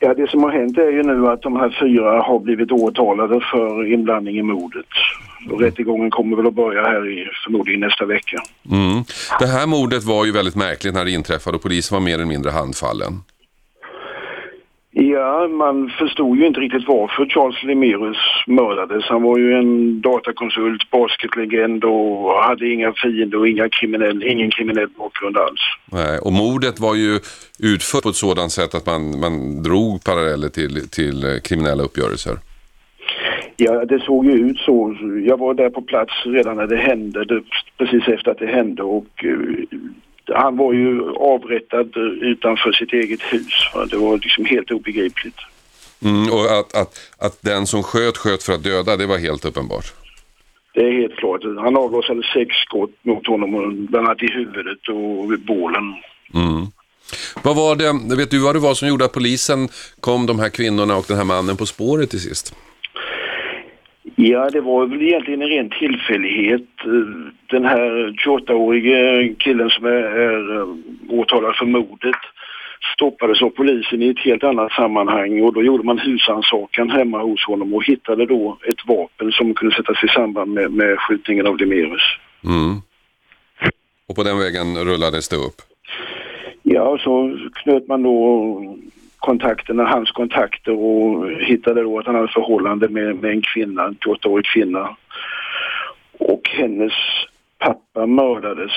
Ja, 0.05 0.13
det 0.13 0.29
som 0.29 0.43
har 0.43 0.51
hänt 0.51 0.77
är 0.77 0.91
ju 0.91 1.03
nu 1.03 1.27
att 1.27 1.41
de 1.41 1.55
här 1.55 1.77
fyra 1.81 2.21
har 2.21 2.39
blivit 2.39 2.71
åtalade 2.71 3.39
för 3.51 3.93
inblandning 3.93 4.37
i 4.37 4.41
mordet. 4.41 4.85
Och 5.51 5.61
rättegången 5.61 6.11
kommer 6.11 6.37
väl 6.37 6.47
att 6.47 6.53
börja 6.53 6.81
här 6.81 7.09
i 7.09 7.27
förmodligen 7.45 7.79
nästa 7.79 8.05
vecka. 8.05 8.37
Mm. 8.71 9.03
Det 9.39 9.47
här 9.47 9.67
mordet 9.67 10.03
var 10.03 10.25
ju 10.25 10.31
väldigt 10.31 10.55
märkligt 10.55 10.93
när 10.93 11.05
det 11.05 11.11
inträffade 11.11 11.57
och 11.57 11.63
polisen 11.63 11.95
var 11.95 12.01
mer 12.01 12.13
eller 12.13 12.25
mindre 12.25 12.51
handfallen. 12.51 13.13
Ja, 14.95 15.47
man 15.47 15.89
förstod 15.89 16.37
ju 16.37 16.47
inte 16.47 16.59
riktigt 16.59 16.87
varför 16.87 17.25
Charles 17.25 17.63
Lemerus 17.63 18.17
mördades. 18.47 19.03
Han 19.03 19.23
var 19.23 19.37
ju 19.37 19.53
en 19.53 20.01
datakonsult, 20.01 20.91
basketlegend 20.91 21.83
och 21.83 22.33
hade 22.43 22.69
inga 22.69 22.93
fiender 22.93 23.37
och 23.39 23.47
inga 23.47 23.69
kriminell, 23.69 24.23
ingen 24.23 24.51
kriminell 24.51 24.87
bakgrund 24.97 25.37
alls. 25.37 25.61
Nej, 25.91 26.19
och 26.19 26.33
mordet 26.33 26.79
var 26.79 26.95
ju 26.95 27.19
utfört 27.59 28.03
på 28.03 28.09
ett 28.09 28.15
sådant 28.15 28.51
sätt 28.51 28.75
att 28.75 28.85
man, 28.85 29.19
man 29.19 29.63
drog 29.63 30.03
paralleller 30.03 30.49
till, 30.49 30.89
till 30.89 31.39
kriminella 31.43 31.83
uppgörelser. 31.83 32.37
Ja, 33.57 33.85
det 33.85 33.99
såg 33.99 34.25
ju 34.25 34.31
ut 34.31 34.57
så. 34.57 34.97
Jag 35.27 35.37
var 35.37 35.53
där 35.53 35.69
på 35.69 35.81
plats 35.81 36.13
redan 36.25 36.57
när 36.57 36.67
det 36.67 36.77
hände, 36.77 37.41
precis 37.77 38.07
efter 38.07 38.31
att 38.31 38.39
det 38.39 38.47
hände 38.47 38.83
och 38.83 39.23
uh, 39.23 39.65
han 40.33 40.57
var 40.57 40.73
ju 40.73 41.09
avrättad 41.09 41.97
utanför 42.21 42.71
sitt 42.71 42.93
eget 42.93 43.21
hus. 43.21 43.53
Det 43.89 43.97
var 43.97 44.17
liksom 44.17 44.45
helt 44.45 44.71
obegripligt. 44.71 45.37
Mm, 46.01 46.31
och 46.31 46.45
att, 46.59 46.75
att, 46.75 47.11
att 47.17 47.41
den 47.41 47.67
som 47.67 47.83
sköt 47.83 48.17
sköt 48.17 48.43
för 48.43 48.53
att 48.53 48.63
döda, 48.63 48.97
det 48.97 49.05
var 49.05 49.17
helt 49.17 49.45
uppenbart? 49.45 49.93
Det 50.73 50.79
är 50.79 51.01
helt 51.01 51.15
klart. 51.15 51.41
Han 51.43 51.77
avlossade 51.77 52.23
sex 52.33 52.55
skott 52.55 52.91
mot 53.01 53.27
honom, 53.27 53.85
bland 53.89 54.07
annat 54.07 54.23
i 54.23 54.27
huvudet 54.27 54.87
och 54.87 55.31
vid 55.31 55.45
bålen. 55.45 55.83
Mm. 56.33 56.65
Vad 57.43 57.55
var 57.55 57.75
det, 57.75 58.15
vet 58.15 58.31
du 58.31 58.39
vad 58.39 58.55
det 58.55 58.59
var 58.59 58.73
som 58.73 58.87
gjorde 58.87 59.05
att 59.05 59.13
polisen 59.13 59.69
kom 59.99 60.25
de 60.25 60.39
här 60.39 60.49
kvinnorna 60.49 60.97
och 60.97 61.05
den 61.07 61.17
här 61.17 61.23
mannen 61.23 61.57
på 61.57 61.65
spåret 61.65 62.09
till 62.09 62.21
sist? 62.21 62.55
Ja, 64.25 64.49
det 64.49 64.61
var 64.61 64.85
väl 64.85 65.01
egentligen 65.01 65.41
en 65.41 65.49
ren 65.49 65.69
tillfällighet. 65.69 66.69
Den 67.49 67.65
här 67.65 68.15
28-årige 68.25 69.35
killen 69.39 69.69
som 69.69 69.85
är, 69.85 70.03
är 70.25 70.59
eh, 70.59 70.67
åtalad 71.09 71.55
för 71.55 71.65
mordet 71.65 72.15
stoppades 72.95 73.41
av 73.41 73.49
polisen 73.49 74.01
i 74.01 74.09
ett 74.09 74.19
helt 74.19 74.43
annat 74.43 74.71
sammanhang 74.71 75.41
och 75.41 75.53
då 75.53 75.63
gjorde 75.63 75.83
man 75.83 75.99
husrannsakan 75.99 76.89
hemma 76.89 77.21
hos 77.21 77.45
honom 77.45 77.73
och 77.73 77.83
hittade 77.83 78.25
då 78.25 78.57
ett 78.69 78.87
vapen 78.87 79.31
som 79.31 79.53
kunde 79.53 79.75
sättas 79.75 80.03
i 80.03 80.07
samband 80.07 80.53
med, 80.53 80.71
med 80.71 80.99
skjutningen 80.99 81.47
av 81.47 81.57
Demerus. 81.57 82.01
Mm. 82.45 82.81
Och 84.09 84.15
på 84.15 84.23
den 84.23 84.37
vägen 84.37 84.77
rullades 84.77 85.29
det 85.29 85.35
upp? 85.35 85.61
Ja, 86.61 86.97
så 87.03 87.37
knöt 87.53 87.87
man 87.87 88.03
då 88.03 88.77
kontakterna, 89.23 89.85
hans 89.85 90.11
kontakter 90.11 90.71
och 90.71 91.31
hittade 91.31 91.81
då 91.81 91.99
att 91.99 92.05
han 92.05 92.15
hade 92.15 92.27
förhållande 92.27 92.89
med, 92.89 93.15
med 93.15 93.31
en 93.31 93.41
kvinna, 93.41 93.83
en 93.83 93.95
28-årig 93.95 94.45
kvinna. 94.45 94.95
Och 96.17 96.49
hennes 96.49 96.93
pappa 97.59 98.05
mördades 98.05 98.71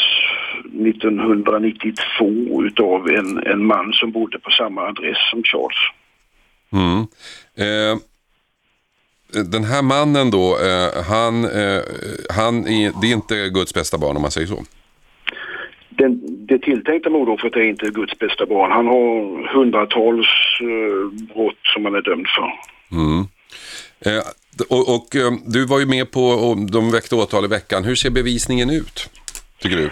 1992 0.64 2.64
utav 2.64 3.08
en, 3.08 3.46
en 3.46 3.66
man 3.66 3.92
som 3.92 4.12
bodde 4.12 4.38
på 4.38 4.50
samma 4.50 4.82
adress 4.82 5.18
som 5.30 5.42
Charles. 5.42 5.78
Mm. 6.72 6.98
Eh, 7.64 7.96
den 9.52 9.64
här 9.64 9.82
mannen 9.82 10.30
då, 10.30 10.58
eh, 10.58 11.04
han, 11.04 11.44
eh, 11.44 11.82
han 12.30 12.68
är, 12.68 13.00
det 13.00 13.06
är 13.06 13.12
inte 13.12 13.48
Guds 13.48 13.74
bästa 13.74 13.98
barn 13.98 14.16
om 14.16 14.22
man 14.22 14.30
säger 14.30 14.46
så? 14.46 14.64
Den, 15.98 16.20
det 16.46 16.58
tilltänkta 16.58 17.10
mordoffret 17.10 17.56
är 17.56 17.62
inte 17.62 17.86
Guds 17.86 18.18
bästa 18.18 18.46
barn. 18.46 18.70
Han 18.70 18.86
har 18.86 19.48
hundratals 19.54 20.26
eh, 20.60 21.34
brott 21.34 21.60
som 21.74 21.84
han 21.84 21.94
är 21.94 22.02
dömd 22.02 22.26
för. 22.28 22.52
Mm. 22.96 23.24
Eh, 24.00 24.22
och, 24.70 24.94
och 24.94 25.16
eh, 25.16 25.32
du 25.46 25.66
var 25.66 25.80
ju 25.80 25.86
med 25.86 26.10
på, 26.10 26.20
och 26.20 26.70
de 26.70 26.90
väckte 26.90 27.14
åtal 27.14 27.44
i 27.44 27.48
veckan. 27.48 27.84
Hur 27.84 27.94
ser 27.94 28.10
bevisningen 28.10 28.70
ut, 28.70 29.10
tycker 29.58 29.76
du? 29.76 29.90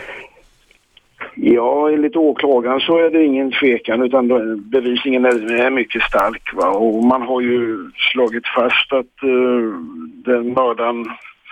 Ja, 1.37 1.91
enligt 1.91 2.17
åklagaren 2.17 2.81
så 2.81 2.99
är 2.99 3.11
det 3.11 3.25
ingen 3.25 3.53
tvekan 3.53 4.03
utan 4.03 4.29
bevisningen 4.71 5.25
är, 5.25 5.55
är 5.55 5.71
mycket 5.71 6.03
stark. 6.03 6.55
Va? 6.55 6.69
Och 6.69 7.05
man 7.05 7.23
har 7.23 7.41
ju 7.41 7.91
slagit 8.13 8.47
fast 8.57 8.93
att 8.93 9.25
uh, 9.25 9.75
den 10.25 10.53
mördaren 10.53 11.07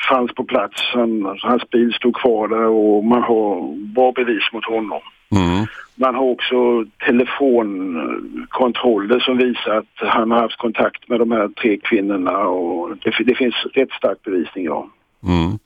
fanns 0.08 0.34
på 0.34 0.44
plats. 0.44 0.82
Han, 0.94 1.38
hans 1.42 1.70
bil 1.70 1.92
stod 1.92 2.16
kvar 2.16 2.48
där 2.48 2.66
och 2.66 3.04
man 3.04 3.22
har 3.22 3.76
bra 3.94 4.12
bevis 4.12 4.52
mot 4.52 4.64
honom. 4.64 5.00
Mm. 5.32 5.66
Man 5.94 6.14
har 6.14 6.24
också 6.24 6.84
telefonkontroller 7.06 9.20
som 9.20 9.38
visar 9.38 9.76
att 9.76 9.94
han 9.96 10.30
har 10.30 10.40
haft 10.40 10.58
kontakt 10.58 11.08
med 11.08 11.20
de 11.20 11.32
här 11.32 11.48
tre 11.48 11.78
kvinnorna 11.78 12.38
och 12.38 12.96
det, 12.96 13.24
det 13.24 13.34
finns 13.34 13.54
rätt 13.74 13.90
stark 13.90 14.22
bevisning, 14.22 14.64
ja. 14.64 14.88
Mm. 15.26 15.58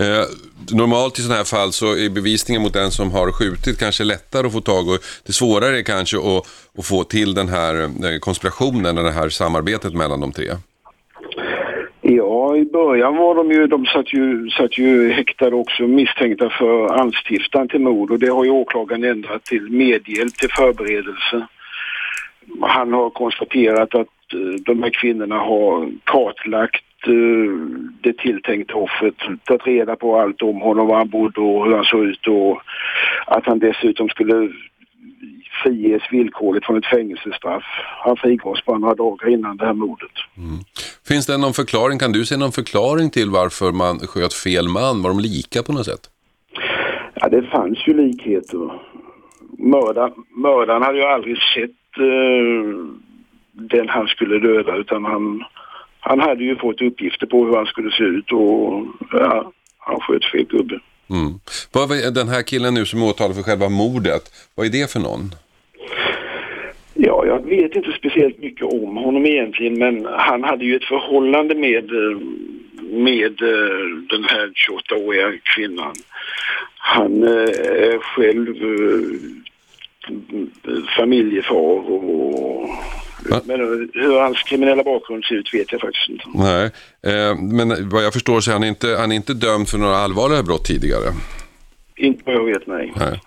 Eh, 0.00 0.24
normalt 0.70 1.18
i 1.18 1.22
sådana 1.22 1.36
här 1.36 1.44
fall 1.44 1.72
så 1.72 1.96
är 1.96 2.10
bevisningen 2.10 2.62
mot 2.62 2.72
den 2.72 2.90
som 2.90 3.10
har 3.10 3.32
skjutit 3.32 3.78
kanske 3.78 4.04
lättare 4.04 4.46
att 4.46 4.52
få 4.52 4.60
tag 4.60 4.88
och 4.88 4.98
det 5.26 5.32
svårare 5.32 5.78
är 5.78 5.82
kanske 5.82 6.16
att, 6.16 6.46
att 6.78 6.86
få 6.86 7.04
till 7.04 7.34
den 7.34 7.48
här 7.48 7.82
eh, 7.82 8.18
konspirationen, 8.20 8.94
det 8.94 9.10
här 9.10 9.28
samarbetet 9.28 9.94
mellan 9.94 10.20
de 10.20 10.32
tre. 10.32 10.50
Ja, 12.42 12.56
i 12.56 12.64
början 12.64 13.16
var 13.16 13.34
de 13.34 13.50
ju, 13.50 13.66
de 13.66 13.86
satt 13.86 14.12
ju, 14.12 14.50
satt 14.50 14.78
ju 14.78 15.12
häktade 15.12 15.56
också 15.56 15.82
misstänkta 15.82 16.50
för 16.50 17.00
anstiftan 17.00 17.68
till 17.68 17.80
mord 17.80 18.10
och 18.10 18.18
det 18.18 18.28
har 18.28 18.44
ju 18.44 18.50
åklagaren 18.50 19.04
ändrat 19.04 19.44
till 19.44 19.70
medhjälp 19.70 20.34
till 20.34 20.48
förberedelse. 20.50 21.46
Han 22.60 22.92
har 22.92 23.10
konstaterat 23.10 23.94
att 23.94 24.34
eh, 24.34 24.54
de 24.66 24.82
här 24.82 24.90
kvinnorna 24.90 25.38
har 25.38 25.90
kartlagt 26.04 27.06
eh, 27.06 27.52
det 28.00 28.18
tilltänkta 28.18 28.74
offret, 28.74 29.14
tagit 29.44 29.66
reda 29.66 29.96
på 29.96 30.20
allt 30.20 30.42
om 30.42 30.60
honom, 30.60 30.86
var 30.86 30.96
han 30.96 31.08
bodde 31.08 31.40
och 31.40 31.66
hur 31.66 31.74
han 31.74 31.84
såg 31.84 32.04
ut 32.04 32.26
och 32.26 32.62
att 33.26 33.46
han 33.46 33.58
dessutom 33.58 34.08
skulle 34.08 34.52
friges 35.62 36.02
villkorligt 36.10 36.66
från 36.66 36.78
ett 36.78 36.86
fängelsestraff. 36.86 37.64
Han 38.04 38.16
frigavs 38.16 38.64
bara 38.64 38.78
några 38.78 38.94
dagar 38.94 39.28
innan 39.28 39.56
det 39.56 39.66
här 39.66 39.72
mordet. 39.72 40.10
Mm. 40.36 40.58
Finns 41.08 41.26
det 41.26 41.38
någon 41.38 41.52
förklaring, 41.52 41.98
kan 41.98 42.12
du 42.12 42.24
se 42.24 42.36
någon 42.36 42.52
förklaring 42.52 43.10
till 43.10 43.30
varför 43.30 43.72
man 43.72 43.98
sköt 43.98 44.34
fel 44.34 44.68
man? 44.68 45.02
Var 45.02 45.10
de 45.10 45.20
lika 45.20 45.62
på 45.62 45.72
något 45.72 45.86
sätt? 45.86 46.10
Ja, 47.14 47.28
det 47.28 47.42
fanns 47.42 47.78
ju 47.86 47.94
likheter. 47.94 48.58
Mördan, 49.58 50.12
mördaren 50.36 50.82
hade 50.82 50.98
ju 50.98 51.04
aldrig 51.04 51.36
sett 51.54 52.00
uh, 52.00 52.86
den 53.52 53.88
han 53.88 54.06
skulle 54.06 54.38
döda 54.38 54.76
utan 54.76 55.04
han, 55.04 55.44
han 56.00 56.20
hade 56.20 56.44
ju 56.44 56.56
fått 56.56 56.82
uppgifter 56.82 57.26
på 57.26 57.44
hur 57.44 57.56
han 57.56 57.66
skulle 57.66 57.90
se 57.90 58.02
ut 58.04 58.32
och 58.32 58.86
ja, 59.12 59.52
han 59.78 60.00
sköt 60.00 60.24
fel 60.24 60.44
gubbe. 60.44 60.80
Mm. 61.10 61.32
Vad 61.72 61.92
är 61.92 62.10
den 62.10 62.28
här 62.28 62.42
killen 62.42 62.74
nu 62.74 62.86
som 62.86 63.02
är 63.02 63.06
åtalad 63.06 63.36
för 63.36 63.42
själva 63.42 63.68
mordet, 63.68 64.22
vad 64.54 64.66
är 64.66 64.70
det 64.70 64.90
för 64.90 65.00
någon? 65.00 65.34
Ja, 66.94 67.26
jag 67.26 67.46
vet 67.46 67.76
inte 67.76 67.92
speciellt 67.92 68.38
mycket 68.38 68.66
om 68.66 68.96
honom 68.96 69.26
egentligen 69.26 69.78
men 69.78 70.06
han 70.12 70.44
hade 70.44 70.64
ju 70.64 70.76
ett 70.76 70.84
förhållande 70.84 71.54
med, 71.54 71.90
eh, 71.90 72.18
med 72.90 73.42
eh, 73.42 73.86
den 74.10 74.24
här 74.24 74.52
28-åriga 74.68 75.32
kvinnan. 75.42 75.94
Han 76.76 77.22
eh, 77.22 77.30
är 77.30 77.98
själv 77.98 78.54
familjefar 80.96 81.90
och 81.90 82.68
men 83.44 83.60
hur 83.94 84.20
hans 84.20 84.42
kriminella 84.42 84.84
bakgrund 84.84 85.24
ser 85.24 85.34
ut 85.34 85.54
vet 85.54 85.72
jag 85.72 85.80
faktiskt 85.80 86.08
inte. 86.08 86.24
Nej, 86.34 86.70
eh, 87.02 87.36
men 87.36 87.88
vad 87.88 88.04
jag 88.04 88.12
förstår 88.12 88.40
så 88.40 88.50
är 88.50 88.52
han 88.52 88.64
inte, 88.64 88.96
han 88.98 89.12
är 89.12 89.16
inte 89.16 89.34
dömd 89.34 89.68
för 89.68 89.78
några 89.78 89.96
allvarliga 89.96 90.42
brott 90.42 90.64
tidigare. 90.64 91.12
Inte 92.02 92.22
vad 92.26 92.34
jag 92.34 92.44
vet, 92.44 92.66
nej. 92.66 92.92
nej. 92.96 93.20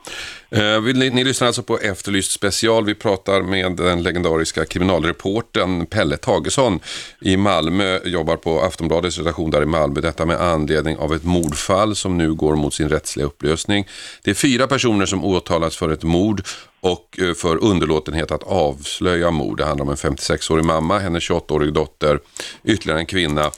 Eh, 0.49 0.81
ni, 0.81 1.09
ni 1.09 1.23
lyssnar 1.23 1.47
alltså 1.47 1.63
på 1.63 1.77
Efterlyst 1.77 2.31
special. 2.31 2.85
Vi 2.85 2.95
pratar 2.95 3.41
med 3.41 3.75
den 3.75 4.03
legendariska 4.03 4.65
kriminalreporten 4.65 5.85
Pelle 5.85 6.17
Tagesson 6.17 6.79
i 7.21 7.37
Malmö. 7.37 7.99
Jobbar 8.05 8.35
på 8.35 8.61
Aftonbladets 8.61 9.17
redaktion 9.17 9.51
där 9.51 9.61
i 9.61 9.65
Malmö. 9.65 10.01
Detta 10.01 10.25
med 10.25 10.41
anledning 10.41 10.97
av 10.97 11.13
ett 11.13 11.23
mordfall 11.23 11.95
som 11.95 12.17
nu 12.17 12.33
går 12.33 12.55
mot 12.55 12.73
sin 12.73 12.89
rättsliga 12.89 13.25
upplösning. 13.25 13.87
Det 14.23 14.31
är 14.31 14.35
fyra 14.35 14.67
personer 14.67 15.05
som 15.05 15.25
åtalas 15.25 15.77
för 15.77 15.89
ett 15.89 16.03
mord 16.03 16.41
och 16.79 17.19
eh, 17.19 17.33
för 17.33 17.63
underlåtenhet 17.63 18.31
att 18.31 18.43
avslöja 18.43 19.31
mord. 19.31 19.57
Det 19.57 19.65
handlar 19.65 19.85
om 19.85 19.89
en 19.89 19.95
56-årig 19.95 20.65
mamma, 20.65 20.99
hennes 20.99 21.29
28-årig 21.29 21.73
dotter, 21.73 22.19
ytterligare 22.63 22.99
en 22.99 23.05
kvinna 23.05 23.51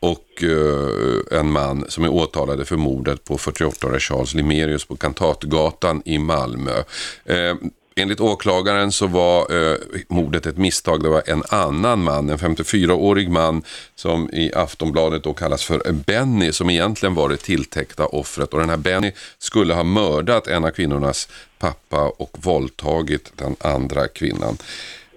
och 0.00 0.42
eh, 0.42 1.38
en 1.38 1.50
man 1.52 1.84
som 1.88 2.04
är 2.04 2.08
åtalade 2.08 2.64
för 2.64 2.76
mordet 2.76 3.24
på 3.24 3.36
48-årige 3.36 4.00
Charles 4.00 4.34
Limerius 4.34 4.84
på 4.84 4.96
Kantatgatan 4.96 6.02
i 6.04 6.18
Malmö. 6.18 6.82
Eh, 7.24 7.54
enligt 7.96 8.20
åklagaren 8.20 8.92
så 8.92 9.06
var 9.06 9.70
eh, 9.70 9.76
mordet 10.08 10.46
ett 10.46 10.56
misstag. 10.56 11.02
Det 11.02 11.08
var 11.08 11.22
en 11.26 11.42
annan 11.48 12.02
man, 12.02 12.30
en 12.30 12.38
54-årig 12.38 13.30
man 13.30 13.62
som 13.94 14.30
i 14.30 14.52
Aftonbladet 14.54 15.24
då 15.24 15.32
kallas 15.32 15.64
för 15.64 15.92
Benny 15.92 16.52
som 16.52 16.70
egentligen 16.70 17.14
var 17.14 17.28
det 17.28 17.36
tilltäckta 17.36 18.06
offret. 18.06 18.54
Och 18.54 18.60
den 18.60 18.70
här 18.70 18.76
Benny 18.76 19.12
skulle 19.38 19.74
ha 19.74 19.84
mördat 19.84 20.46
en 20.46 20.64
av 20.64 20.70
kvinnornas 20.70 21.28
pappa 21.58 22.08
och 22.08 22.36
våldtagit 22.42 23.32
den 23.36 23.56
andra 23.60 24.08
kvinnan. 24.08 24.56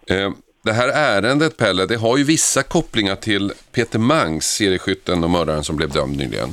Eh, 0.08 0.32
det 0.64 0.74
här 0.74 0.90
ärendet, 1.18 1.58
Pelle, 1.58 1.86
det 1.86 1.96
har 1.96 2.18
ju 2.18 2.24
vissa 2.24 2.64
kopplingar 2.64 3.16
till 3.16 3.52
Peter 3.76 4.00
Mangs, 4.00 4.46
serieskytten 4.46 5.24
och 5.24 5.30
mördaren 5.30 5.64
som 5.64 5.76
blev 5.78 5.90
dömd 5.90 6.18
nyligen. 6.18 6.50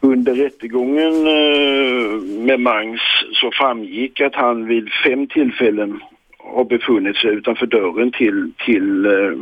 Under 0.00 0.34
rättegången 0.34 1.14
eh, 1.26 2.22
med 2.46 2.60
Mangs 2.60 3.00
så 3.32 3.50
framgick 3.52 4.20
att 4.20 4.34
han 4.34 4.66
vid 4.66 4.88
fem 5.04 5.26
tillfällen 5.26 6.00
har 6.38 6.64
befunnit 6.64 7.16
sig 7.16 7.30
utanför 7.30 7.66
dörren 7.66 8.12
till, 8.12 8.52
till 8.66 9.06
eh, 9.06 9.32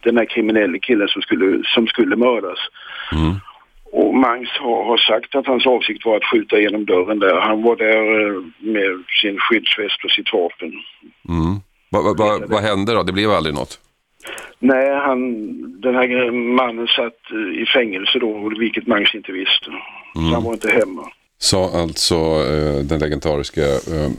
den 0.00 0.16
här 0.16 0.24
kriminella 0.24 0.78
killen 0.78 1.08
som 1.08 1.22
skulle, 1.22 1.62
som 1.64 1.86
skulle 1.86 2.16
mördas. 2.16 2.58
Mm. 3.12 3.34
Och 3.92 4.14
Mangs 4.14 4.48
har, 4.48 4.84
har, 4.84 4.96
sagt 4.96 5.34
att 5.34 5.46
hans 5.46 5.66
avsikt 5.66 6.04
var 6.04 6.16
att 6.16 6.30
skjuta 6.30 6.60
genom 6.60 6.84
dörren 6.84 7.18
där. 7.18 7.40
Han 7.40 7.62
var 7.62 7.76
där 7.76 8.26
eh, 8.26 8.42
med 8.58 9.02
sin 9.22 9.38
skyddsväst 9.38 10.04
och 10.04 10.10
sitt 10.10 10.32
vapen. 10.32 10.72
Mm. 11.28 11.60
Vad 11.90 12.04
va, 12.04 12.14
va, 12.14 12.46
va 12.46 12.60
hände 12.60 12.94
då? 12.94 13.02
Det 13.02 13.12
blev 13.12 13.30
aldrig 13.30 13.54
något? 13.54 13.78
Nej, 14.58 14.94
han, 14.94 15.20
den 15.80 15.94
här 15.94 16.30
mannen 16.30 16.86
satt 16.86 17.38
i 17.62 17.66
fängelse 17.66 18.18
då, 18.18 18.52
vilket 18.58 18.86
Mangs 18.86 19.14
inte 19.14 19.32
visste. 19.32 19.70
Mm. 20.16 20.32
Han 20.32 20.44
var 20.44 20.52
inte 20.52 20.70
hemma. 20.70 21.02
Sa 21.38 21.70
alltså 21.82 22.14
eh, 22.14 22.84
den 22.84 23.00
legendariska 23.00 23.64
eh, 23.66 24.10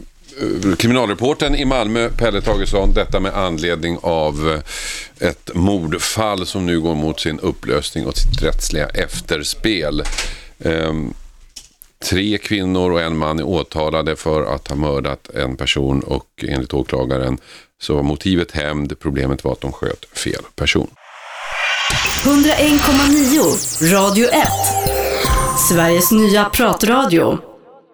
kriminalreporten 0.77 1.55
i 1.55 1.65
Malmö, 1.65 2.09
Pelle 2.09 2.41
Tagesson, 2.41 2.93
detta 2.93 3.19
med 3.19 3.33
anledning 3.33 3.97
av 4.01 4.33
eh, 5.19 5.27
ett 5.29 5.51
mordfall 5.55 6.45
som 6.45 6.65
nu 6.65 6.81
går 6.81 6.95
mot 6.95 7.19
sin 7.19 7.39
upplösning 7.39 8.05
och 8.05 8.17
sitt 8.17 8.43
rättsliga 8.43 8.87
efterspel. 8.87 10.01
Eh, 10.59 10.93
Tre 12.09 12.37
kvinnor 12.37 12.91
och 12.91 13.01
en 13.01 13.17
man 13.17 13.39
är 13.39 13.43
åtalade 13.43 14.15
för 14.15 14.55
att 14.55 14.67
ha 14.67 14.75
mördat 14.75 15.29
en 15.29 15.57
person 15.57 15.99
och 15.99 16.25
enligt 16.47 16.73
åklagaren 16.73 17.37
så 17.81 17.95
var 17.95 18.03
motivet 18.03 18.51
hämnd. 18.51 18.99
Problemet 18.99 19.43
var 19.43 19.51
att 19.51 19.61
de 19.61 19.71
sköt 19.71 20.05
fel 20.17 20.41
person. 20.55 20.89
101,9 22.23 23.93
Radio 23.93 24.27
1 24.27 24.47
Sveriges 25.69 26.11
nya 26.11 26.45
pratradio 26.45 27.50